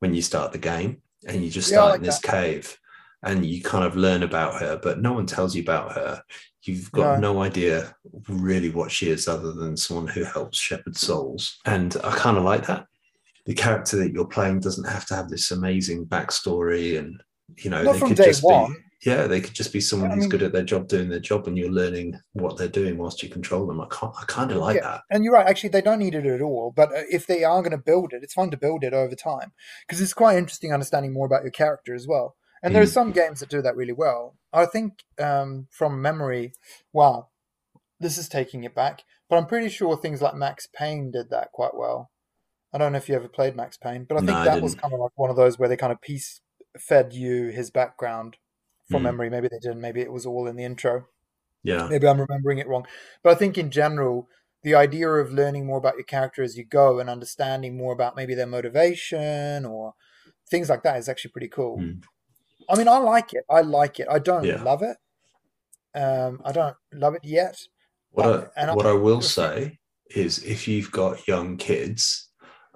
when 0.00 0.14
you 0.14 0.22
start 0.22 0.52
the 0.52 0.58
game 0.58 1.02
and 1.26 1.42
you 1.42 1.50
just 1.50 1.68
start 1.68 1.86
yeah, 1.86 1.90
like 1.90 2.00
in 2.00 2.04
this 2.04 2.18
that. 2.20 2.30
cave 2.30 2.78
and 3.22 3.44
you 3.44 3.62
kind 3.62 3.84
of 3.84 3.96
learn 3.96 4.22
about 4.22 4.60
her, 4.60 4.78
but 4.82 5.00
no 5.00 5.12
one 5.12 5.26
tells 5.26 5.54
you 5.54 5.62
about 5.62 5.92
her. 5.92 6.22
You've 6.62 6.90
got 6.92 7.20
no. 7.20 7.32
no. 7.32 7.42
idea 7.42 7.94
really 8.28 8.70
what 8.70 8.90
she 8.90 9.08
is 9.08 9.28
other 9.28 9.52
than 9.52 9.76
someone 9.76 10.06
who 10.06 10.24
helps 10.24 10.58
shepherd 10.58 10.96
souls. 10.96 11.58
And 11.64 11.96
I 12.04 12.14
kind 12.16 12.36
of 12.36 12.44
like 12.44 12.66
that. 12.66 12.86
The 13.50 13.56
character 13.56 13.96
that 13.96 14.12
you're 14.12 14.26
playing 14.26 14.60
doesn't 14.60 14.88
have 14.88 15.06
to 15.06 15.16
have 15.16 15.28
this 15.28 15.50
amazing 15.50 16.06
backstory 16.06 16.96
and 16.96 17.20
you 17.56 17.68
know, 17.68 17.82
Not 17.82 17.94
they 17.94 18.00
could 18.00 18.16
just 18.16 18.44
one. 18.44 18.72
be 18.72 18.78
yeah, 19.02 19.26
they 19.26 19.40
could 19.40 19.54
just 19.54 19.72
be 19.72 19.80
someone 19.80 20.10
I 20.10 20.14
who's 20.14 20.24
mean, 20.24 20.28
good 20.28 20.42
at 20.42 20.52
their 20.52 20.62
job 20.62 20.86
doing 20.86 21.08
their 21.08 21.20
job 21.20 21.48
and 21.48 21.56
you're 21.56 21.70
learning 21.70 22.20
what 22.34 22.58
they're 22.58 22.68
doing 22.68 22.98
whilst 22.98 23.22
you 23.22 23.30
control 23.30 23.66
them. 23.66 23.80
I 23.80 23.86
can't 23.90 24.14
I 24.20 24.24
kind 24.26 24.50
of 24.52 24.58
like 24.58 24.76
yeah. 24.76 24.82
that. 24.82 25.00
And 25.10 25.24
you're 25.24 25.32
right, 25.32 25.46
actually 25.46 25.70
they 25.70 25.80
don't 25.80 25.98
need 25.98 26.14
it 26.14 26.26
at 26.26 26.42
all, 26.42 26.72
but 26.74 26.92
uh, 26.92 27.02
if 27.10 27.26
they 27.26 27.42
are 27.42 27.62
going 27.62 27.70
to 27.72 27.78
build 27.78 28.12
it, 28.12 28.22
it's 28.22 28.34
fun 28.34 28.50
to 28.50 28.58
build 28.58 28.84
it 28.84 28.92
over 28.92 29.14
time 29.14 29.52
because 29.86 30.00
it's 30.00 30.12
quite 30.12 30.36
interesting 30.36 30.72
understanding 30.72 31.12
more 31.12 31.26
about 31.26 31.42
your 31.42 31.50
character 31.50 31.94
as 31.94 32.06
well. 32.06 32.36
And 32.62 32.74
there 32.74 32.82
are 32.82 32.86
hmm. 32.86 32.90
some 32.90 33.12
games 33.12 33.40
that 33.40 33.48
do 33.48 33.62
that 33.62 33.74
really 33.74 33.94
well. 33.94 34.36
I 34.52 34.66
think 34.66 35.02
um, 35.18 35.66
from 35.70 36.02
memory, 36.02 36.52
wow, 36.92 37.28
this 37.98 38.18
is 38.18 38.28
taking 38.28 38.64
it 38.64 38.74
back. 38.74 39.02
But 39.30 39.36
I'm 39.36 39.46
pretty 39.46 39.70
sure 39.70 39.96
things 39.96 40.20
like 40.20 40.34
Max 40.34 40.66
Payne 40.66 41.10
did 41.10 41.30
that 41.30 41.52
quite 41.52 41.74
well. 41.74 42.10
I 42.72 42.78
don't 42.78 42.92
know 42.92 42.98
if 42.98 43.08
you 43.08 43.14
ever 43.14 43.28
played 43.28 43.56
Max 43.56 43.76
Payne, 43.76 44.04
but 44.04 44.16
I 44.16 44.18
think 44.18 44.30
no, 44.30 44.44
that 44.44 44.58
I 44.58 44.60
was 44.60 44.74
kind 44.74 44.94
of 44.94 45.00
like 45.00 45.12
one 45.16 45.30
of 45.30 45.36
those 45.36 45.58
where 45.58 45.68
they 45.68 45.76
kind 45.76 45.92
of 45.92 46.00
piece 46.00 46.40
fed 46.78 47.12
you 47.12 47.46
his 47.48 47.70
background 47.70 48.36
from 48.88 49.00
mm. 49.00 49.06
memory. 49.06 49.30
Maybe 49.30 49.48
they 49.48 49.58
didn't. 49.58 49.80
Maybe 49.80 50.00
it 50.00 50.12
was 50.12 50.24
all 50.26 50.46
in 50.46 50.56
the 50.56 50.64
intro. 50.64 51.06
Yeah. 51.62 51.88
Maybe 51.88 52.06
I'm 52.06 52.20
remembering 52.20 52.58
it 52.58 52.68
wrong. 52.68 52.86
But 53.22 53.30
I 53.30 53.34
think 53.34 53.58
in 53.58 53.70
general, 53.70 54.28
the 54.62 54.74
idea 54.74 55.08
of 55.08 55.32
learning 55.32 55.66
more 55.66 55.78
about 55.78 55.94
your 55.94 56.04
character 56.04 56.42
as 56.42 56.56
you 56.56 56.64
go 56.64 57.00
and 57.00 57.10
understanding 57.10 57.76
more 57.76 57.92
about 57.92 58.16
maybe 58.16 58.34
their 58.34 58.46
motivation 58.46 59.64
or 59.64 59.94
things 60.48 60.68
like 60.68 60.82
that 60.82 60.98
is 60.98 61.08
actually 61.08 61.32
pretty 61.32 61.48
cool. 61.48 61.78
Mm. 61.78 62.02
I 62.68 62.76
mean, 62.76 62.88
I 62.88 62.98
like 62.98 63.32
it. 63.34 63.44
I 63.50 63.62
like 63.62 63.98
it. 64.00 64.06
I 64.10 64.18
don't 64.18 64.44
yeah. 64.44 64.62
love 64.62 64.82
it. 64.82 64.96
Um, 65.94 66.40
I 66.44 66.52
don't 66.52 66.76
love 66.92 67.14
it 67.14 67.24
yet. 67.24 67.60
What 68.12 68.52
I, 68.56 68.74
what 68.74 68.86
I, 68.86 68.90
I 68.90 68.94
will 68.94 69.22
say 69.22 69.78
is, 70.08 70.42
if 70.44 70.68
you've 70.68 70.90
got 70.90 71.26
young 71.26 71.56
kids, 71.56 72.28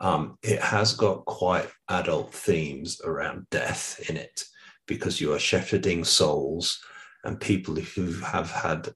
um, 0.04 0.36
it 0.42 0.60
has 0.60 0.94
got 0.94 1.24
quite 1.24 1.68
adult 1.88 2.32
themes 2.32 3.00
around 3.04 3.46
death 3.50 4.04
in 4.10 4.18
it 4.18 4.44
because 4.86 5.18
you 5.18 5.32
are 5.32 5.38
shepherding 5.38 6.04
souls 6.04 6.78
and 7.24 7.40
people 7.40 7.74
who 7.74 8.12
have 8.20 8.50
had 8.50 8.92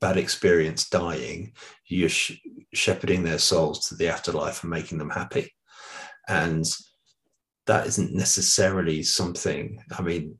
bad 0.00 0.16
experience 0.16 0.88
dying. 0.88 1.52
You're 1.86 2.08
sh- 2.08 2.40
shepherding 2.74 3.22
their 3.22 3.38
souls 3.38 3.88
to 3.88 3.94
the 3.94 4.08
afterlife 4.08 4.64
and 4.64 4.70
making 4.70 4.98
them 4.98 5.10
happy, 5.10 5.54
and 6.26 6.64
that 7.66 7.86
isn't 7.86 8.12
necessarily 8.12 9.04
something, 9.04 9.80
I 9.96 10.02
mean, 10.02 10.38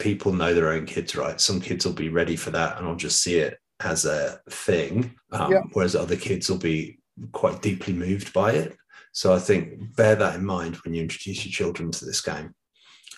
people 0.00 0.32
know 0.32 0.54
their 0.54 0.72
own 0.72 0.86
kids, 0.86 1.14
right? 1.14 1.40
Some 1.40 1.60
kids 1.60 1.86
will 1.86 1.92
be 1.92 2.08
ready 2.08 2.34
for 2.34 2.50
that 2.50 2.78
and 2.78 2.88
I'll 2.88 2.96
just 2.96 3.22
see 3.22 3.36
it 3.36 3.58
as 3.80 4.06
a 4.06 4.40
thing, 4.50 5.14
um, 5.32 5.52
yeah. 5.52 5.60
whereas 5.74 5.94
other 5.94 6.16
kids 6.16 6.50
will 6.50 6.58
be 6.58 6.98
quite 7.32 7.62
deeply 7.62 7.92
moved 7.92 8.32
by 8.32 8.52
it. 8.52 8.76
So 9.16 9.32
I 9.32 9.38
think 9.38 9.96
bear 9.96 10.14
that 10.14 10.34
in 10.34 10.44
mind 10.44 10.76
when 10.76 10.92
you 10.92 11.00
introduce 11.00 11.42
your 11.46 11.50
children 11.50 11.90
to 11.90 12.04
this 12.04 12.20
game. 12.20 12.54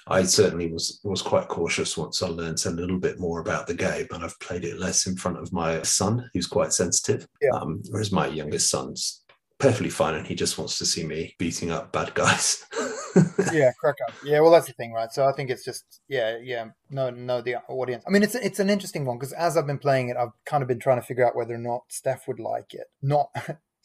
I 0.06 0.22
certainly 0.22 0.72
was 0.72 1.00
was 1.02 1.22
quite 1.22 1.48
cautious 1.48 1.96
once 1.96 2.22
I 2.22 2.28
learned 2.28 2.64
a 2.64 2.70
little 2.70 3.00
bit 3.00 3.18
more 3.18 3.40
about 3.40 3.66
the 3.66 3.74
game, 3.74 4.06
and 4.12 4.22
I've 4.22 4.38
played 4.38 4.64
it 4.64 4.78
less 4.78 5.08
in 5.08 5.16
front 5.16 5.38
of 5.38 5.52
my 5.52 5.82
son, 5.82 6.30
who's 6.32 6.46
quite 6.46 6.72
sensitive. 6.72 7.26
Yeah. 7.42 7.50
Um, 7.58 7.82
whereas 7.90 8.12
my 8.12 8.28
youngest 8.28 8.70
son's 8.70 9.24
perfectly 9.58 9.90
fine, 9.90 10.14
and 10.14 10.24
he 10.24 10.36
just 10.36 10.56
wants 10.56 10.78
to 10.78 10.86
see 10.86 11.04
me 11.04 11.34
beating 11.36 11.72
up 11.72 11.92
bad 11.92 12.14
guys. 12.14 12.64
yeah, 13.52 13.72
crack 13.80 13.96
up. 14.08 14.14
Yeah, 14.24 14.38
well, 14.38 14.52
that's 14.52 14.68
the 14.68 14.74
thing, 14.74 14.92
right? 14.92 15.10
So 15.12 15.26
I 15.26 15.32
think 15.32 15.50
it's 15.50 15.64
just 15.64 16.00
yeah, 16.06 16.38
yeah. 16.40 16.66
No, 16.90 17.10
no, 17.10 17.42
the 17.42 17.56
audience. 17.68 18.04
I 18.06 18.10
mean, 18.10 18.22
it's 18.22 18.36
it's 18.36 18.60
an 18.60 18.70
interesting 18.70 19.04
one 19.04 19.18
because 19.18 19.32
as 19.32 19.56
I've 19.56 19.66
been 19.66 19.80
playing 19.80 20.10
it, 20.10 20.16
I've 20.16 20.30
kind 20.46 20.62
of 20.62 20.68
been 20.68 20.78
trying 20.78 21.00
to 21.00 21.06
figure 21.06 21.26
out 21.26 21.34
whether 21.34 21.54
or 21.54 21.58
not 21.58 21.82
Steph 21.88 22.28
would 22.28 22.38
like 22.38 22.72
it. 22.72 22.86
Not 23.02 23.30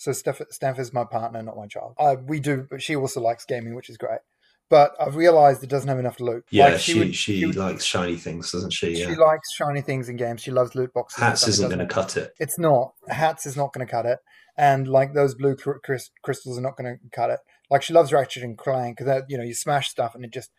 so 0.03 0.11
Steph. 0.11 0.41
Steph 0.51 0.79
is 0.79 0.93
my 0.93 1.03
partner, 1.03 1.41
not 1.41 1.57
my 1.57 1.67
child. 1.67 1.93
Uh, 1.97 2.15
we 2.25 2.39
do, 2.39 2.67
but 2.69 2.81
she 2.81 2.95
also 2.95 3.21
likes 3.21 3.45
gaming, 3.45 3.75
which 3.75 3.89
is 3.89 3.97
great. 3.97 4.19
But 4.69 4.95
I've 4.99 5.15
realised 5.15 5.63
it 5.63 5.69
doesn't 5.69 5.89
have 5.89 5.99
enough 5.99 6.19
loot. 6.19 6.45
Yeah, 6.49 6.69
like 6.69 6.79
she 6.79 6.93
she, 6.93 6.99
would, 6.99 7.15
she, 7.15 7.39
she 7.39 7.45
would, 7.45 7.55
likes 7.55 7.83
shiny 7.83 8.15
things, 8.15 8.51
doesn't 8.51 8.71
she? 8.71 8.91
Yeah. 8.91 9.07
She 9.07 9.15
likes 9.15 9.53
shiny 9.53 9.81
things 9.81 10.09
in 10.09 10.15
games. 10.15 10.41
She 10.41 10.51
loves 10.51 10.73
loot 10.73 10.93
boxes. 10.93 11.21
Hats 11.21 11.47
isn't 11.47 11.67
going 11.67 11.79
to 11.79 11.85
cut 11.85 12.17
it. 12.17 12.31
It's 12.39 12.57
not. 12.57 12.93
Hats 13.07 13.45
is 13.45 13.55
not 13.55 13.73
going 13.73 13.85
to 13.85 13.91
cut 13.91 14.05
it 14.05 14.19
and 14.57 14.87
like 14.87 15.13
those 15.13 15.35
blue 15.35 15.55
crystals 15.55 16.57
are 16.57 16.61
not 16.61 16.77
going 16.77 16.97
to 16.97 17.09
cut 17.15 17.29
it. 17.29 17.39
Like 17.69 17.81
she 17.81 17.93
loves 17.93 18.11
Ratchet 18.11 18.43
and 18.43 18.57
Clank 18.57 18.97
because 18.97 19.23
you 19.27 19.37
know 19.37 19.43
you 19.43 19.53
smash 19.53 19.89
stuff 19.89 20.15
and 20.15 20.23
it 20.23 20.31
just 20.31 20.51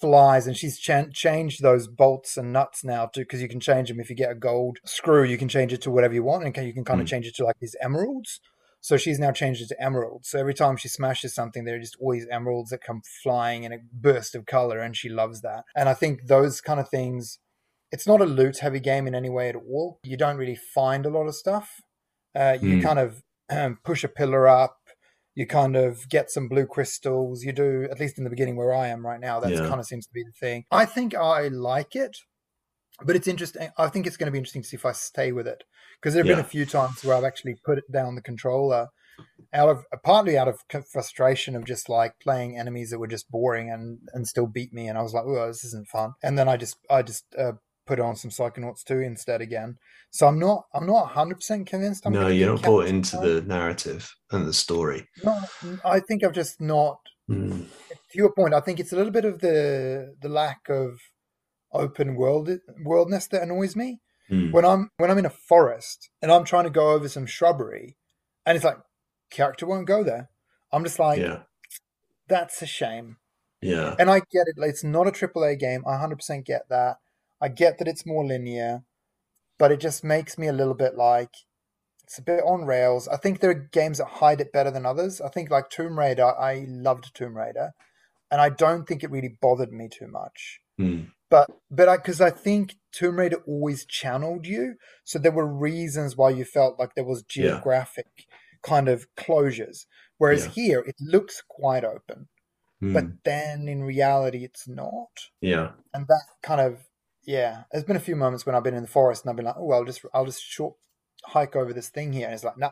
flies, 0.00 0.46
and 0.46 0.56
she's 0.56 0.78
ch- 0.78 1.12
changed 1.12 1.62
those 1.62 1.86
bolts 1.86 2.36
and 2.36 2.52
nuts 2.52 2.84
now 2.84 3.06
too, 3.06 3.22
because 3.22 3.40
you 3.40 3.48
can 3.48 3.60
change 3.60 3.88
them 3.88 4.00
if 4.00 4.10
you 4.10 4.16
get 4.16 4.30
a 4.30 4.34
gold 4.34 4.78
screw, 4.84 5.24
you 5.24 5.38
can 5.38 5.48
change 5.48 5.72
it 5.72 5.80
to 5.82 5.90
whatever 5.90 6.12
you 6.12 6.22
want, 6.22 6.44
and 6.44 6.66
you 6.66 6.74
can 6.74 6.84
kind 6.84 7.00
of 7.00 7.06
Mm. 7.06 7.10
change 7.10 7.26
it 7.26 7.34
to 7.36 7.44
like 7.44 7.56
these 7.60 7.76
emeralds. 7.80 8.40
So 8.86 8.96
she's 8.96 9.18
now 9.18 9.32
changed 9.32 9.60
it 9.62 9.66
to 9.70 9.82
emeralds. 9.82 10.28
So 10.28 10.38
every 10.38 10.54
time 10.54 10.76
she 10.76 10.86
smashes 10.86 11.34
something, 11.34 11.64
there 11.64 11.74
are 11.74 11.80
just 11.80 11.96
always 12.00 12.24
emeralds 12.30 12.70
that 12.70 12.84
come 12.84 13.02
flying 13.20 13.64
in 13.64 13.72
a 13.72 13.78
burst 13.92 14.36
of 14.36 14.46
color, 14.46 14.78
and 14.78 14.96
she 14.96 15.08
loves 15.08 15.40
that. 15.40 15.64
And 15.74 15.88
I 15.88 15.94
think 15.94 16.28
those 16.28 16.60
kind 16.60 16.78
of 16.78 16.88
things. 16.88 17.40
It's 17.90 18.06
not 18.06 18.20
a 18.20 18.26
loot 18.26 18.58
heavy 18.60 18.78
game 18.78 19.08
in 19.08 19.14
any 19.16 19.28
way 19.28 19.48
at 19.48 19.56
all. 19.56 19.98
You 20.04 20.16
don't 20.16 20.36
really 20.36 20.54
find 20.54 21.04
a 21.04 21.10
lot 21.10 21.26
of 21.26 21.34
stuff. 21.34 21.80
Uh, 22.32 22.58
you 22.62 22.76
Hmm. 22.76 22.80
kind 22.80 23.00
of 23.00 23.24
um, 23.50 23.78
push 23.84 24.04
a 24.04 24.08
pillar 24.08 24.46
up. 24.46 24.76
You 25.34 25.48
kind 25.48 25.74
of 25.74 26.08
get 26.08 26.30
some 26.30 26.46
blue 26.46 26.66
crystals. 26.66 27.42
You 27.42 27.52
do, 27.52 27.88
at 27.90 27.98
least 27.98 28.18
in 28.18 28.24
the 28.24 28.30
beginning 28.30 28.54
where 28.54 28.72
I 28.72 28.86
am 28.86 29.04
right 29.04 29.18
now, 29.18 29.40
that 29.40 29.50
Yeah. 29.52 29.66
kind 29.66 29.80
of 29.80 29.86
seems 29.86 30.06
to 30.06 30.12
be 30.12 30.22
the 30.22 30.30
thing. 30.30 30.64
I 30.70 30.84
think 30.84 31.12
I 31.12 31.48
like 31.48 31.96
it, 31.96 32.18
but 33.04 33.16
it's 33.16 33.28
interesting. 33.28 33.68
I 33.78 33.88
think 33.88 34.06
it's 34.06 34.16
going 34.16 34.26
to 34.26 34.32
be 34.32 34.38
interesting 34.38 34.62
to 34.62 34.68
see 34.68 34.76
if 34.76 34.86
I 34.86 34.92
stay 34.92 35.32
with 35.32 35.46
it 35.46 35.64
because 36.00 36.14
there 36.14 36.22
have 36.24 36.28
been 36.28 36.44
a 36.44 36.48
few 36.48 36.66
times 36.66 37.04
where 37.04 37.16
I've 37.16 37.24
actually 37.24 37.56
put 37.64 37.78
it 37.78 37.90
down 37.90 38.14
the 38.14 38.22
controller 38.22 38.88
out 39.52 39.68
of 39.68 39.84
partly 40.04 40.36
out 40.36 40.48
of 40.48 40.58
frustration 40.92 41.56
of 41.56 41.64
just 41.64 41.88
like 41.88 42.12
playing 42.20 42.58
enemies 42.58 42.90
that 42.90 42.98
were 42.98 43.06
just 43.06 43.30
boring 43.30 43.70
and 43.70 43.98
and 44.12 44.26
still 44.26 44.46
beat 44.46 44.72
me 44.74 44.88
and 44.88 44.98
I 44.98 45.02
was 45.02 45.14
like 45.14 45.24
oh 45.26 45.46
this 45.46 45.64
isn't 45.64 45.88
fun 45.88 46.12
and 46.22 46.38
then 46.38 46.48
I 46.48 46.56
just 46.58 46.76
I 46.90 47.02
just 47.02 47.24
uh, 47.38 47.52
put 47.86 47.98
on 48.00 48.16
some 48.16 48.30
Psychonauts 48.30 48.84
2 48.84 48.98
instead 49.00 49.40
again 49.40 49.76
so 50.10 50.26
I'm 50.26 50.38
not 50.38 50.64
I'm 50.74 50.86
not 50.86 51.12
100% 51.14 51.66
convinced 51.66 52.06
I'm 52.06 52.12
no, 52.12 52.28
you're 52.28 52.50
not 52.52 52.62
bought 52.62 52.86
into 52.88 53.16
the 53.16 53.40
narrative 53.42 54.14
and 54.30 54.46
the 54.46 54.52
story. 54.52 55.08
no 55.24 55.40
I 55.84 56.00
think 56.00 56.22
I've 56.24 56.32
just 56.32 56.60
not 56.60 56.98
Mm. 57.28 57.66
to 58.12 58.18
your 58.18 58.32
point 58.32 58.54
I 58.54 58.60
think 58.60 58.78
it's 58.78 58.92
a 58.92 58.96
little 58.96 59.10
bit 59.10 59.24
of 59.24 59.40
the 59.40 60.14
the 60.20 60.28
lack 60.28 60.60
of 60.68 61.00
open 61.72 62.14
world 62.16 62.48
worldness 62.84 63.26
that 63.28 63.42
annoys 63.42 63.76
me 63.76 64.00
Mm. 64.30 64.50
when 64.50 64.64
I'm 64.64 64.90
when 64.96 65.08
I'm 65.10 65.18
in 65.18 65.26
a 65.26 65.30
forest 65.30 66.10
and 66.20 66.32
I'm 66.32 66.42
trying 66.44 66.64
to 66.64 66.70
go 66.70 66.90
over 66.90 67.08
some 67.08 67.26
shrubbery, 67.26 67.96
and 68.44 68.56
it's 68.56 68.64
like 68.64 68.78
character 69.30 69.66
won't 69.66 69.86
go 69.86 70.02
there. 70.02 70.30
I'm 70.72 70.82
just 70.82 70.98
like, 70.98 71.20
Yeah, 71.20 71.42
that's 72.26 72.60
a 72.60 72.66
shame. 72.66 73.18
yeah, 73.60 73.94
And 74.00 74.10
I 74.10 74.18
get 74.18 74.48
it. 74.48 74.56
It's 74.58 74.82
not 74.82 75.06
a 75.06 75.12
AAA 75.12 75.54
game. 75.60 75.84
I 75.86 75.92
100% 75.96 76.44
get 76.44 76.68
that. 76.70 76.96
I 77.40 77.46
get 77.48 77.78
that 77.78 77.86
it's 77.86 78.04
more 78.04 78.24
linear, 78.26 78.82
but 79.58 79.70
it 79.70 79.78
just 79.78 80.02
makes 80.02 80.36
me 80.36 80.48
a 80.48 80.52
little 80.52 80.74
bit 80.74 80.96
like 80.96 81.30
it's 82.02 82.18
a 82.18 82.22
bit 82.22 82.42
on 82.44 82.64
rails. 82.64 83.06
I 83.06 83.16
think 83.18 83.38
there 83.38 83.50
are 83.50 83.54
games 83.54 83.98
that 83.98 84.06
hide 84.06 84.40
it 84.40 84.52
better 84.52 84.70
than 84.72 84.86
others. 84.86 85.20
I 85.20 85.28
think 85.28 85.50
like 85.50 85.70
Tomb 85.70 85.98
Raider, 85.98 86.36
I 86.36 86.64
loved 86.68 87.14
Tomb 87.14 87.36
Raider, 87.36 87.74
and 88.30 88.40
I 88.40 88.48
don't 88.48 88.86
think 88.88 89.04
it 89.04 89.10
really 89.10 89.36
bothered 89.40 89.72
me 89.72 89.88
too 89.88 90.08
much 90.08 90.60
Mm. 90.80 91.12
But 91.30 91.48
but 91.70 91.88
I 91.88 91.96
because 91.96 92.20
I 92.20 92.30
think 92.30 92.76
Tomb 92.92 93.18
Raider 93.18 93.42
always 93.46 93.84
channeled 93.86 94.46
you, 94.46 94.76
so 95.04 95.18
there 95.18 95.32
were 95.32 95.46
reasons 95.46 96.16
why 96.16 96.30
you 96.30 96.44
felt 96.44 96.78
like 96.78 96.94
there 96.94 97.04
was 97.04 97.24
Yeah. 97.34 97.44
geographic 97.52 98.26
kind 98.62 98.88
of 98.88 99.06
closures. 99.16 99.86
Whereas 100.18 100.44
Yeah. 100.46 100.50
here, 100.52 100.80
it 100.80 100.96
looks 101.00 101.42
quite 101.48 101.84
open, 101.84 102.28
Mm. 102.82 102.92
but 102.94 103.04
then 103.24 103.68
in 103.68 103.82
reality, 103.84 104.44
it's 104.44 104.66
not, 104.68 105.10
yeah, 105.40 105.72
and 105.94 106.06
that 106.08 106.24
kind 106.42 106.60
of 106.60 106.84
yeah. 107.24 107.64
There's 107.72 107.84
been 107.84 107.96
a 107.96 108.00
few 108.00 108.14
moments 108.16 108.46
when 108.46 108.54
I've 108.54 108.62
been 108.62 108.74
in 108.74 108.82
the 108.82 108.88
forest 108.88 109.24
and 109.24 109.30
I've 109.30 109.36
been 109.36 109.46
like, 109.46 109.56
oh, 109.58 109.72
I'll 109.72 109.84
just 109.84 110.04
I'll 110.14 110.26
just 110.26 110.42
short 110.42 110.76
hike 111.24 111.56
over 111.56 111.72
this 111.72 111.88
thing 111.88 112.12
here, 112.12 112.26
and 112.26 112.34
it's 112.34 112.44
like, 112.44 112.56
nah, 112.58 112.70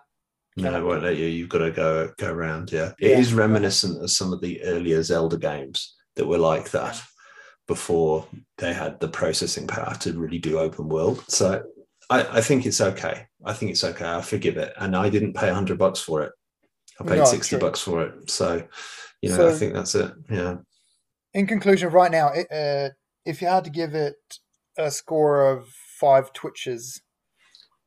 no, 0.56 0.76
it 0.78 0.84
won't 0.84 1.02
let 1.02 1.16
you. 1.16 1.26
You've 1.26 1.48
got 1.48 1.58
to 1.58 1.70
go 1.72 2.12
go 2.18 2.30
around. 2.32 2.70
Yeah, 2.72 2.92
it 3.00 3.10
Yeah. 3.10 3.18
is 3.18 3.34
reminiscent 3.34 4.02
of 4.02 4.10
some 4.10 4.32
of 4.32 4.40
the 4.40 4.62
earlier 4.62 5.02
Zelda 5.02 5.36
games 5.38 5.94
that 6.16 6.26
were 6.26 6.38
like 6.38 6.70
that 6.70 7.00
before 7.66 8.26
they 8.58 8.72
had 8.72 9.00
the 9.00 9.08
processing 9.08 9.66
power 9.66 9.94
to 10.00 10.12
really 10.18 10.38
do 10.38 10.58
open 10.58 10.88
world. 10.88 11.24
So 11.28 11.62
I, 12.10 12.38
I 12.38 12.40
think 12.40 12.66
it's 12.66 12.80
okay. 12.80 13.26
I 13.44 13.52
think 13.54 13.70
it's 13.72 13.84
okay. 13.84 14.06
I 14.06 14.20
forgive 14.20 14.56
it, 14.56 14.72
and 14.78 14.94
I 14.96 15.08
didn't 15.10 15.34
pay 15.34 15.50
hundred 15.50 15.78
bucks 15.78 16.00
for 16.00 16.22
it. 16.22 16.32
I 17.00 17.04
paid 17.04 17.18
No, 17.18 17.24
sixty 17.24 17.56
true. 17.56 17.60
bucks 17.66 17.80
for 17.80 18.02
it. 18.04 18.30
So 18.30 18.62
you 19.22 19.30
know, 19.30 19.36
So- 19.36 19.48
I 19.48 19.52
think 19.52 19.72
that's 19.74 19.94
it. 19.94 20.12
Yeah. 20.30 20.56
in 21.32 21.46
conclusion, 21.46 21.88
right 21.90 22.10
now, 22.12 22.28
it, 22.32 22.46
uh, 22.52 22.90
if 23.24 23.40
you 23.40 23.48
had 23.48 23.64
to 23.64 23.70
give 23.70 23.94
it 23.94 24.14
a 24.78 24.90
score 24.90 25.50
of 25.50 25.66
five 26.00 26.32
twitches, 26.34 27.00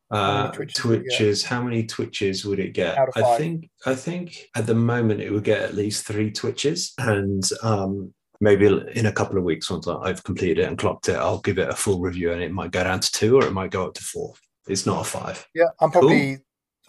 Uh, 0.10 0.52
twitches 0.52 0.84
would 0.86 1.00
it 1.02 1.04
get? 1.10 1.18
twitches. 1.18 1.44
How 1.44 1.62
many 1.62 1.86
twitches 1.86 2.44
would 2.46 2.60
it 2.60 2.74
get? 2.74 2.98
I 3.16 3.38
think. 3.38 3.70
I 3.86 3.94
think 3.94 4.48
at 4.56 4.66
the 4.66 4.74
moment 4.76 5.22
it 5.22 5.32
would 5.32 5.44
get 5.44 5.62
at 5.62 5.76
least 5.76 6.06
three 6.06 6.32
twitches, 6.32 6.94
and 6.98 7.44
um, 7.62 8.14
maybe 8.42 8.66
in 8.96 9.06
a 9.08 9.12
couple 9.12 9.38
of 9.38 9.44
weeks 9.44 9.70
once 9.70 9.88
I've 9.88 10.24
completed 10.24 10.60
it 10.60 10.68
and 10.68 10.78
clocked 10.78 11.10
it, 11.10 11.16
I'll 11.16 11.40
give 11.40 11.58
it 11.60 11.70
a 11.70 11.76
full 11.76 12.00
review, 12.00 12.32
and 12.32 12.42
it 12.42 12.52
might 12.52 12.72
go 12.72 12.84
down 12.84 13.00
to 13.00 13.12
two 13.12 13.36
or 13.38 13.46
it 13.46 13.52
might 13.54 13.72
go 13.72 13.86
up 13.88 13.94
to 13.96 14.04
four. 14.04 14.34
It's 14.68 14.86
not 14.86 15.02
a 15.02 15.10
five. 15.10 15.48
Yeah, 15.56 15.66
I'm 15.80 15.92
Cool. 15.92 16.02
probably 16.02 16.38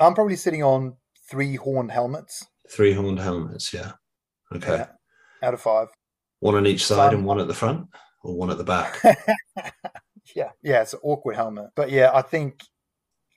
I'm 0.00 0.14
probably 0.14 0.36
sitting 0.36 0.62
on 0.62 0.96
three 1.30 1.56
horned 1.56 1.90
helmets. 1.92 2.46
Three 2.70 2.92
horned 2.92 3.18
helmets. 3.20 3.72
Yeah. 3.72 3.92
Okay. 4.54 4.76
Yeah, 4.76 4.86
out 5.42 5.54
of 5.54 5.60
five. 5.60 5.88
One 6.40 6.54
on 6.54 6.66
each 6.66 6.84
side 6.86 7.10
Some- 7.10 7.14
and 7.20 7.24
one 7.26 7.40
at 7.40 7.48
the 7.48 7.54
front, 7.54 7.86
or 8.22 8.36
one 8.36 8.50
at 8.50 8.58
the 8.58 8.64
back. 8.64 9.00
yeah, 10.34 10.50
yeah, 10.62 10.82
it's 10.82 10.92
an 10.94 11.00
awkward 11.02 11.36
helmet, 11.36 11.70
but 11.74 11.90
yeah, 11.90 12.10
I 12.14 12.22
think 12.22 12.62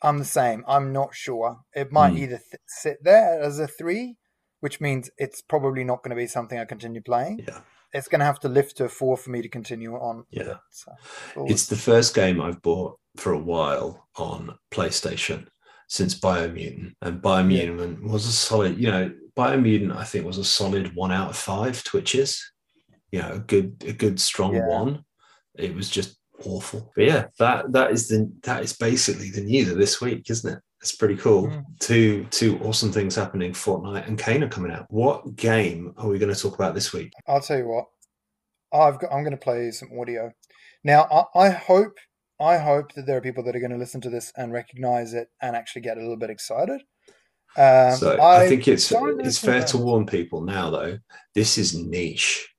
I'm 0.02 0.20
the 0.20 0.26
same. 0.26 0.64
I'm 0.68 0.92
not 0.94 1.14
sure. 1.16 1.60
It 1.76 1.92
might 1.92 2.12
Hmm. 2.12 2.18
either 2.18 2.38
th- 2.38 2.62
sit 2.68 3.04
there 3.04 3.40
as 3.42 3.60
a 3.60 3.68
three, 3.68 4.18
which 4.60 4.82
means 4.82 5.10
it's 5.18 5.42
probably 5.42 5.84
not 5.84 6.04
going 6.04 6.10
to 6.10 6.16
be 6.16 6.28
something 6.28 6.58
I 6.60 6.66
continue 6.66 7.02
playing. 7.02 7.44
Yeah. 7.48 7.62
It's 7.94 8.08
going 8.08 8.20
to 8.20 8.26
have 8.26 8.40
to 8.42 8.50
lift 8.50 8.78
to 8.78 8.86
a 8.86 8.90
four 8.90 9.18
for 9.18 9.30
me 9.32 9.42
to 9.42 9.50
continue 9.50 9.96
on. 9.96 10.26
Yeah. 10.30 10.58
So, 10.70 10.92
It's 11.48 11.66
the 11.68 11.76
first 11.76 12.16
game 12.16 12.40
I've 12.42 12.62
bought 12.62 12.98
for 13.18 13.34
a 13.34 13.38
while 13.40 14.08
on 14.16 14.58
PlayStation 14.72 15.48
since 15.88 16.18
Biomutant, 16.18 16.94
and 17.02 17.22
Biomutant 17.22 18.02
was 18.04 18.26
a 18.26 18.32
solid. 18.32 18.78
You 18.78 18.92
know, 18.92 19.14
Biomutant 19.36 19.96
I 19.96 20.06
think 20.06 20.26
was 20.26 20.38
a 20.38 20.46
solid 20.46 20.96
one 20.96 21.12
out 21.12 21.30
of 21.32 21.38
five 21.38 21.84
Twitches. 21.84 22.42
You 23.12 23.20
know, 23.22 23.34
a 23.34 23.40
good, 23.40 23.84
a 23.86 23.92
good 23.92 24.20
strong 24.22 24.56
Yeah. 24.56 24.68
one. 24.68 25.04
It 25.56 25.76
was 25.76 25.90
just 25.90 26.18
awful. 26.46 26.92
But 26.96 27.06
yeah, 27.06 27.26
that 27.40 27.74
that 27.74 27.92
is 27.92 28.08
the 28.08 28.32
that 28.44 28.64
is 28.64 28.72
basically 28.74 29.32
the 29.32 29.42
news 29.42 29.70
of 29.70 29.78
this 29.78 30.00
week, 30.00 30.30
isn't 30.30 30.54
it? 30.54 30.64
It's 30.82 30.96
pretty 30.96 31.16
cool. 31.16 31.48
Mm. 31.48 31.66
Two 31.80 32.26
two 32.32 32.60
awesome 32.64 32.92
things 32.92 33.16
happening. 33.16 33.54
Fortnite 33.54 34.08
and 34.08 34.18
Kena 34.18 34.46
are 34.46 34.50
coming 34.50 34.72
out. 34.72 34.86
What 34.90 35.36
game 35.36 35.94
are 35.98 36.08
we 36.08 36.18
going 36.18 36.34
to 36.34 36.40
talk 36.40 36.56
about 36.56 36.74
this 36.74 36.92
week? 36.92 37.14
I'll 37.28 37.42
tell 37.42 37.58
you 37.58 37.68
what. 37.68 37.86
I've 38.74 39.00
got, 39.00 39.12
I'm 39.12 39.24
going 39.24 39.32
to 39.32 39.38
play 39.38 39.70
some 39.72 39.90
audio. 40.00 40.32
Now, 40.84 41.28
I, 41.36 41.48
I 41.48 41.50
hope 41.50 41.98
I 42.40 42.58
hope 42.58 42.94
that 42.94 43.06
there 43.06 43.18
are 43.18 43.22
people 43.22 43.44
that 43.44 43.56
are 43.56 43.60
going 43.60 43.72
to 43.72 43.78
listen 43.78 44.02
to 44.02 44.10
this 44.10 44.34
and 44.36 44.52
recognize 44.52 45.14
it 45.14 45.30
and 45.42 45.56
actually 45.56 45.84
get 45.84 45.98
a 45.98 46.02
little 46.02 46.18
bit 46.18 46.32
excited. 46.32 46.82
Um, 47.58 47.96
so 47.98 48.20
I, 48.20 48.48
think 48.48 48.68
it's 48.68 48.92
it's 48.92 49.38
fair 49.38 49.64
to 49.66 49.78
warn 49.78 50.06
people 50.06 50.42
now 50.42 50.70
though. 50.70 50.98
This 51.36 51.58
is 51.58 51.76
niche. 51.76 52.51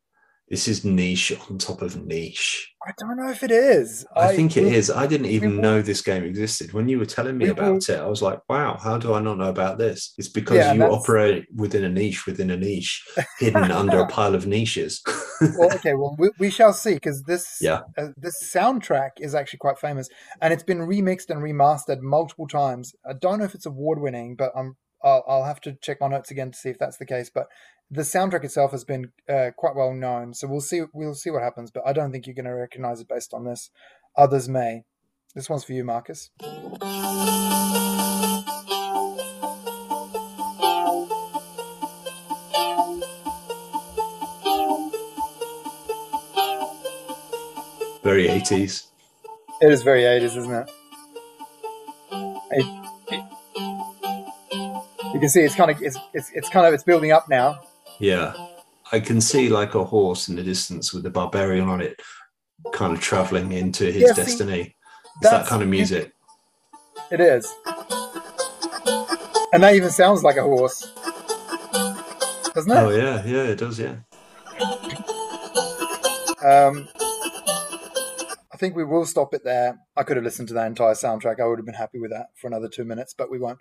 This 0.52 0.68
is 0.68 0.84
niche 0.84 1.32
on 1.48 1.56
top 1.56 1.80
of 1.80 2.04
niche. 2.04 2.70
I 2.86 2.90
don't 2.98 3.16
know 3.16 3.30
if 3.30 3.42
it 3.42 3.50
is. 3.50 4.04
I, 4.14 4.36
think 4.36 4.58
it 4.58 4.64
is. 4.64 4.90
I 4.90 5.06
didn't 5.06 5.28
even 5.28 5.62
know 5.62 5.80
this 5.80 6.02
game 6.02 6.24
existed. 6.24 6.74
When 6.74 6.90
you 6.90 6.98
were 6.98 7.06
telling 7.06 7.38
me 7.38 7.46
we 7.46 7.50
about 7.52 7.88
it, 7.88 7.98
I 7.98 8.04
was 8.06 8.20
like, 8.20 8.38
wow, 8.50 8.76
how 8.76 8.98
do 8.98 9.14
I 9.14 9.20
not 9.22 9.38
know 9.38 9.48
about 9.48 9.78
this? 9.78 10.12
It's 10.18 10.28
because 10.28 10.58
Yeah, 10.58 10.74
you 10.74 10.80
that's- 10.80 10.94
operate 10.94 11.46
within 11.56 11.84
a 11.84 11.88
niche 11.88 12.26
within 12.26 12.50
a 12.50 12.56
niche, 12.58 13.02
hidden 13.38 13.70
under 13.70 14.00
a 14.00 14.06
pile 14.08 14.34
of 14.34 14.46
niches. 14.46 15.00
well, 15.56 15.72
okay, 15.74 15.94
well, 15.94 16.14
we, 16.18 16.28
we 16.38 16.50
shall 16.50 16.74
see 16.74 16.94
because 16.94 17.22
this 17.22 17.56
Yeah. 17.58 17.80
uh, 17.96 18.08
this 18.18 18.36
soundtrack 18.54 19.12
is 19.20 19.34
actually 19.34 19.60
quite 19.60 19.78
famous 19.78 20.06
and 20.42 20.52
it's 20.52 20.62
been 20.62 20.80
remixed 20.80 21.30
and 21.30 21.40
remastered 21.40 22.02
multiple 22.02 22.46
times. 22.46 22.92
I 23.08 23.14
don't 23.14 23.38
know 23.38 23.46
if 23.46 23.54
it's 23.54 23.64
award 23.64 24.02
winning, 24.02 24.36
but 24.36 24.52
I'm 24.54 24.76
I'll, 25.02 25.24
I'll 25.26 25.44
have 25.44 25.60
to 25.62 25.72
check 25.74 26.00
my 26.00 26.08
notes 26.08 26.30
again 26.30 26.50
to 26.52 26.58
see 26.58 26.70
if 26.70 26.78
that's 26.78 26.96
the 26.96 27.06
case. 27.06 27.30
But 27.32 27.48
the 27.90 28.02
soundtrack 28.02 28.44
itself 28.44 28.70
has 28.72 28.84
been 28.84 29.12
uh, 29.28 29.50
quite 29.56 29.74
well 29.76 29.92
known, 29.92 30.34
so 30.34 30.46
we'll 30.46 30.60
see 30.60 30.82
we'll 30.92 31.14
see 31.14 31.30
what 31.30 31.42
happens. 31.42 31.70
But 31.70 31.84
I 31.86 31.92
don't 31.92 32.12
think 32.12 32.26
you're 32.26 32.34
going 32.34 32.46
to 32.46 32.52
recognize 32.52 33.00
it 33.00 33.08
based 33.08 33.34
on 33.34 33.44
this. 33.44 33.70
Others 34.16 34.48
may. 34.48 34.84
This 35.34 35.48
one's 35.48 35.64
for 35.64 35.72
you, 35.72 35.84
Marcus. 35.84 36.30
Very 48.02 48.26
80s. 48.26 48.88
It 49.60 49.70
is 49.70 49.82
very 49.82 50.02
80s, 50.02 50.36
isn't 50.36 50.52
it? 50.52 50.70
It- 52.50 52.66
it- 52.66 52.91
you 55.14 55.20
can 55.20 55.28
see 55.28 55.40
it's 55.42 55.54
kind 55.54 55.70
of 55.70 55.82
it's, 55.82 55.98
it's 56.14 56.30
it's 56.34 56.48
kind 56.48 56.66
of 56.66 56.74
it's 56.74 56.84
building 56.84 57.12
up 57.12 57.28
now. 57.28 57.60
Yeah. 57.98 58.34
I 58.92 59.00
can 59.00 59.20
see 59.20 59.48
like 59.48 59.74
a 59.74 59.84
horse 59.84 60.28
in 60.28 60.36
the 60.36 60.42
distance 60.42 60.92
with 60.92 61.02
the 61.02 61.10
barbarian 61.10 61.68
on 61.68 61.80
it, 61.80 62.00
kind 62.72 62.92
of 62.92 63.00
traveling 63.00 63.52
into 63.52 63.84
his 63.90 64.02
Yeah, 64.02 64.12
see, 64.12 64.22
destiny. 64.22 64.76
It's 65.20 65.30
that 65.30 65.46
kind 65.46 65.62
of 65.62 65.68
music. 65.68 66.12
It 67.10 67.20
is. 67.20 67.50
And 69.52 69.62
that 69.62 69.74
even 69.74 69.90
sounds 69.90 70.22
like 70.22 70.36
a 70.36 70.42
horse. 70.42 70.80
Doesn't 72.54 72.70
it? 72.70 72.76
Oh, 72.76 72.90
yeah. 72.90 73.24
Yeah, 73.24 73.44
it 73.44 73.58
does. 73.58 73.78
Yeah. 73.78 73.96
Um, 76.44 76.88
I 78.52 78.56
think 78.58 78.76
we 78.76 78.84
will 78.84 79.06
stop 79.06 79.32
it 79.32 79.44
there. 79.44 79.78
I 79.96 80.02
could 80.02 80.16
have 80.16 80.24
listened 80.24 80.48
to 80.48 80.54
that 80.54 80.66
entire 80.66 80.94
soundtrack. 80.94 81.40
I 81.40 81.46
would 81.46 81.58
have 81.58 81.66
been 81.66 81.74
happy 81.74 81.98
with 81.98 82.10
that 82.10 82.26
for 82.36 82.46
another 82.46 82.68
two 82.68 82.84
minutes, 82.84 83.14
but 83.16 83.30
we 83.30 83.38
won't. 83.38 83.58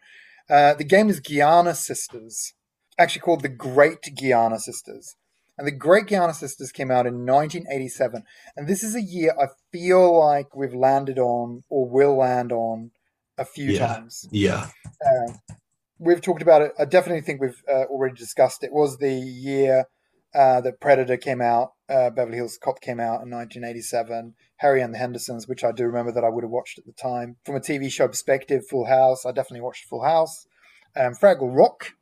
Uh, 0.52 0.74
the 0.74 0.84
game 0.84 1.10
is 1.10 1.22
Giana 1.22 1.74
Sisters, 1.74 2.54
actually 3.00 3.22
called 3.22 3.42
the 3.42 3.48
Great 3.50 4.02
Giana 4.02 4.60
Sisters. 4.60 5.16
And 5.58 5.66
the 5.66 5.72
Great 5.72 6.08
Giana 6.08 6.34
Sisters 6.34 6.72
came 6.74 6.92
out 6.92 7.06
in 7.08 7.26
1987. 7.26 8.24
And 8.58 8.68
this 8.68 8.84
is 8.84 8.96
a 8.96 9.02
year 9.02 9.34
I 9.40 9.48
feel 9.72 10.20
like 10.20 10.54
we've 10.56 10.74
landed 10.74 11.18
on 11.20 11.64
or 11.70 11.88
will 11.88 12.18
land 12.18 12.52
on 12.52 12.92
a 13.38 13.46
few 13.46 13.72
Yeah. 13.72 13.88
times. 13.88 14.28
Yeah. 14.32 14.68
Uh, 15.06 15.34
we've 16.00 16.22
talked 16.22 16.42
about 16.42 16.64
it. 16.64 16.74
I 16.78 16.84
definitely 16.86 17.22
think 17.22 17.40
we've 17.42 17.64
uh, 17.70 17.84
already 17.86 18.16
discussed 18.16 18.64
it. 18.64 18.68
It 18.68 18.74
Was 18.74 18.98
the 18.98 19.14
year 19.14 19.86
uh, 20.34 20.62
that 20.62 20.80
Predator 20.82 21.18
came 21.18 21.42
out, 21.42 21.74
uh, 21.92 22.10
Beverly 22.10 22.38
Hills 22.38 22.58
Cop 22.62 22.80
came 22.82 23.00
out 23.00 23.22
in 23.24 23.30
1987, 23.30 24.34
Harry 24.58 24.82
and 24.82 24.94
the 24.94 24.98
Hendersons, 24.98 25.48
which 25.48 25.64
I 25.64 25.72
do 25.72 25.86
remember 25.86 26.12
that 26.14 26.24
I 26.24 26.30
would 26.30 26.44
have 26.44 26.52
watched 26.52 26.80
at 26.80 26.86
the 26.86 26.94
time. 26.94 27.36
From 27.46 27.56
a 27.56 27.60
TV 27.60 27.92
show 27.92 28.08
perspective, 28.08 28.66
Full 28.70 28.86
House, 28.86 29.26
I 29.26 29.32
definitely 29.32 29.62
watched 29.62 29.86
Full 29.86 30.04
House. 30.04 30.48
Um, 30.96 31.14
Fraggle 31.14 31.56
Rock, 31.56 31.94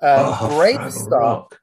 um, 0.00 0.10
Oh, 0.40 0.48
Brave 0.58 0.76
Fraggle 0.78 0.90
Star. 1.06 1.20
Rock. 1.20 1.60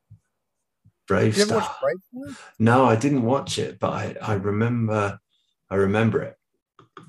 Brave 1.08 1.36
Did 1.36 1.47
you 1.50 1.56
ever 1.56 1.62
Star. 1.62 1.78
watch 1.84 2.00
Brave 2.13 2.39
No, 2.60 2.86
I 2.86 2.95
didn't 2.95 3.24
watch 3.24 3.60
it, 3.60 3.80
but 3.80 3.91
I, 3.91 4.15
I 4.21 4.34
remember 4.36 5.19
I 5.69 5.76
remember 5.76 6.21
it. 6.21 6.38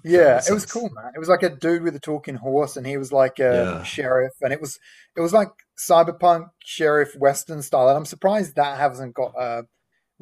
Yeah, 0.04 0.40
it 0.48 0.52
was 0.52 0.66
cool, 0.66 0.90
man. 0.94 1.12
It 1.14 1.18
was 1.18 1.28
like 1.28 1.42
a 1.44 1.50
dude 1.54 1.82
with 1.82 1.94
a 1.94 2.00
talking 2.00 2.34
horse, 2.36 2.76
and 2.76 2.86
he 2.86 2.96
was 2.96 3.12
like 3.12 3.38
a 3.38 3.42
Yeah. 3.78 3.82
sheriff, 3.84 4.32
and 4.40 4.52
it 4.52 4.60
was 4.60 4.78
it 5.16 5.20
was 5.20 5.32
like 5.32 5.50
cyberpunk 5.78 6.48
sheriff 6.64 7.14
western 7.16 7.62
style. 7.62 7.88
And 7.88 7.96
I'm 7.98 8.04
surprised 8.04 8.56
that 8.56 8.78
hasn't 8.78 9.14
got 9.14 9.32
a 9.38 9.64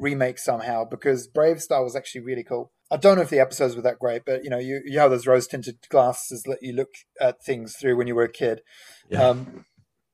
remake 0.01 0.39
somehow 0.39 0.83
because 0.83 1.29
BraveStarr 1.29 1.83
was 1.83 1.95
actually 1.95 2.21
really 2.21 2.43
cool. 2.43 2.71
I 2.89 2.97
don't 2.97 3.15
know 3.15 3.21
if 3.21 3.29
the 3.29 3.39
episodes 3.39 3.75
were 3.75 3.81
that 3.83 3.99
great, 3.99 4.23
but 4.25 4.43
you 4.43 4.49
know, 4.49 4.57
you 4.59 4.81
you 4.85 4.99
have 4.99 5.11
those 5.11 5.27
rose 5.27 5.47
tinted 5.47 5.77
glasses 5.89 6.43
that 6.43 6.57
you 6.61 6.73
look 6.73 6.89
at 7.21 7.41
things 7.43 7.75
through 7.79 7.95
when 7.95 8.07
you 8.07 8.15
were 8.15 8.23
a 8.23 8.31
kid. 8.31 8.61
Yeah. 9.09 9.23
Um, 9.29 9.65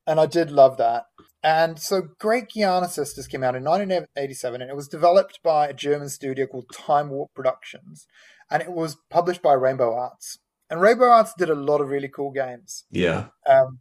and 0.06 0.20
I 0.20 0.26
did 0.26 0.50
love 0.50 0.76
that. 0.76 1.04
And 1.42 1.78
so 1.78 2.02
Great 2.18 2.48
Giana 2.50 2.88
Sisters 2.88 3.26
came 3.26 3.42
out 3.44 3.54
in 3.54 3.64
1987 3.64 4.60
and 4.62 4.70
it 4.70 4.76
was 4.76 4.88
developed 4.88 5.40
by 5.42 5.68
a 5.68 5.72
German 5.74 6.08
studio 6.08 6.46
called 6.46 6.66
Time 6.72 7.10
Warp 7.10 7.30
Productions 7.34 8.06
and 8.50 8.62
it 8.62 8.72
was 8.72 8.96
published 9.10 9.42
by 9.42 9.52
Rainbow 9.52 9.94
Arts. 9.94 10.38
And 10.70 10.80
Rainbow 10.80 11.06
Arts 11.06 11.32
did 11.38 11.48
a 11.50 11.54
lot 11.54 11.80
of 11.80 11.88
really 11.88 12.08
cool 12.08 12.30
games. 12.30 12.84
yeah. 12.90 13.26
Um, 13.48 13.80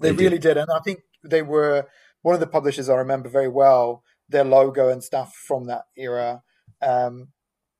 they, 0.00 0.10
They 0.10 0.16
did. 0.16 0.24
really 0.24 0.38
did. 0.38 0.56
And 0.56 0.68
I 0.74 0.78
think 0.84 1.00
they 1.24 1.42
were 1.42 1.86
one 2.22 2.34
of 2.34 2.40
the 2.40 2.46
publishers 2.46 2.88
I 2.88 2.94
remember 2.94 3.28
very 3.28 3.48
well, 3.48 4.02
their 4.28 4.44
logo 4.44 4.88
and 4.88 5.02
stuff 5.02 5.34
from 5.34 5.66
that 5.66 5.84
era. 5.96 6.42
Um, 6.82 7.28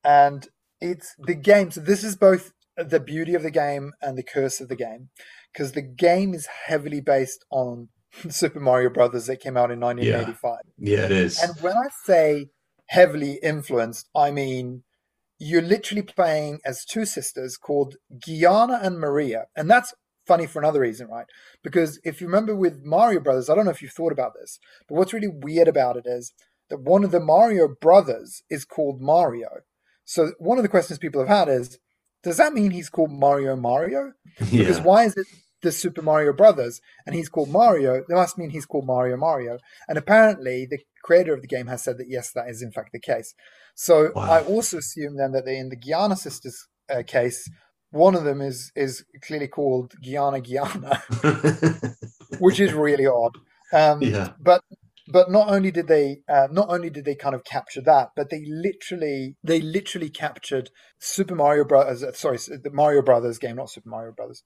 and 0.03 0.47
it's 0.81 1.15
the 1.19 1.35
game. 1.35 1.71
So 1.71 1.81
this 1.81 2.03
is 2.03 2.15
both 2.15 2.51
the 2.77 2.99
beauty 2.99 3.35
of 3.35 3.43
the 3.43 3.51
game 3.51 3.91
and 4.01 4.17
the 4.17 4.23
curse 4.23 4.61
of 4.61 4.69
the 4.69 4.75
game 4.75 5.09
because 5.53 5.73
the 5.73 5.81
game 5.81 6.33
is 6.33 6.47
heavily 6.67 7.01
based 7.01 7.45
on 7.51 7.89
Super 8.29 8.59
Mario 8.59 8.89
Brothers 8.89 9.27
that 9.27 9.41
came 9.41 9.57
out 9.57 9.71
in 9.71 9.79
1985. 9.79 10.59
Yeah, 10.77 11.05
it 11.05 11.11
is. 11.11 11.41
And 11.41 11.59
when 11.61 11.77
I 11.77 11.89
say 12.05 12.47
heavily 12.87 13.39
influenced, 13.43 14.09
I 14.15 14.31
mean 14.31 14.83
you're 15.39 15.61
literally 15.61 16.01
playing 16.01 16.59
as 16.65 16.83
two 16.83 17.05
sisters 17.05 17.55
called 17.57 17.95
Giana 18.13 18.83
and 18.83 18.99
Maria. 18.99 19.45
And 19.55 19.69
that's 19.69 19.93
funny 20.29 20.47
for 20.47 20.59
another 20.59 20.81
reason, 20.81 21.07
right? 21.07 21.25
Because 21.63 21.99
if 22.03 22.21
you 22.21 22.27
remember 22.27 22.55
with 22.55 22.83
Mario 22.83 23.19
Brothers, 23.19 23.49
I 23.49 23.55
don't 23.55 23.65
know 23.65 23.71
if 23.77 23.81
you've 23.81 23.91
thought 23.99 24.13
about 24.17 24.33
this, 24.39 24.59
but 24.87 24.95
what's 24.95 25.13
really 25.13 25.27
weird 25.47 25.67
about 25.67 25.97
it 25.97 26.05
is 26.05 26.33
that 26.69 26.81
one 26.93 27.03
of 27.03 27.11
the 27.11 27.19
Mario 27.19 27.67
brothers 27.67 28.43
is 28.49 28.63
called 28.75 29.01
Mario. 29.01 29.49
So 30.05 30.31
one 30.39 30.57
of 30.59 30.63
the 30.63 30.69
questions 30.75 30.99
people 30.99 31.21
have 31.21 31.35
had 31.39 31.49
is, 31.59 31.79
does 32.23 32.37
that 32.37 32.53
mean 32.53 32.71
he's 32.71 32.89
called 32.89 33.11
Mario 33.11 33.55
Mario? 33.55 34.01
Because 34.59 34.79
why 34.89 35.05
is 35.05 35.15
it 35.17 35.27
the 35.61 35.71
Super 35.71 36.03
Mario 36.11 36.31
Brothers 36.41 36.79
and 37.05 37.15
he's 37.15 37.29
called 37.29 37.49
Mario? 37.49 38.03
That 38.07 38.15
must 38.23 38.37
mean 38.37 38.51
he's 38.51 38.65
called 38.71 38.85
Mario 38.85 39.17
Mario. 39.17 39.57
And 39.87 39.97
apparently, 39.97 40.67
the 40.69 40.79
creator 41.03 41.33
of 41.33 41.41
the 41.41 41.47
game 41.55 41.67
has 41.67 41.83
said 41.83 41.97
that 41.97 42.09
yes, 42.09 42.31
that 42.33 42.47
is 42.49 42.61
in 42.61 42.71
fact 42.71 42.91
the 42.93 42.99
case. 43.13 43.33
So 43.75 44.11
Wow. 44.15 44.23
I 44.35 44.39
also 44.53 44.77
assume 44.77 45.17
then 45.17 45.31
that 45.33 45.45
they, 45.45 45.57
in 45.57 45.69
the 45.69 45.77
Giana 45.85 46.17
sisters 46.17 46.67
uh, 46.93 47.03
case, 47.17 47.49
one 47.91 48.15
of 48.15 48.23
them 48.23 48.41
is 48.41 48.71
is 48.75 49.03
clearly 49.21 49.47
called 49.47 49.93
Giana 50.03 50.41
Giana, 50.45 51.95
which 52.39 52.59
is 52.59 52.73
really 52.73 53.05
odd. 53.07 53.37
Um, 53.73 54.01
yeah. 54.01 54.31
but 54.39 54.61
but 55.11 55.31
not 55.31 55.49
only 55.49 55.71
did 55.71 55.87
they 55.87 56.21
uh, 56.29 56.47
not 56.51 56.69
only 56.69 56.89
did 56.89 57.05
they 57.05 57.15
kind 57.15 57.35
of 57.35 57.43
capture 57.43 57.81
that, 57.81 58.09
but 58.15 58.29
they 58.29 58.43
literally 58.47 59.35
they 59.43 59.61
literally 59.61 60.09
captured 60.09 60.69
Super 60.99 61.35
Mario 61.35 61.63
Brothers. 61.65 62.03
uh, 62.03 62.11
Sorry, 62.13 62.37
the 62.37 62.69
Mario 62.71 63.01
Brothers 63.01 63.37
game, 63.39 63.55
not 63.55 63.69
Super 63.69 63.89
Mario 63.89 64.11
Brothers. 64.11 64.43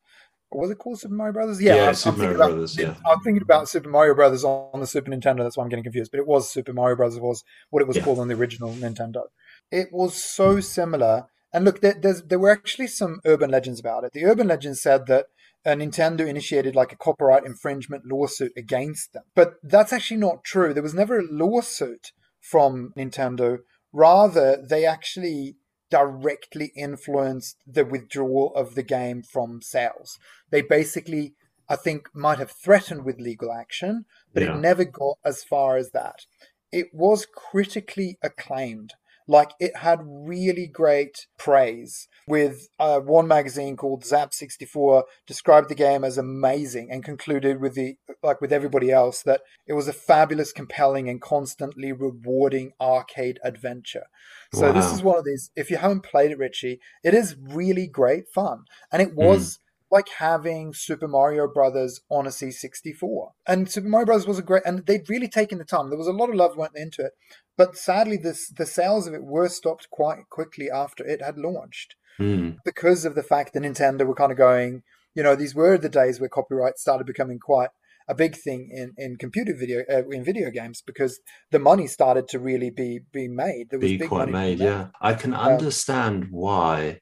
Was 0.55 0.69
it 0.69 0.77
called 0.77 0.99
Super 0.99 1.15
Mario 1.15 1.33
Brothers? 1.33 1.59
Yeah, 1.59 1.75
Yeah, 1.75 1.87
I'm, 1.87 1.95
Super 1.95 2.13
I'm 2.13 2.19
Mario 2.19 2.35
about, 2.35 2.49
Brothers, 2.51 2.77
yeah. 2.77 2.93
I'm 3.07 3.19
thinking 3.21 3.41
about 3.41 3.67
Super 3.67 3.89
Mario 3.89 4.13
Brothers 4.13 4.43
on, 4.43 4.69
on 4.71 4.81
the 4.81 4.85
Super 4.87 5.09
Nintendo. 5.09 5.39
That's 5.39 5.57
why 5.57 5.63
I'm 5.63 5.69
getting 5.69 5.83
confused. 5.83 6.11
But 6.11 6.19
it 6.19 6.27
was 6.27 6.51
Super 6.51 6.73
Mario 6.73 6.95
Brothers 6.95 7.19
was 7.19 7.43
what 7.71 7.81
it 7.81 7.87
was 7.87 7.97
Yeah. 7.97 8.03
called 8.03 8.19
on 8.19 8.27
the 8.27 8.35
original 8.35 8.71
Nintendo. 8.71 9.23
It 9.71 9.87
was 9.91 10.13
so 10.15 10.59
similar. 10.59 11.25
And 11.53 11.63
look, 11.65 11.81
there, 11.81 11.93
there's, 11.93 12.23
there 12.23 12.39
were 12.39 12.49
actually 12.51 12.87
some 12.87 13.21
urban 13.25 13.51
legends 13.51 13.79
about 13.79 14.03
it. 14.03 14.11
The 14.13 14.25
urban 14.25 14.47
legend 14.47 14.77
said 14.77 15.05
that 15.07 15.27
uh, 15.65 15.69
Nintendo 15.71 16.27
initiated 16.27 16.75
like 16.75 16.91
a 16.91 16.97
copyright 16.97 17.45
infringement 17.45 18.05
lawsuit 18.05 18.51
against 18.57 19.13
them. 19.13 19.23
But 19.35 19.55
that's 19.63 19.93
actually 19.93 20.17
not 20.17 20.43
true. 20.43 20.73
There 20.73 20.83
was 20.83 20.93
never 20.93 21.19
a 21.19 21.27
lawsuit 21.29 22.11
from 22.41 22.91
Nintendo. 22.97 23.59
Rather, 23.93 24.57
they 24.57 24.85
actually 24.85 25.55
directly 25.89 26.71
influenced 26.75 27.57
the 27.67 27.85
withdrawal 27.85 28.51
of 28.55 28.73
the 28.73 28.81
game 28.83 29.21
from 29.21 29.61
sales. 29.61 30.17
They 30.49 30.61
basically, 30.63 31.35
I 31.69 31.75
think, 31.75 32.09
might 32.15 32.39
have 32.39 32.51
threatened 32.51 33.05
with 33.05 33.19
legal 33.21 33.51
action, 33.51 34.05
but 34.33 34.41
Yeah. 34.41 34.57
it 34.57 34.59
never 34.59 34.85
got 34.85 35.19
as 35.23 35.43
far 35.43 35.77
as 35.77 35.91
that. 35.91 36.25
It 36.71 36.87
was 36.93 37.27
critically 37.27 38.17
acclaimed. 38.23 38.95
Like 39.27 39.51
it 39.59 39.77
had 39.77 39.99
really 40.03 40.67
great 40.67 41.27
praise. 41.37 42.07
With 42.27 42.69
uh, 42.79 42.99
one 42.99 43.27
magazine 43.27 43.75
called 43.75 44.03
Zzap!64 44.03 45.03
described 45.27 45.69
the 45.69 45.75
game 45.75 46.03
as 46.03 46.17
amazing 46.17 46.89
and 46.89 47.03
concluded 47.03 47.59
with 47.59 47.75
the 47.75 47.97
like 48.21 48.39
with 48.39 48.53
everybody 48.53 48.91
else 48.91 49.21
that 49.23 49.41
it 49.67 49.73
was 49.73 49.87
a 49.87 49.93
fabulous, 49.93 50.53
compelling, 50.53 51.09
and 51.09 51.21
constantly 51.21 51.91
rewarding 51.91 52.71
arcade 52.79 53.39
adventure. 53.43 54.05
So 54.53 54.71
this 54.71 54.91
is 54.91 55.01
one 55.01 55.17
of 55.17 55.25
these. 55.25 55.49
If 55.55 55.71
you 55.71 55.77
haven't 55.77 56.03
played 56.03 56.31
it, 56.31 56.37
Richie, 56.37 56.79
it 57.03 57.13
is 57.13 57.35
really 57.39 57.87
great 57.87 58.29
fun, 58.29 58.65
and 58.91 59.01
it 59.01 59.15
was 59.15 59.59
like 59.93 60.09
having 60.17 60.73
Super 60.73 61.07
Mario 61.07 61.47
Brothers 61.47 62.01
on 62.09 62.25
a 62.25 62.29
C64. 62.29 63.29
And 63.47 63.69
Super 63.69 63.87
Mario 63.87 64.07
Brothers 64.07 64.27
was 64.27 64.39
a 64.39 64.41
great, 64.41 64.63
and 64.65 64.85
they'd 64.85 65.07
really 65.09 65.29
taken 65.29 65.59
the 65.59 65.63
time. 65.63 65.89
There 65.89 65.97
was 65.99 66.07
a 66.07 66.11
lot 66.11 66.29
of 66.29 66.35
love 66.35 66.57
went 66.57 66.73
into 66.75 67.05
it, 67.05 67.13
but 67.55 67.77
sadly, 67.77 68.17
this 68.17 68.49
the 68.49 68.65
sales 68.65 69.07
of 69.07 69.13
it 69.13 69.23
were 69.23 69.47
stopped 69.47 69.87
quite 69.91 70.29
quickly 70.29 70.69
after 70.69 71.05
it 71.05 71.21
had 71.21 71.37
launched 71.37 71.95
Mm. 72.19 72.57
because 72.63 73.05
of 73.05 73.15
the 73.15 73.23
fact 73.23 73.53
that 73.53 73.63
Nintendo 73.63 74.05
were 74.05 74.13
kind 74.13 74.31
of 74.31 74.37
going. 74.37 74.83
You 75.15 75.23
know, 75.23 75.35
these 75.35 75.55
were 75.55 75.77
the 75.79 75.89
days 75.89 76.19
where 76.19 76.29
copyright 76.29 76.77
started 76.77 77.07
becoming 77.07 77.39
quite 77.39 77.69
a 78.07 78.13
big 78.15 78.35
thing 78.35 78.69
in, 78.71 78.93
in 78.97 79.15
computer 79.17 79.53
video 79.55 79.83
uh, 79.89 80.07
in 80.09 80.23
video 80.23 80.49
games 80.51 80.83
because 80.85 81.19
the 81.51 81.59
money 81.59 81.87
started 81.87 82.27
to 82.29 82.39
really 82.39 82.69
be 82.69 82.99
be 83.11 83.27
made. 83.27 83.67
There 83.69 83.79
was 83.79 83.89
Be 83.89 83.97
big 83.97 84.09
quite 84.09 84.25
be 84.27 84.31
made, 84.31 84.59
yeah. 84.59 84.87
I 85.01 85.13
can 85.13 85.33
understand 85.33 86.27
why 86.31 86.99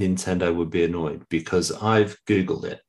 Nintendo 0.00 0.54
would 0.54 0.70
be 0.70 0.84
annoyed 0.84 1.24
because 1.28 1.70
I've 1.82 2.16
Googled 2.26 2.64
it 2.64 2.80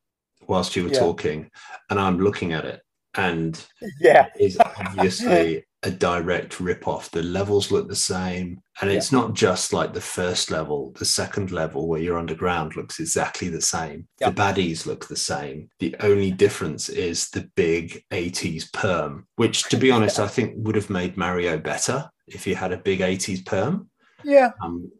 whilst 0.47 0.75
you 0.75 0.83
were 0.83 0.89
Yeah. 0.89 0.99
talking 0.99 1.51
and 1.89 1.99
I'm 1.99 2.19
looking 2.19 2.53
at 2.53 2.65
it 2.65 2.81
and 3.15 3.63
Yeah, 3.99 4.27
is 4.39 4.57
obviously 4.77 5.65
a 5.83 5.91
direct 5.91 6.59
rip-off. 6.59 7.09
The 7.09 7.23
levels 7.23 7.71
look 7.71 7.87
the 7.87 7.95
same, 7.95 8.61
and 8.79 8.91
it's 8.91 9.11
not 9.11 9.33
just 9.33 9.73
like 9.73 9.93
the 9.93 9.99
first 10.01 10.51
level. 10.51 10.93
The 10.97 11.05
second 11.05 11.51
level, 11.51 11.87
where 11.87 11.99
you're 11.99 12.19
underground, 12.19 12.75
looks 12.75 12.99
exactly 12.99 13.49
the 13.49 13.61
same. 13.61 14.07
The 14.19 14.31
baddies 14.31 14.85
look 14.85 15.07
the 15.07 15.15
same. 15.15 15.69
The 15.79 15.95
only 16.01 16.29
difference 16.31 16.87
is 16.87 17.29
the 17.31 17.49
big 17.55 18.03
'80s 18.11 18.71
perm, 18.71 19.25
which, 19.37 19.63
to 19.69 19.77
be 19.77 19.89
honest, 19.95 20.19
I 20.19 20.27
think 20.27 20.53
would 20.57 20.75
have 20.75 20.91
made 20.91 21.17
Mario 21.17 21.57
better 21.57 22.09
if 22.27 22.45
he 22.45 22.53
had 22.53 22.71
a 22.71 22.77
big 22.77 22.99
'80s 22.99 23.43
perm. 23.43 23.89
yeah, 24.23 24.51
Um, 24.61 24.91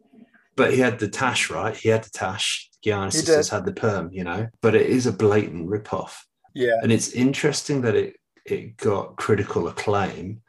but 0.56 0.72
he 0.72 0.80
had 0.80 0.98
the 0.98 1.08
tash, 1.08 1.50
right? 1.50 1.76
He 1.76 1.88
had 1.88 2.04
the 2.04 2.10
tash. 2.10 2.68
Giannis 2.84 3.12
sisters 3.12 3.48
had 3.48 3.64
the 3.64 3.72
perm, 3.72 4.10
you 4.12 4.24
know. 4.24 4.48
But 4.60 4.74
it 4.74 4.86
is 4.86 5.06
a 5.06 5.12
blatant 5.12 5.68
rip-off, 5.68 6.26
yeah. 6.54 6.74
and 6.82 6.90
it's 6.90 7.12
interesting 7.12 7.82
that 7.82 7.94
it 7.94 8.16
it 8.44 8.76
got 8.76 9.16
critical 9.16 9.68
acclaim 9.68 10.42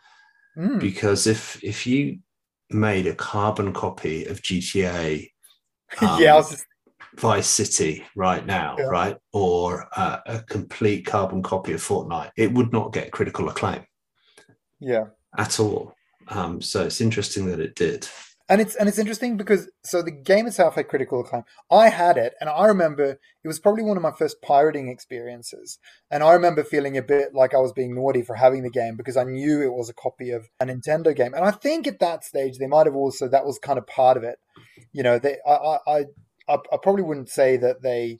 Mm. 0.58 0.80
because 0.80 1.26
if 1.26 1.63
if 1.63 1.88
you 1.88 2.20
made 2.70 3.08
a 3.08 3.16
carbon 3.16 3.74
copy 3.74 4.26
of 4.26 4.42
GTA 4.42 5.32
um, 6.02 6.22
yeah, 6.22 6.38
just, 6.38 6.66
Vice 7.16 7.48
City 7.48 8.06
right 8.16 8.46
now, 8.46 8.76
Yeah. 8.78 8.86
right, 8.86 9.18
or 9.32 9.88
uh, 9.96 10.20
a 10.26 10.39
complete 10.44 11.06
carbon 11.06 11.42
copy 11.42 11.74
of 11.74 11.82
Fortnite, 11.82 12.32
it 12.38 12.52
would 12.52 12.72
not 12.72 12.94
get 12.94 13.12
critical 13.12 13.50
acclaim 13.50 13.84
yeah. 14.80 15.06
at 15.38 15.60
all. 15.60 15.96
Um, 16.28 16.62
so 16.62 16.86
it's 16.86 17.02
interesting 17.02 17.48
that 17.48 17.60
it 17.60 17.76
did. 17.76 18.08
And 18.54 18.62
it's 18.62 18.76
and 18.76 18.88
it's 18.88 19.00
interesting 19.00 19.36
because 19.36 19.68
so 19.84 20.04
the 20.04 20.12
game 20.12 20.46
itself 20.46 20.76
had 20.76 20.88
critical 20.88 21.22
acclaim. 21.22 21.42
I 21.72 21.89
had 21.89 22.18
it, 22.18 22.36
and 22.39 22.52
I 22.52 22.68
remember 22.68 23.18
it 23.44 23.48
was 23.48 23.60
probably 23.60 23.82
one 23.82 23.98
of 23.98 24.04
my 24.04 24.12
first 24.12 24.44
pirating 24.44 24.89
experiences. 24.89 25.80
And 26.12 26.22
I 26.22 26.34
remember 26.34 26.63
feeling 26.63 26.96
a 26.96 27.02
bit 27.02 27.34
like 27.34 27.56
I 27.56 27.58
was 27.58 27.74
being 27.74 27.96
naughty 27.96 28.22
for 28.22 28.36
having 28.36 28.62
the 28.62 28.70
game 28.70 28.96
because 28.96 29.18
I 29.18 29.24
knew 29.24 29.63
it 29.63 29.74
was 29.74 29.89
a 29.89 29.94
copy 29.96 30.30
of 30.30 30.50
a 30.60 30.68
Nintendo 30.68 31.16
game. 31.16 31.34
And 31.34 31.44
I 31.44 31.50
think 31.50 31.88
at 31.88 31.98
that 31.98 32.24
stage 32.24 32.60
they 32.60 32.68
might 32.68 32.86
have 32.86 32.96
also 32.96 33.28
that 33.28 33.44
was 33.44 33.58
kind 33.58 33.80
of 33.80 33.88
part 33.88 34.18
of 34.18 34.24
it. 34.24 34.38
You 34.92 35.02
know, 35.02 35.18
they 35.18 35.38
I 35.48 35.80
I 35.88 36.00
I, 36.48 36.54
I 36.54 36.78
probably 36.84 37.02
wouldn't 37.02 37.30
say 37.30 37.58
that 37.58 37.82
they 37.82 38.20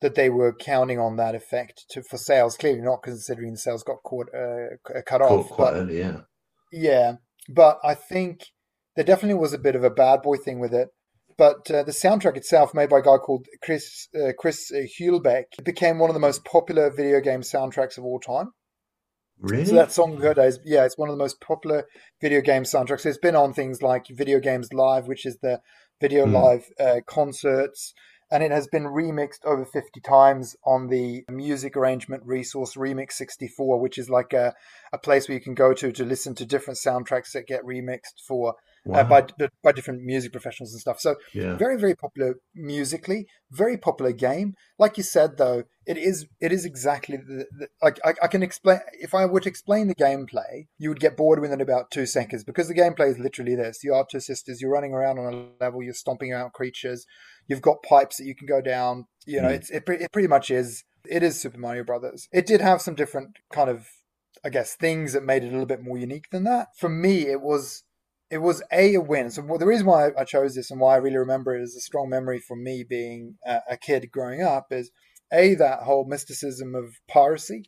that 0.00 0.16
they 0.16 0.30
were 0.30 0.52
counting 0.52 0.98
on 0.98 1.14
that 1.18 1.36
effect 1.36 1.84
to 1.90 2.02
for 2.02 2.18
sales. 2.18 2.56
Clearly 2.56 2.80
not, 2.80 3.04
considering 3.04 3.52
the 3.52 3.58
sales 3.58 3.84
got 3.84 4.02
caught 4.02 4.34
uh, 4.34 5.00
cut 5.06 5.22
off. 5.22 5.50
Quite 5.50 5.74
but, 5.74 5.74
early, 5.74 6.00
yeah. 6.00 6.22
Yeah, 6.72 7.12
but 7.48 7.78
I 7.84 7.94
think 7.94 8.46
there 8.98 9.04
definitely 9.04 9.38
was 9.38 9.52
a 9.52 9.58
bit 9.58 9.76
of 9.76 9.84
a 9.84 9.90
bad 9.90 10.22
boy 10.22 10.36
thing 10.36 10.58
with 10.58 10.74
it. 10.74 10.88
But 11.36 11.70
uh, 11.70 11.84
the 11.84 11.92
soundtrack 11.92 12.36
itself, 12.36 12.74
made 12.74 12.88
by 12.88 12.98
a 12.98 13.02
guy 13.02 13.16
called 13.18 13.46
Chris 13.62 14.08
uh, 14.12 14.32
Chris 14.36 14.72
Hülsbeck, 14.72 15.44
became 15.62 16.00
one 16.00 16.10
of 16.10 16.14
the 16.14 16.20
most 16.20 16.44
popular 16.44 16.90
video 16.90 17.20
game 17.20 17.42
soundtracks 17.42 17.96
of 17.96 18.04
all 18.04 18.18
time. 18.18 18.50
Really? 19.38 19.66
So 19.66 19.76
that 19.76 19.92
song 19.92 20.20
is 20.20 20.58
yeah, 20.64 20.84
it's 20.84 20.98
one 20.98 21.08
of 21.08 21.16
the 21.16 21.22
most 21.22 21.40
popular 21.40 21.84
video 22.20 22.40
game 22.40 22.64
soundtracks. 22.64 23.06
It's 23.06 23.18
been 23.18 23.36
on 23.36 23.52
things 23.52 23.82
like 23.82 24.08
Video 24.10 24.40
Games 24.40 24.72
Live, 24.72 25.06
which 25.06 25.24
is 25.24 25.38
the 25.42 25.60
video 26.00 26.26
mm. 26.26 26.32
live 26.32 26.64
uh, 26.80 27.00
concerts 27.06 27.94
and 28.30 28.42
it 28.42 28.50
has 28.50 28.66
been 28.66 28.84
remixed 28.84 29.44
over 29.44 29.64
50 29.64 30.00
times 30.00 30.54
on 30.64 30.88
the 30.88 31.24
music 31.30 31.76
arrangement 31.76 32.22
resource 32.26 32.74
Remix64 32.74 33.80
which 33.80 33.98
is 33.98 34.10
like 34.10 34.32
a, 34.32 34.54
a 34.92 34.98
place 34.98 35.28
where 35.28 35.36
you 35.36 35.42
can 35.42 35.54
go 35.54 35.72
to 35.72 35.90
to 35.92 36.04
listen 36.04 36.34
to 36.36 36.46
different 36.46 36.78
soundtracks 36.78 37.32
that 37.32 37.46
get 37.46 37.64
remixed 37.64 38.20
for 38.26 38.54
wow. 38.84 39.00
uh, 39.00 39.04
by 39.04 39.26
by 39.62 39.72
different 39.72 40.02
music 40.02 40.32
professionals 40.32 40.72
and 40.72 40.80
stuff 40.80 41.00
so 41.00 41.16
yeah. 41.34 41.56
very 41.56 41.78
very 41.78 41.94
popular 41.94 42.36
musically 42.54 43.26
very 43.50 43.76
popular 43.76 44.12
game 44.12 44.54
like 44.78 44.96
you 44.96 45.02
said 45.02 45.36
though 45.36 45.64
it 45.86 45.96
is 45.96 46.26
it 46.40 46.52
is 46.52 46.64
exactly 46.64 47.16
the, 47.16 47.46
the 47.58 47.68
like 47.82 47.98
I, 48.04 48.14
I, 48.22 48.26
can 48.26 48.42
explain 48.42 48.80
if 48.92 49.14
i 49.14 49.24
were 49.24 49.40
to 49.40 49.48
explain 49.48 49.88
the 49.88 49.94
gameplay 49.94 50.66
you 50.78 50.90
would 50.90 51.00
get 51.00 51.16
bored 51.16 51.40
within 51.40 51.60
about 51.60 51.90
two 51.90 52.06
seconds 52.06 52.44
because 52.44 52.68
the 52.68 52.74
gameplay 52.74 53.10
is 53.10 53.18
literally 53.18 53.54
this 53.54 53.82
you 53.82 53.94
are 53.94 54.06
two 54.10 54.20
sisters 54.20 54.60
you're 54.60 54.70
running 54.70 54.92
around 54.92 55.18
on 55.18 55.32
a 55.32 55.64
level 55.64 55.82
you're 55.82 55.94
stomping 55.94 56.32
out 56.32 56.52
creatures 56.52 57.06
You've 57.48 57.62
got 57.62 57.82
pipes 57.82 58.18
that 58.18 58.26
you 58.26 58.34
can 58.34 58.46
go 58.46 58.60
down. 58.60 59.06
You 59.26 59.40
know, 59.40 59.48
mm. 59.48 59.54
it's 59.54 59.70
it, 59.70 59.84
it 59.88 60.12
pretty 60.12 60.28
much 60.28 60.50
is. 60.50 60.84
It 61.08 61.22
is 61.22 61.40
Super 61.40 61.58
Mario 61.58 61.82
Brothers. 61.82 62.28
It 62.32 62.46
did 62.46 62.60
have 62.60 62.82
some 62.82 62.94
different 62.94 63.38
kind 63.50 63.70
of, 63.70 63.88
I 64.44 64.50
guess, 64.50 64.76
things 64.76 65.14
that 65.14 65.24
made 65.24 65.42
it 65.42 65.48
a 65.48 65.50
little 65.50 65.66
bit 65.66 65.82
more 65.82 65.96
unique 65.96 66.28
than 66.30 66.44
that. 66.44 66.68
For 66.76 66.90
me, 66.90 67.26
it 67.28 67.40
was 67.40 67.84
it 68.30 68.38
was 68.38 68.62
a, 68.72 68.94
a 68.94 69.00
win. 69.00 69.30
So 69.30 69.42
well, 69.42 69.58
the 69.58 69.66
reason 69.66 69.86
why 69.86 70.10
I 70.18 70.24
chose 70.24 70.54
this 70.54 70.70
and 70.70 70.80
why 70.80 70.94
I 70.94 70.98
really 70.98 71.16
remember 71.16 71.56
it 71.56 71.62
as 71.62 71.74
a 71.74 71.80
strong 71.80 72.08
memory 72.08 72.38
for 72.38 72.56
me 72.56 72.84
being 72.88 73.36
a, 73.46 73.60
a 73.70 73.76
kid 73.76 74.10
growing 74.10 74.42
up 74.42 74.66
is 74.70 74.90
a 75.32 75.54
that 75.56 75.80
whole 75.80 76.06
mysticism 76.06 76.74
of 76.74 76.94
piracy 77.06 77.64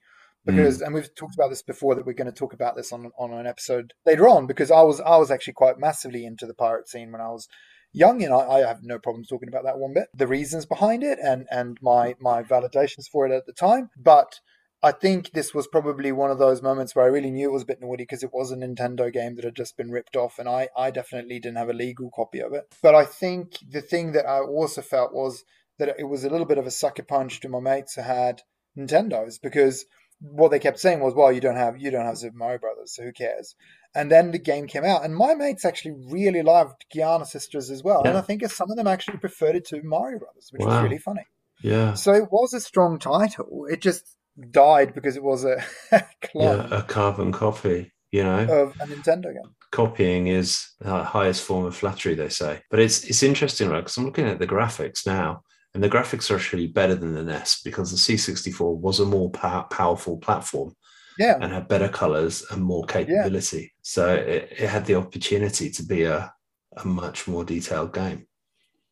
because 0.46 0.80
mm. 0.80 0.86
and 0.86 0.94
we've 0.94 1.14
talked 1.14 1.34
about 1.34 1.50
this 1.50 1.62
before 1.62 1.94
that 1.94 2.06
we're 2.06 2.12
going 2.12 2.30
to 2.30 2.32
talk 2.32 2.52
about 2.52 2.76
this 2.76 2.92
on 2.92 3.10
on 3.18 3.32
an 3.32 3.46
episode 3.46 3.92
later 4.06 4.28
on 4.28 4.46
because 4.46 4.70
I 4.70 4.82
was 4.82 5.00
I 5.00 5.16
was 5.16 5.30
actually 5.30 5.54
quite 5.54 5.78
massively 5.78 6.24
into 6.24 6.46
the 6.46 6.54
pirate 6.54 6.88
scene 6.88 7.12
when 7.12 7.20
I 7.20 7.28
was 7.28 7.48
young, 7.92 8.22
and 8.22 8.32
I, 8.32 8.46
I 8.46 8.58
have 8.60 8.82
no 8.82 8.98
problems 8.98 9.28
talking 9.28 9.48
about 9.48 9.64
that 9.64 9.78
one 9.78 9.94
bit. 9.94 10.08
The 10.14 10.26
reasons 10.26 10.66
behind 10.66 11.02
it 11.02 11.18
and 11.22 11.46
and 11.50 11.78
my 11.82 12.14
my 12.20 12.42
validations 12.42 13.08
for 13.10 13.26
it 13.26 13.32
at 13.32 13.46
the 13.46 13.52
time, 13.52 13.90
but. 13.96 14.40
I 14.82 14.92
think 14.92 15.32
this 15.32 15.54
was 15.54 15.66
probably 15.66 16.10
one 16.10 16.30
of 16.30 16.38
those 16.38 16.62
moments 16.62 16.94
where 16.94 17.04
I 17.04 17.08
really 17.08 17.30
knew 17.30 17.48
it 17.48 17.52
was 17.52 17.62
a 17.62 17.66
bit 17.66 17.82
naughty 17.82 18.04
because 18.04 18.22
it 18.22 18.32
was 18.32 18.50
a 18.50 18.56
Nintendo 18.56 19.12
game 19.12 19.36
that 19.36 19.44
had 19.44 19.54
just 19.54 19.76
been 19.76 19.90
ripped 19.90 20.16
off, 20.16 20.38
and 20.38 20.48
I, 20.48 20.68
I 20.76 20.90
definitely 20.90 21.38
didn't 21.38 21.58
have 21.58 21.68
a 21.68 21.74
legal 21.74 22.10
copy 22.10 22.40
of 22.40 22.54
it. 22.54 22.74
But 22.82 22.94
I 22.94 23.04
think 23.04 23.58
the 23.68 23.82
thing 23.82 24.12
that 24.12 24.26
I 24.26 24.40
also 24.40 24.80
felt 24.80 25.12
was 25.12 25.44
that 25.78 25.94
it 25.98 26.08
was 26.08 26.24
a 26.24 26.30
little 26.30 26.46
bit 26.46 26.58
of 26.58 26.66
a 26.66 26.70
sucker 26.70 27.02
punch 27.02 27.40
to 27.40 27.48
my 27.48 27.60
mates 27.60 27.94
who 27.94 28.02
had 28.02 28.42
Nintendos 28.76 29.40
because 29.40 29.84
what 30.20 30.50
they 30.50 30.58
kept 30.58 30.78
saying 30.78 31.00
was, 31.00 31.14
"Well, 31.14 31.32
you 31.32 31.40
don't 31.40 31.56
have 31.56 31.78
you 31.78 31.90
don't 31.90 32.06
have 32.06 32.18
Super 32.18 32.36
Mario 32.36 32.58
Brothers, 32.58 32.94
so 32.94 33.02
who 33.02 33.12
cares?" 33.12 33.56
And 33.94 34.10
then 34.10 34.30
the 34.30 34.38
game 34.38 34.66
came 34.66 34.84
out, 34.84 35.04
and 35.04 35.14
my 35.14 35.34
mates 35.34 35.64
actually 35.64 35.96
really 36.08 36.42
loved 36.42 36.86
Giana 36.94 37.26
Sisters 37.26 37.70
as 37.70 37.82
well, 37.82 38.02
yeah. 38.04 38.10
and 38.10 38.18
I 38.18 38.22
think 38.22 38.48
some 38.48 38.70
of 38.70 38.76
them 38.76 38.86
actually 38.86 39.18
preferred 39.18 39.56
it 39.56 39.66
to 39.66 39.82
Mario 39.82 40.20
Brothers, 40.20 40.48
which 40.52 40.62
wow. 40.62 40.74
was 40.74 40.82
really 40.84 40.98
funny. 40.98 41.26
Yeah. 41.62 41.94
So 41.94 42.14
it 42.14 42.30
was 42.30 42.54
a 42.54 42.60
strong 42.60 42.98
title. 42.98 43.66
It 43.68 43.82
just 43.82 44.16
died 44.50 44.94
because 44.94 45.16
it 45.16 45.22
was 45.22 45.44
a 45.44 45.62
clone. 46.22 46.58
Yeah, 46.58 46.78
a 46.78 46.82
carbon 46.82 47.32
copy. 47.32 47.92
You 48.12 48.24
know, 48.24 48.40
of 48.40 48.74
a 48.80 48.92
Nintendo 48.92 49.32
game. 49.32 49.54
Copying 49.70 50.26
is 50.26 50.72
the 50.80 51.04
highest 51.04 51.44
form 51.44 51.64
of 51.64 51.76
flattery, 51.76 52.16
they 52.16 52.28
say. 52.28 52.60
But 52.68 52.80
it's 52.80 53.04
it's 53.04 53.22
interesting, 53.22 53.68
right? 53.68 53.80
Because 53.80 53.96
I'm 53.96 54.04
looking 54.04 54.26
at 54.26 54.40
the 54.40 54.48
graphics 54.48 55.06
now, 55.06 55.44
and 55.74 55.82
the 55.82 55.88
graphics 55.88 56.30
are 56.30 56.36
actually 56.36 56.66
better 56.66 56.96
than 56.96 57.14
the 57.14 57.22
NES 57.22 57.62
because 57.62 57.90
the 57.90 58.16
C64 58.16 58.78
was 58.78 58.98
a 58.98 59.04
more 59.04 59.30
pow- 59.30 59.62
powerful 59.70 60.18
platform 60.18 60.74
yeah. 61.18 61.38
and 61.40 61.52
had 61.52 61.68
better 61.68 61.88
colors 61.88 62.44
and 62.50 62.62
more 62.62 62.84
capability. 62.86 63.60
Yeah. 63.60 63.82
So 63.82 64.14
it, 64.14 64.52
it 64.58 64.68
had 64.68 64.86
the 64.86 64.96
opportunity 64.96 65.70
to 65.70 65.82
be 65.84 66.04
a, 66.04 66.32
a 66.76 66.86
much 66.86 67.28
more 67.28 67.44
detailed 67.44 67.94
game. 67.94 68.26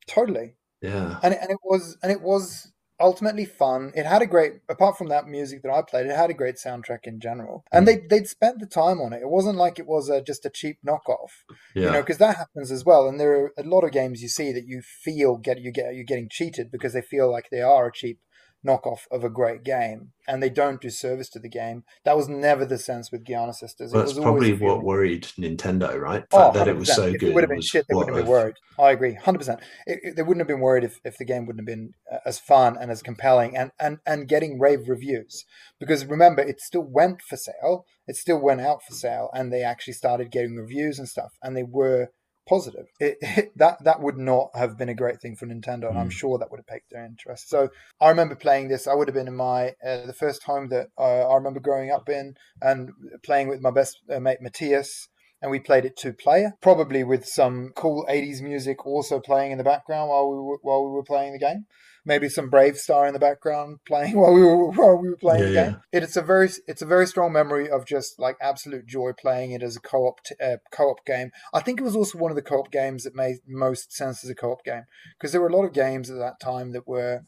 Totally. 0.07 0.55
Yeah. 0.81 1.19
And, 1.23 1.35
and 1.35 1.51
it 1.51 1.59
was 1.65 1.99
and 2.03 2.13
it 2.13 2.21
was 2.21 2.71
ultimately 3.01 3.45
fun. 3.45 3.93
It 3.95 4.07
had 4.07 4.23
a 4.23 4.27
great, 4.27 4.55
apart 4.69 4.99
from 4.99 5.09
that 5.09 5.27
music 5.27 5.63
that 5.63 5.73
I 5.73 5.83
played, 5.83 6.07
it 6.07 6.17
had 6.17 6.31
a 6.31 6.35
great 6.35 6.57
soundtrack 6.57 7.01
in 7.05 7.21
general. 7.21 7.65
And 7.73 7.87
they 7.87 7.99
they'd 8.09 8.27
spent 8.27 8.61
the 8.61 8.67
time 8.67 9.01
on 9.01 9.13
it. 9.13 9.23
It 9.23 9.31
wasn't 9.31 9.57
like 9.57 9.79
it 9.79 9.87
was 9.87 10.09
a, 10.09 10.21
just 10.21 10.45
a 10.45 10.51
cheap 10.51 10.79
knockoff, 10.87 11.31
yeah. 11.75 11.85
you 11.85 11.91
know, 11.93 12.01
because 12.01 12.19
that 12.19 12.37
happens 12.37 12.71
as 12.71 12.85
well. 12.85 13.09
And 13.09 13.19
there 13.19 13.33
are 13.33 13.53
a 13.59 13.63
lot 13.63 13.85
of 13.85 13.93
games 13.93 14.23
you 14.23 14.29
see 14.29 14.53
that 14.53 14.67
you 14.67 14.83
feel 14.83 15.37
get 15.37 15.61
you 15.61 15.73
get 15.73 15.95
you're 15.95 16.05
getting 16.05 16.29
cheated 16.31 16.71
because 16.71 16.93
they 16.93 17.03
feel 17.03 17.31
like 17.31 17.49
they 17.51 17.63
are 17.63 17.87
a 17.87 17.93
cheap 17.93 18.21
knockoff 18.67 19.01
of 19.11 19.25
a 19.25 19.31
great 19.31 19.63
game 19.65 20.13
and 20.27 20.43
they 20.43 20.51
don't 20.51 20.81
do 20.81 20.91
service 20.91 21.29
to 21.31 21.39
the 21.39 21.49
game. 21.49 21.85
That 22.05 22.17
was 22.17 22.29
never 22.29 22.65
the 22.65 22.79
sense 22.79 23.11
with 23.11 23.25
Giana 23.25 23.55
Sisters. 23.55 23.93
Well, 23.93 24.05
that's 24.05 24.19
probably 24.19 24.53
what 24.53 24.83
worried 24.83 25.23
Nintendo, 25.39 25.99
right? 25.99 26.25
oh, 26.33 26.53
that 26.53 26.69
it 26.69 26.77
was 26.77 26.95
so 26.95 27.07
if 27.07 27.19
good. 27.19 27.31
It 27.31 27.35
would 27.35 27.45
have 27.45 27.51
been 27.51 27.63
shit. 27.63 27.87
They 27.89 27.95
wouldn't 27.95 28.15
have 28.15 28.25
been 28.25 28.31
worried. 28.31 28.57
I 28.79 28.91
agree, 28.91 29.15
hundred 29.15 29.39
percent. 29.39 29.61
They 29.87 30.23
wouldn't 30.23 30.41
have 30.41 30.47
been 30.47 30.61
worried 30.61 30.85
if, 30.85 31.01
if 31.05 31.17
the 31.17 31.25
game 31.25 31.47
wouldn't 31.47 31.67
have 31.67 31.77
been 31.77 31.95
uh, 32.13 32.19
as 32.27 32.39
fun 32.39 32.77
and 32.79 32.91
as 32.91 33.03
compelling 33.03 33.57
and, 33.57 33.71
and 33.81 33.99
and 34.07 34.29
getting 34.29 34.61
rave 34.61 34.89
reviews. 34.89 35.45
Because 35.81 36.05
remember, 36.05 36.43
it 36.43 36.61
still 36.61 36.85
went 36.85 37.23
for 37.23 37.37
sale. 37.37 37.87
It 38.07 38.17
still 38.17 38.41
went 38.41 38.61
out 38.61 38.83
for 38.83 38.95
sale, 38.95 39.31
and 39.33 39.53
they 39.53 39.63
actually 39.63 39.95
started 39.95 40.31
getting 40.31 40.57
reviews 40.57 40.99
and 40.99 41.09
stuff, 41.09 41.33
and 41.43 41.57
they 41.57 41.63
were 41.63 42.09
positive. 42.49 42.87
It, 42.99 43.19
it, 43.23 43.53
that 43.57 43.85
that 43.85 44.01
would 44.01 44.17
not 44.17 44.51
have 44.55 44.77
been 44.77 44.89
a 44.89 44.95
great 44.95 45.21
thing 45.21 45.37
for 45.37 45.47
Nintendo, 45.47 45.89
and 45.89 45.97
mm. 45.97 46.01
I'm 46.01 46.07
hmm. 46.07 46.11
sure 46.11 46.39
that 46.39 46.51
would 46.51 46.59
have 46.59 46.67
piqued 46.67 46.91
their 46.91 47.05
interest. 47.05 47.49
So 47.49 47.69
I 48.01 48.09
remember 48.09 48.35
playing 48.35 48.69
this. 48.69 48.87
I 48.87 48.95
would 48.95 49.09
have 49.09 49.15
been 49.15 49.29
in 49.29 49.37
my 49.37 49.75
uh, 49.85 50.07
the 50.07 50.17
first 50.19 50.45
home 50.45 50.69
that 50.69 50.89
uh, 50.99 51.29
I 51.29 51.35
remember 51.35 51.61
growing 51.61 51.91
up 51.91 52.09
in, 52.09 52.35
and 52.61 52.91
playing 53.23 53.49
with 53.49 53.61
my 53.61 53.71
best 53.71 54.01
uh, 54.11 54.21
mate 54.21 54.39
Matthias. 54.41 55.09
And 55.41 55.53
we 55.53 55.61
played 55.61 55.85
it 55.85 55.97
two 55.97 56.13
player, 56.13 56.55
probably 56.61 57.05
with 57.05 57.25
some 57.25 57.71
cool 57.77 58.05
'80s 58.11 58.43
music 58.43 58.85
also 58.85 59.21
playing 59.21 59.53
in 59.53 59.59
the 59.59 59.63
background 59.63 60.11
while 60.11 60.29
we 60.29 60.37
were, 60.37 60.59
while 60.63 60.85
we 60.85 60.91
were 60.91 61.05
playing 61.05 61.33
the 61.33 61.39
game 61.39 61.67
maybe 62.09 62.29
some 62.29 62.51
BraveStarr 62.51 63.07
in 63.07 63.13
the 63.13 63.21
background 63.21 63.79
playing 63.87 64.17
while 64.19 64.33
we 64.33 64.43
were 64.43 64.71
while 64.71 64.97
we 64.97 65.11
were 65.11 65.17
playing 65.17 65.43
yeah, 65.43 65.49
the 65.49 65.55
game. 65.55 65.73
Yeah. 65.93 65.99
It, 65.99 66.03
it's 66.03 66.17
a 66.17 66.23
very 66.23 66.51
it's 66.67 66.83
a 66.83 66.87
very 66.87 67.07
strong 67.07 67.33
memory 67.33 67.71
of 67.71 67.87
just 67.87 68.19
like 68.19 68.37
absolute 68.41 68.87
joy 68.87 69.13
playing 69.13 69.53
it 69.53 69.63
as 69.63 69.77
a 69.77 69.81
co-op 69.81 70.25
t- 70.25 70.35
uh, 70.43 70.57
co-op 70.73 71.05
game. 71.07 71.31
I 71.55 71.61
think 71.61 71.79
it 71.79 71.85
was 71.85 71.95
also 71.95 72.19
one 72.19 72.33
of 72.33 72.37
the 72.37 72.43
co-op 72.43 72.73
games 72.73 73.05
that 73.05 73.15
made 73.15 73.37
most 73.47 73.93
sense 73.93 74.25
as 74.25 74.31
a 74.31 74.35
co-op 74.35 74.65
game 74.65 74.85
because 75.17 75.31
there 75.31 75.41
were 75.41 75.49
a 75.49 75.57
lot 75.57 75.67
of 75.67 75.73
games 75.73 76.11
at 76.11 76.19
that 76.19 76.41
time 76.41 76.73
that 76.73 76.89
were 76.89 77.23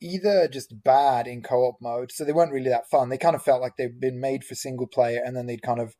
either 0.00 0.48
just 0.48 0.84
bad 0.84 1.26
in 1.26 1.42
co-op 1.42 1.76
mode, 1.80 2.12
so 2.12 2.24
they 2.24 2.32
weren't 2.32 2.52
really 2.52 2.70
that 2.70 2.90
fun. 2.90 3.08
They 3.08 3.18
kind 3.18 3.36
of 3.36 3.42
felt 3.42 3.62
like 3.62 3.76
they'd 3.78 4.00
been 4.00 4.20
made 4.20 4.44
for 4.44 4.54
single 4.54 4.86
player, 4.86 5.20
and 5.24 5.36
then 5.36 5.46
they'd 5.46 5.62
kind 5.62 5.80
of 5.80 5.94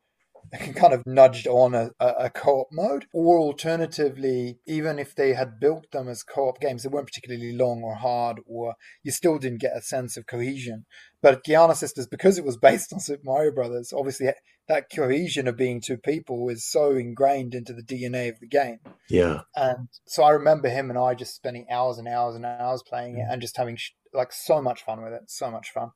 kind 0.75 0.93
of 0.93 1.05
nudged 1.05 1.47
on 1.47 1.75
a, 1.75 1.91
a, 1.99 2.29
co-op 2.29 2.67
mode. 2.71 3.05
Or 3.13 3.39
alternatively 3.39 4.59
even 4.67 4.99
if 4.99 5.15
they 5.15 5.33
had 5.33 5.59
built 5.59 5.91
them 5.91 6.07
as 6.07 6.23
co-op 6.23 6.59
games 6.59 6.83
they 6.83 6.89
weren't 6.89 7.07
particularly 7.07 7.53
long 7.53 7.81
or 7.83 7.95
hard 7.95 8.39
or 8.45 8.75
you 9.03 9.11
still 9.11 9.37
didn't 9.37 9.61
get 9.61 9.77
a 9.77 9.81
sense 9.81 10.17
of 10.17 10.27
cohesion. 10.27 10.85
But 11.21 11.43
Giana 11.43 11.75
Sisters 11.75 12.07
because 12.07 12.37
it 12.37 12.45
was 12.45 12.57
based 12.61 12.93
on 12.93 12.99
Super 12.99 13.23
Mario 13.23 13.51
Brothers 13.51 13.93
obviously 13.95 14.31
that 14.67 14.85
cohesion 14.93 15.47
of 15.47 15.57
being 15.57 15.81
two 15.81 15.97
people 15.97 16.47
is 16.49 16.69
so 16.69 16.91
ingrained 16.91 17.55
into 17.55 17.73
the 17.73 17.83
DNA 17.83 18.29
of 18.29 18.39
the 18.39 18.47
game. 18.47 18.77
Yeah. 19.09 19.41
And 19.55 19.89
so 20.05 20.23
I 20.23 20.29
remember 20.31 20.69
him 20.69 20.89
and 20.89 20.99
I 20.99 21.15
just 21.15 21.35
spending 21.35 21.65
hours 21.71 21.97
and 21.97 22.07
hours 22.07 22.35
and 22.35 22.45
hours 22.45 22.83
playing 22.87 23.17
it 23.17 23.25
and 23.29 23.41
just 23.41 23.57
having 23.57 23.77
like 24.13 24.31
so 24.31 24.61
much 24.61 24.83
fun 24.83 25.03
with 25.03 25.13
it 25.13 25.23
so 25.27 25.51
much 25.51 25.71
fun. 25.71 25.91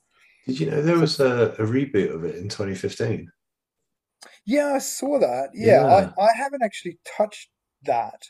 Did 0.47 0.59
you 0.59 0.71
know 0.71 0.81
there 0.81 0.99
was 0.99 1.19
a, 1.19 1.55
a 1.57 1.65
reboot 1.65 2.13
of 2.13 2.25
it 2.25 2.35
in 2.35 2.49
2015 2.49 3.29
yeah, 4.45 4.73
I 4.75 4.79
saw 4.79 5.19
that. 5.19 5.49
Yeah, 5.53 5.81
yeah. 5.81 6.11
I, 6.17 6.21
I 6.21 6.29
haven't 6.35 6.63
actually 6.63 6.99
touched 7.17 7.49
that. 7.83 8.29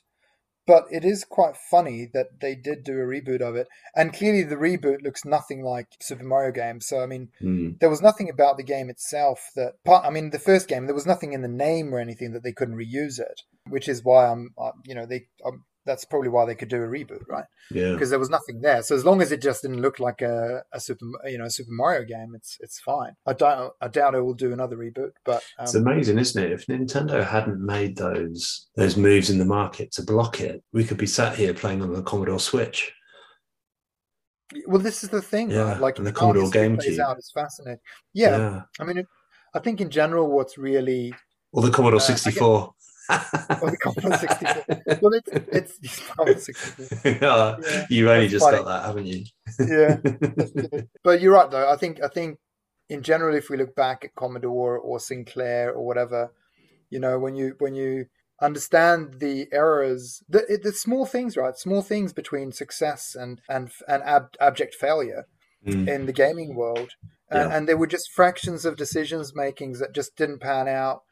But 0.66 0.86
it 0.90 1.04
is 1.04 1.26
quite 1.26 1.58
funny 1.58 2.10
that 2.14 2.40
they 2.40 2.56
did 2.56 2.86
do 2.86 2.94
a 2.94 3.04
reboot 3.06 3.42
of 3.42 3.56
it, 3.58 3.68
and 3.98 4.14
clearly 4.14 4.44
the 4.44 4.56
reboot 4.56 5.02
looks 5.04 5.26
nothing 5.26 5.62
like 5.62 5.88
Super 6.02 6.24
Mario 6.24 6.54
games. 6.54 6.88
So 6.88 7.02
I 7.04 7.06
mean, 7.06 7.32
Mm. 7.42 7.80
there 7.80 7.90
was 7.90 8.02
nothing 8.02 8.30
about 8.30 8.56
the 8.56 8.64
game 8.64 8.90
itself 8.90 9.50
that. 9.58 9.74
Part, 9.84 10.06
I 10.06 10.10
mean, 10.10 10.30
the 10.30 10.40
first 10.40 10.70
game 10.70 10.86
there 10.86 10.96
was 10.96 11.06
nothing 11.06 11.34
in 11.34 11.42
the 11.42 11.50
name 11.50 11.94
or 11.94 12.00
anything 12.00 12.32
that 12.32 12.44
they 12.44 12.54
couldn't 12.54 12.78
reuse 12.78 13.20
it, 13.20 13.42
which 13.68 13.90
is 13.90 14.06
why 14.06 14.28
I'm, 14.28 14.52
uh, 14.58 14.72
you 14.86 14.96
know, 14.96 15.06
they. 15.06 15.28
Um, 15.46 15.66
that's 15.86 16.06
probably 16.06 16.30
why 16.30 16.46
they 16.46 16.56
could 16.56 16.70
do 16.70 16.82
a 16.84 16.88
reboot, 16.88 17.28
right? 17.28 17.46
Yeah. 17.70 17.92
Because 17.94 18.10
there 18.10 18.20
was 18.20 18.30
nothing 18.30 18.62
there. 18.62 18.82
So 18.84 18.96
as 18.96 19.04
long 19.06 19.22
as 19.22 19.32
it 19.32 19.42
just 19.42 19.62
didn't 19.64 19.82
look 19.82 20.00
like 20.00 20.22
a, 20.22 20.64
a 20.72 20.80
super, 20.80 21.06
you 21.26 21.38
know, 21.38 21.46
a 21.46 21.50
Super 21.50 21.72
Mario 21.72 22.04
game, 22.06 22.34
it's 22.36 22.58
it's 22.62 22.80
fine. 22.80 23.14
I 23.26 23.34
don't, 23.34 23.74
I 23.82 23.88
doubt 23.90 24.16
it 24.16 24.22
will 24.22 24.34
do 24.34 24.54
another 24.54 24.78
reboot, 24.78 25.12
but 25.26 25.44
um, 25.60 25.64
It's 25.66 25.76
amazing, 25.76 26.20
isn't 26.20 26.44
it? 26.44 26.52
If 26.52 26.68
Nintendo 26.68 27.26
hadn't 27.26 27.60
made 27.60 27.98
those 27.98 28.68
those 28.76 28.96
moves 28.98 29.30
in 29.30 29.38
the 29.40 29.46
market 29.46 29.92
to 29.94 30.04
block 30.04 30.40
it, 30.42 30.64
we 30.72 30.84
could 30.86 30.98
be 30.98 31.06
sat 31.08 31.36
here 31.36 31.54
playing 31.54 31.82
on 31.82 31.92
the 31.94 32.02
Commodore 32.04 32.40
Switch. 32.40 32.94
well, 34.68 34.82
this 34.82 35.04
is 35.04 35.10
the 35.10 35.22
thing, 35.22 35.50
Yeah, 35.52 35.72
right? 35.74 35.80
Like 35.82 35.98
and 35.98 36.08
the 36.08 36.12
Commodore 36.12 36.44
history 36.44 36.76
plays 36.76 36.98
GameCube. 36.98 37.00
out 37.10 37.18
is 37.18 37.32
fascinating. 37.34 37.80
Yeah, 38.14 38.62
I 38.80 38.84
mean, 38.84 38.98
it, 39.00 39.08
I 39.56 39.60
think 39.60 39.82
in 39.82 39.90
general, 39.90 40.30
what's 40.32 40.58
really 40.58 41.14
Or 41.52 41.62
the 41.62 41.72
Commodore 41.72 42.00
Uh, 42.00 42.04
I 42.04 42.08
get- 42.32 42.70
64. 43.10 43.58
or 43.62 43.72
the 43.72 43.78
Commodore 43.78 44.18
64. 44.18 44.64
well, 45.02 45.14
it's 45.14 45.30
it's, 45.52 45.80
it's 45.84 46.00
Commodore 46.12 46.40
64. 46.40 47.00
Yeah, 47.12 47.56
Yeah, 47.62 47.86
You've 47.90 48.08
only 48.10 48.28
that's 48.28 48.32
just 48.34 48.46
funny. 48.46 48.58
got 48.58 48.66
that, 48.66 48.86
haven't 48.86 49.06
you? 49.08 49.24
Yeah, 49.60 50.82
but 51.04 51.22
you're 51.22 51.34
right 51.34 51.50
though. 51.52 51.70
I 51.70 51.76
think 51.76 52.02
I 52.04 52.08
think 52.08 52.40
in 52.90 53.02
general, 53.02 53.36
if 53.36 53.50
we 53.50 53.58
look 53.58 53.76
back 53.76 54.04
at 54.06 54.16
Commodore 54.16 54.78
or 54.78 55.00
Sinclair 55.00 55.72
or 55.72 55.86
whatever, 55.86 56.32
you 56.90 57.00
know, 57.00 57.18
when 57.20 57.36
you 57.36 57.56
when 57.60 57.76
you 57.76 58.06
understand 58.42 59.16
the 59.20 59.48
errors, 59.52 60.22
the 60.28 60.60
the 60.62 60.74
small 60.74 61.06
things, 61.06 61.38
right? 61.38 61.58
Small 61.58 61.82
things 61.82 62.14
between 62.14 62.52
success 62.52 63.16
and 63.20 63.42
and 63.50 63.72
and 63.88 64.04
ab- 64.04 64.36
abject 64.40 64.76
failure 64.76 65.26
Mm. 65.66 65.88
in 65.88 66.06
the 66.08 66.12
gaming 66.12 66.56
world, 66.56 66.90
and, 67.30 67.54
and 67.54 67.68
there 67.70 67.78
were 67.78 67.88
just 67.88 68.12
fractions 68.12 68.66
of 68.66 68.76
decisions 68.76 69.34
makings 69.34 69.80
that 69.80 69.94
just 69.96 70.18
didn't 70.18 70.40
pan 70.42 70.68
out, 70.68 71.04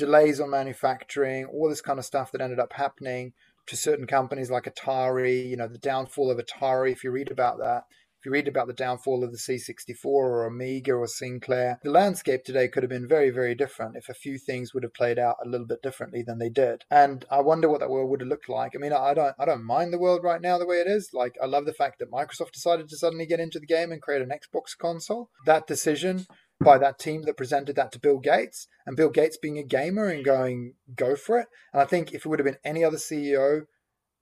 delays 0.00 0.40
on 0.40 0.50
manufacturing, 0.50 1.44
all 1.44 1.68
this 1.68 1.82
kind 1.82 1.98
of 1.98 2.04
stuff 2.04 2.32
that 2.32 2.40
ended 2.40 2.58
up 2.58 2.72
happening 2.72 3.32
to 3.66 3.76
certain 3.76 4.06
companies 4.06 4.50
like 4.50 4.64
Atari. 4.64 5.48
You 5.48 5.56
know, 5.56 5.68
the 5.68 5.78
downfall 5.78 6.30
of 6.30 6.38
Atari. 6.38 6.90
If 6.90 7.04
you 7.04 7.10
read 7.10 7.30
about 7.30 7.58
that, 7.58 7.84
if 8.20 8.26
you 8.26 8.32
read 8.32 8.48
about 8.48 8.66
the 8.66 8.74
downfall 8.74 9.22
of 9.22 9.30
the 9.30 9.38
C64 9.38 10.04
or 10.04 10.46
Amiga 10.46 10.92
or 10.92 11.06
Sinclair, 11.06 11.78
the 11.82 11.90
landscape 11.90 12.44
today 12.44 12.68
could 12.68 12.82
have 12.82 12.90
been 12.90 13.08
very, 13.08 13.30
very 13.30 13.54
different 13.54 13.96
if 13.96 14.08
a 14.08 14.14
few 14.14 14.38
things 14.38 14.72
would 14.72 14.82
have 14.82 14.92
played 14.92 15.18
out 15.18 15.36
a 15.44 15.48
little 15.48 15.66
bit 15.66 15.82
differently 15.82 16.22
than 16.22 16.38
they 16.38 16.50
did. 16.50 16.84
And 16.90 17.24
I 17.30 17.40
wonder 17.40 17.68
what 17.68 17.80
that 17.80 17.90
world 17.90 18.10
would 18.10 18.20
have 18.20 18.28
looked 18.28 18.48
like. 18.48 18.72
I 18.74 18.78
mean, 18.78 18.92
I 18.92 19.14
don't, 19.14 19.34
I 19.38 19.44
don't 19.44 19.64
mind 19.64 19.92
the 19.92 19.98
world 19.98 20.22
right 20.22 20.40
now 20.40 20.58
the 20.58 20.66
way 20.66 20.76
it 20.76 20.86
is. 20.86 21.10
Like, 21.14 21.34
I 21.42 21.46
love 21.46 21.66
the 21.66 21.72
fact 21.72 21.98
that 21.98 22.10
Microsoft 22.10 22.52
decided 22.52 22.88
to 22.88 22.96
suddenly 22.96 23.26
get 23.26 23.40
into 23.40 23.58
the 23.58 23.66
game 23.66 23.92
and 23.92 24.02
create 24.02 24.22
an 24.22 24.30
Xbox 24.30 24.76
console. 24.78 25.30
That 25.46 25.66
decision 25.66 26.26
by 26.62 26.78
that 26.78 26.98
team 26.98 27.22
that 27.22 27.36
presented 27.36 27.76
that 27.76 27.90
to 27.92 27.98
Bill 27.98 28.18
Gates, 28.18 28.68
and 28.86 28.96
Bill 28.96 29.08
Gates 29.10 29.36
being 29.36 29.58
a 29.58 29.62
gamer 29.62 30.08
and 30.08 30.24
going, 30.24 30.74
go 30.94 31.16
for 31.16 31.38
it. 31.38 31.46
And 31.72 31.80
I 31.80 31.84
think 31.84 32.12
if 32.12 32.24
it 32.24 32.28
would 32.28 32.38
have 32.38 32.44
been 32.46 32.58
any 32.64 32.84
other 32.84 32.98
CEO 32.98 33.62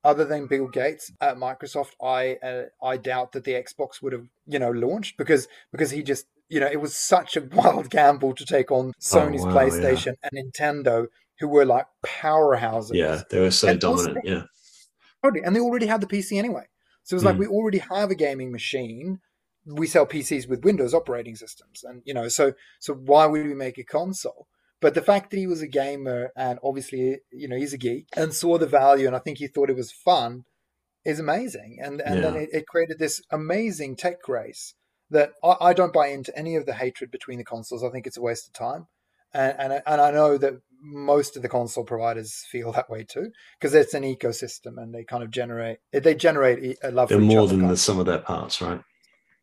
other 0.05 0.25
than 0.25 0.47
Bill 0.47 0.69
Gates 0.69 1.11
at 1.21 1.37
Microsoft, 1.37 1.93
I 2.03 2.37
uh, 2.43 2.63
I 2.83 2.97
doubt 2.97 3.33
that 3.33 3.45
the 3.45 3.53
Xbox 3.53 4.01
would 4.03 4.13
have 4.13 4.27
you 4.47 4.59
know 4.59 4.71
launched 4.71 5.17
because 5.17 5.49
because 5.73 5.91
he 5.91 6.03
just 6.03 6.27
you 6.49 6.61
know 6.61 6.69
it 6.71 6.81
was 6.81 6.95
such 6.97 7.37
a 7.37 7.41
wild 7.53 7.91
gamble 7.91 8.35
to 8.35 8.45
take 8.45 8.71
on 8.71 8.93
Sony's 9.01 9.45
wow, 9.45 9.53
PlayStation 9.55 10.15
and 10.23 10.53
Nintendo, 10.53 11.07
who 11.41 11.49
were 11.49 11.65
like 11.67 11.87
powerhouses. 12.07 12.95
Yeah, 12.95 13.23
they 13.31 13.41
were 13.41 13.51
so 13.51 13.69
And 13.69 13.83
also- 13.85 14.05
dominant. 14.07 14.27
Yeah. 14.27 14.43
Totally. 15.25 15.45
And 15.45 15.57
they 15.57 15.61
already 15.61 15.87
had 15.87 16.01
the 16.01 16.07
PC 16.07 16.39
anyway. 16.39 16.67
So 17.03 17.17
it's 17.17 17.25
like 17.25 17.35
Mm. 17.35 17.41
we 17.41 17.47
already 17.49 17.79
have 17.79 18.11
a 18.11 18.15
gaming 18.15 18.53
machine. 18.53 19.19
We 19.69 19.87
sell 19.87 20.07
PCs 20.07 20.49
with 20.49 20.65
Windows 20.65 20.95
operating 20.95 21.37
systems, 21.37 21.85
and 21.85 22.03
you 22.05 22.15
know, 22.15 22.29
so 22.29 22.53
so 22.81 22.95
why 22.95 23.27
would 23.27 23.47
we 23.47 23.55
make 23.55 23.79
a 23.79 23.85
console? 23.85 24.47
But 24.81 24.95
the 24.95 25.03
fact 25.03 25.31
that 25.31 25.39
he 25.39 25.47
was 25.47 25.61
a 25.61 25.67
gamer 25.67 26.31
and 26.37 26.59
obviously, 26.63 27.19
you 27.33 27.49
know, 27.49 27.57
he's 27.57 27.73
a 27.73 27.79
geek 27.79 28.07
and 28.17 28.33
saw 28.33 28.59
the 28.59 28.67
value, 28.67 29.07
and 29.07 29.17
I 29.17 29.19
think 29.19 29.39
he 29.39 29.49
thought 29.49 29.71
it 29.71 29.77
was 29.77 29.91
fun, 29.93 30.45
is 31.05 31.19
amazing. 31.21 31.79
And 31.83 32.01
and 32.01 32.23
then 32.23 32.37
it, 32.37 32.49
it 32.53 32.67
created 32.67 32.99
this 32.99 33.21
amazing 33.31 33.97
tech 33.97 34.27
race 34.29 34.75
that 35.11 35.33
I, 35.43 35.57
I 35.61 35.73
don't 35.73 35.93
buy 35.93 36.09
into 36.09 36.37
any 36.39 36.55
of 36.57 36.65
the 36.67 36.75
hatred 36.75 37.11
between 37.11 37.39
the 37.39 37.45
consoles. 37.45 37.83
I 37.85 37.91
think 37.91 38.07
it's 38.07 38.17
a 38.17 38.23
waste 38.23 38.47
of 38.47 38.53
time, 38.55 38.87
and 39.35 39.55
and, 39.59 39.73
I- 39.75 39.83
and 39.87 40.01
I 40.01 40.11
know 40.13 40.39
that 40.39 40.55
most 40.81 41.35
of 41.37 41.43
the 41.43 41.49
console 41.49 41.83
providers 41.85 42.45
feel 42.49 42.71
that 42.71 42.89
way 42.89 43.03
too 43.03 43.33
because 43.59 43.75
it's 43.75 43.95
an 43.95 44.05
ecosystem 44.05 44.81
and 44.81 44.95
they 44.95 45.03
kind 45.03 45.25
of 45.25 45.31
generate 45.33 45.79
they 45.93 46.15
generate 46.15 46.77
a 46.85 46.93
love 46.93 47.09
They're 47.09 47.19
more 47.19 47.43
other. 47.43 47.57
than 47.57 47.67
the 47.67 47.77
sum 47.77 47.99
of 47.99 48.07
their 48.07 48.19
parts, 48.21 48.63
right? 48.63 48.81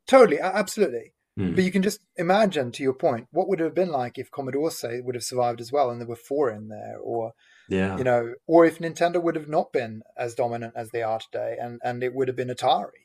Totally, 0.07 0.39
absolutely. 0.39 1.13
Mm. 1.39 1.55
But 1.55 1.63
you 1.65 1.71
can 1.71 1.81
just 1.81 1.99
imagine, 2.15 2.71
to 2.73 2.83
your 2.83 2.93
point, 2.93 3.27
what 3.31 3.49
would 3.49 3.59
it 3.59 3.65
have 3.65 3.75
been 3.75 3.91
like 3.91 4.17
if 4.17 4.31
Commodore 4.31 4.71
say 4.71 5.01
would 5.01 5.15
have 5.15 5.23
survived 5.23 5.59
as 5.59 5.71
well, 5.71 5.89
and 5.89 5.99
there 5.99 6.07
were 6.07 6.15
four 6.15 6.49
in 6.49 6.69
there, 6.69 6.97
or 7.01 7.33
Yeah. 7.67 7.97
you 7.97 8.03
know, 8.05 8.33
or 8.47 8.65
if 8.65 8.79
Nintendo 8.79 9.21
would 9.21 9.35
have 9.35 9.49
not 9.49 9.73
been 9.73 10.01
as 10.17 10.33
dominant 10.35 10.73
as 10.77 10.91
they 10.91 11.03
are 11.03 11.19
today, 11.19 11.57
and 11.59 11.81
and 11.83 12.03
it 12.03 12.13
would 12.13 12.29
have 12.29 12.37
been 12.37 12.47
Atari 12.49 13.01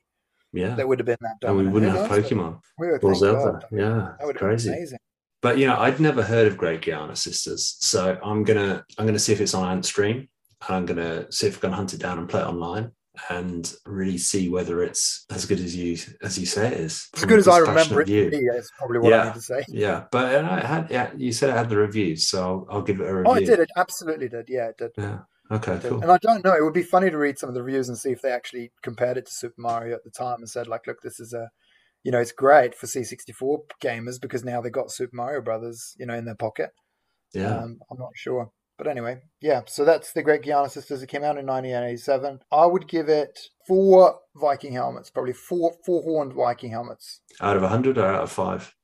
yeah. 0.52 0.74
that 0.76 0.86
would 0.86 0.98
have 1.00 1.06
been 1.06 1.16
that 1.20 1.48
And 1.48 1.56
we 1.56 1.66
wouldn't 1.66 1.92
have? 1.96 2.08
Pokemon 2.10 2.60
We 2.78 2.90
would, 2.92 3.02
or 3.02 3.14
Zelda. 3.14 3.52
God. 3.52 3.64
Yeah. 3.72 3.88
That 4.18 4.26
would 4.26 4.36
have 4.36 4.40
been 4.40 4.48
crazy. 4.48 4.68
amazing. 4.70 4.98
But 5.42 5.58
you 5.58 5.66
know, 5.66 5.76
I'd 5.76 5.98
never 6.00 6.22
heard 6.22 6.46
of 6.46 6.56
Great 6.58 6.82
Giana 6.82 7.16
Sisters, 7.16 7.76
so 7.80 8.18
I'm 8.22 8.44
gonna 8.44 8.84
I'm 8.98 9.06
gonna 9.06 9.18
see 9.18 9.32
if 9.32 9.40
it's 9.40 9.54
on 9.54 9.78
Antstream, 9.80 10.16
and 10.68 10.76
I'm 10.76 10.86
gonna 10.86 11.30
see 11.32 11.46
if 11.48 11.56
I 11.56 11.60
can 11.60 11.72
hunt 11.72 11.94
it 11.94 12.00
down 12.00 12.18
and 12.18 12.28
play 12.28 12.42
it 12.42 12.46
online, 12.46 12.92
and 13.28 13.72
really 13.86 14.18
see 14.18 14.48
whether 14.48 14.82
it's 14.82 15.24
as 15.30 15.44
good 15.46 15.60
as 15.60 15.76
you 15.76 15.96
as 16.22 16.38
you 16.38 16.46
say 16.46 16.68
it 16.68 16.74
is. 16.74 17.08
As 17.16 17.24
good 17.24 17.38
as 17.38 17.48
I 17.48 17.58
remember 17.58 18.00
it 18.00 18.06
passionate 18.06 18.06
to 18.06 18.30
view. 18.30 18.30
be, 18.30 18.58
is 18.58 18.70
probably 18.78 18.98
what 18.98 19.10
Yeah. 19.10 19.22
I 19.22 19.24
need 19.26 19.34
to 19.34 19.40
say. 19.40 19.64
Yeah, 19.68 20.04
but 20.10 20.34
uh, 20.34 20.56
it 20.56 20.64
had 20.64 20.90
yeah, 20.90 21.10
you 21.16 21.32
said 21.32 21.50
it 21.50 21.56
had 21.56 21.68
the 21.68 21.76
reviews, 21.76 22.28
so 22.28 22.42
I'll, 22.42 22.76
I'll 22.76 22.82
give 22.82 23.00
it 23.00 23.08
a 23.08 23.14
review. 23.14 23.32
Oh, 23.32 23.34
it 23.34 23.46
did. 23.46 23.58
It 23.58 23.70
absolutely 23.76 24.28
did. 24.28 24.46
Yeah, 24.48 24.68
it 24.68 24.78
did. 24.78 24.90
Yeah. 24.96 25.18
Okay. 25.50 25.80
Cool. 25.82 26.00
And 26.00 26.12
I 26.12 26.18
don't 26.18 26.44
know. 26.44 26.54
It 26.54 26.62
would 26.62 26.72
be 26.72 26.82
funny 26.82 27.10
to 27.10 27.18
read 27.18 27.38
some 27.38 27.48
of 27.48 27.54
the 27.54 27.62
reviews 27.62 27.88
and 27.88 27.98
see 27.98 28.10
if 28.10 28.22
they 28.22 28.30
actually 28.30 28.70
compared 28.82 29.16
it 29.16 29.26
to 29.26 29.32
Super 29.32 29.56
Mario 29.60 29.96
at 29.96 30.04
the 30.04 30.10
time 30.10 30.38
and 30.38 30.48
said, 30.48 30.68
like, 30.68 30.86
look, 30.86 31.02
this 31.02 31.18
is 31.18 31.32
a, 31.32 31.50
you 32.04 32.12
know, 32.12 32.20
it's 32.20 32.30
great 32.30 32.74
for 32.76 32.86
C64 32.86 33.58
gamers 33.82 34.20
because 34.20 34.44
now 34.44 34.60
they've 34.60 34.70
got 34.70 34.92
Super 34.92 35.16
Mario 35.16 35.40
Brothers, 35.40 35.96
you 35.98 36.06
know, 36.06 36.14
in 36.14 36.24
their 36.24 36.36
pocket. 36.36 36.70
Yeah. 37.34 37.52
Um, 37.56 37.80
I'm 37.90 37.98
not 37.98 38.12
sure. 38.14 38.52
But 38.80 38.88
anyway, 38.88 39.18
yeah. 39.42 39.60
So 39.66 39.84
that's 39.84 40.14
the 40.14 40.22
Great 40.22 40.40
Giana 40.40 40.70
Sisters. 40.70 41.02
It 41.02 41.08
came 41.08 41.22
out 41.22 41.36
in 41.36 41.44
1987. 41.44 42.40
I 42.50 42.64
would 42.64 42.88
give 42.88 43.10
it 43.10 43.38
four 43.66 44.18
Viking 44.36 44.72
helmets, 44.72 45.10
probably 45.10 45.34
four 45.34 45.74
four 45.84 46.00
horned 46.02 46.32
Viking 46.32 46.70
helmets 46.70 47.20
out 47.42 47.58
of 47.58 47.62
hundred 47.62 47.98
or 47.98 48.06
out 48.06 48.22
of 48.22 48.32
five? 48.32 48.74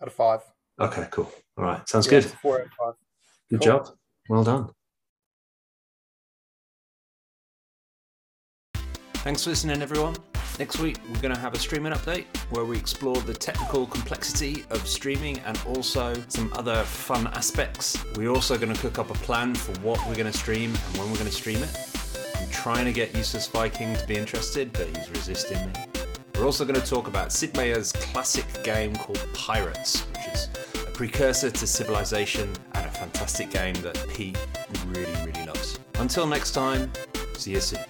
out 0.00 0.06
of 0.06 0.14
five. 0.14 0.42
Okay. 0.78 1.08
Cool. 1.10 1.28
All 1.58 1.64
right. 1.64 1.88
Sounds 1.88 2.06
Yeah, 2.06 2.20
good. 2.20 2.26
Four 2.26 2.60
out 2.60 2.66
of 2.66 2.72
five. 2.80 2.94
Good 3.50 3.60
Cool. 3.60 3.66
job. 3.66 3.88
Well 4.28 4.44
done. 4.44 4.70
Thanks 9.24 9.42
for 9.42 9.50
listening, 9.50 9.82
everyone. 9.82 10.14
Next 10.58 10.78
week, 10.78 10.98
we're 11.08 11.20
going 11.20 11.34
to 11.34 11.40
have 11.40 11.54
a 11.54 11.58
streaming 11.58 11.92
update 11.92 12.24
where 12.50 12.64
we 12.64 12.76
explore 12.76 13.16
the 13.16 13.32
technical 13.32 13.86
complexity 13.86 14.64
of 14.70 14.86
streaming 14.86 15.38
and 15.40 15.58
also 15.66 16.14
some 16.28 16.52
other 16.52 16.82
fun 16.84 17.26
aspects. 17.28 17.98
We're 18.16 18.28
also 18.28 18.58
going 18.58 18.72
to 18.72 18.78
cook 18.78 18.98
up 18.98 19.10
a 19.10 19.14
plan 19.14 19.54
for 19.54 19.72
what 19.80 19.98
we're 20.06 20.14
going 20.14 20.30
to 20.30 20.38
stream 20.38 20.74
and 20.74 20.98
when 20.98 21.10
we're 21.10 21.16
going 21.16 21.30
to 21.30 21.34
stream 21.34 21.62
it. 21.62 21.90
I'm 22.38 22.48
trying 22.50 22.84
to 22.84 22.92
get 22.92 23.14
Useless 23.16 23.48
Viking 23.48 23.96
to 23.96 24.06
be 24.06 24.16
interested, 24.16 24.72
but 24.74 24.94
he's 24.94 25.10
resisting 25.10 25.58
me. 25.66 25.72
We're 26.34 26.44
also 26.44 26.66
going 26.66 26.80
to 26.80 26.86
talk 26.86 27.08
about 27.08 27.32
Sid 27.32 27.56
Meier's 27.56 27.92
classic 27.92 28.46
game 28.62 28.94
called 28.94 29.26
Pirates, 29.32 30.00
which 30.00 30.26
is 30.34 30.48
a 30.74 30.90
precursor 30.90 31.50
to 31.50 31.66
Civilization 31.66 32.52
and 32.74 32.86
a 32.86 32.90
fantastic 32.90 33.50
game 33.50 33.74
that 33.76 33.98
Pete 34.10 34.38
really, 34.86 35.12
really 35.24 35.46
loves. 35.46 35.78
Until 35.94 36.26
next 36.26 36.50
time, 36.52 36.92
see 37.36 37.52
you 37.52 37.60
soon. 37.60 37.80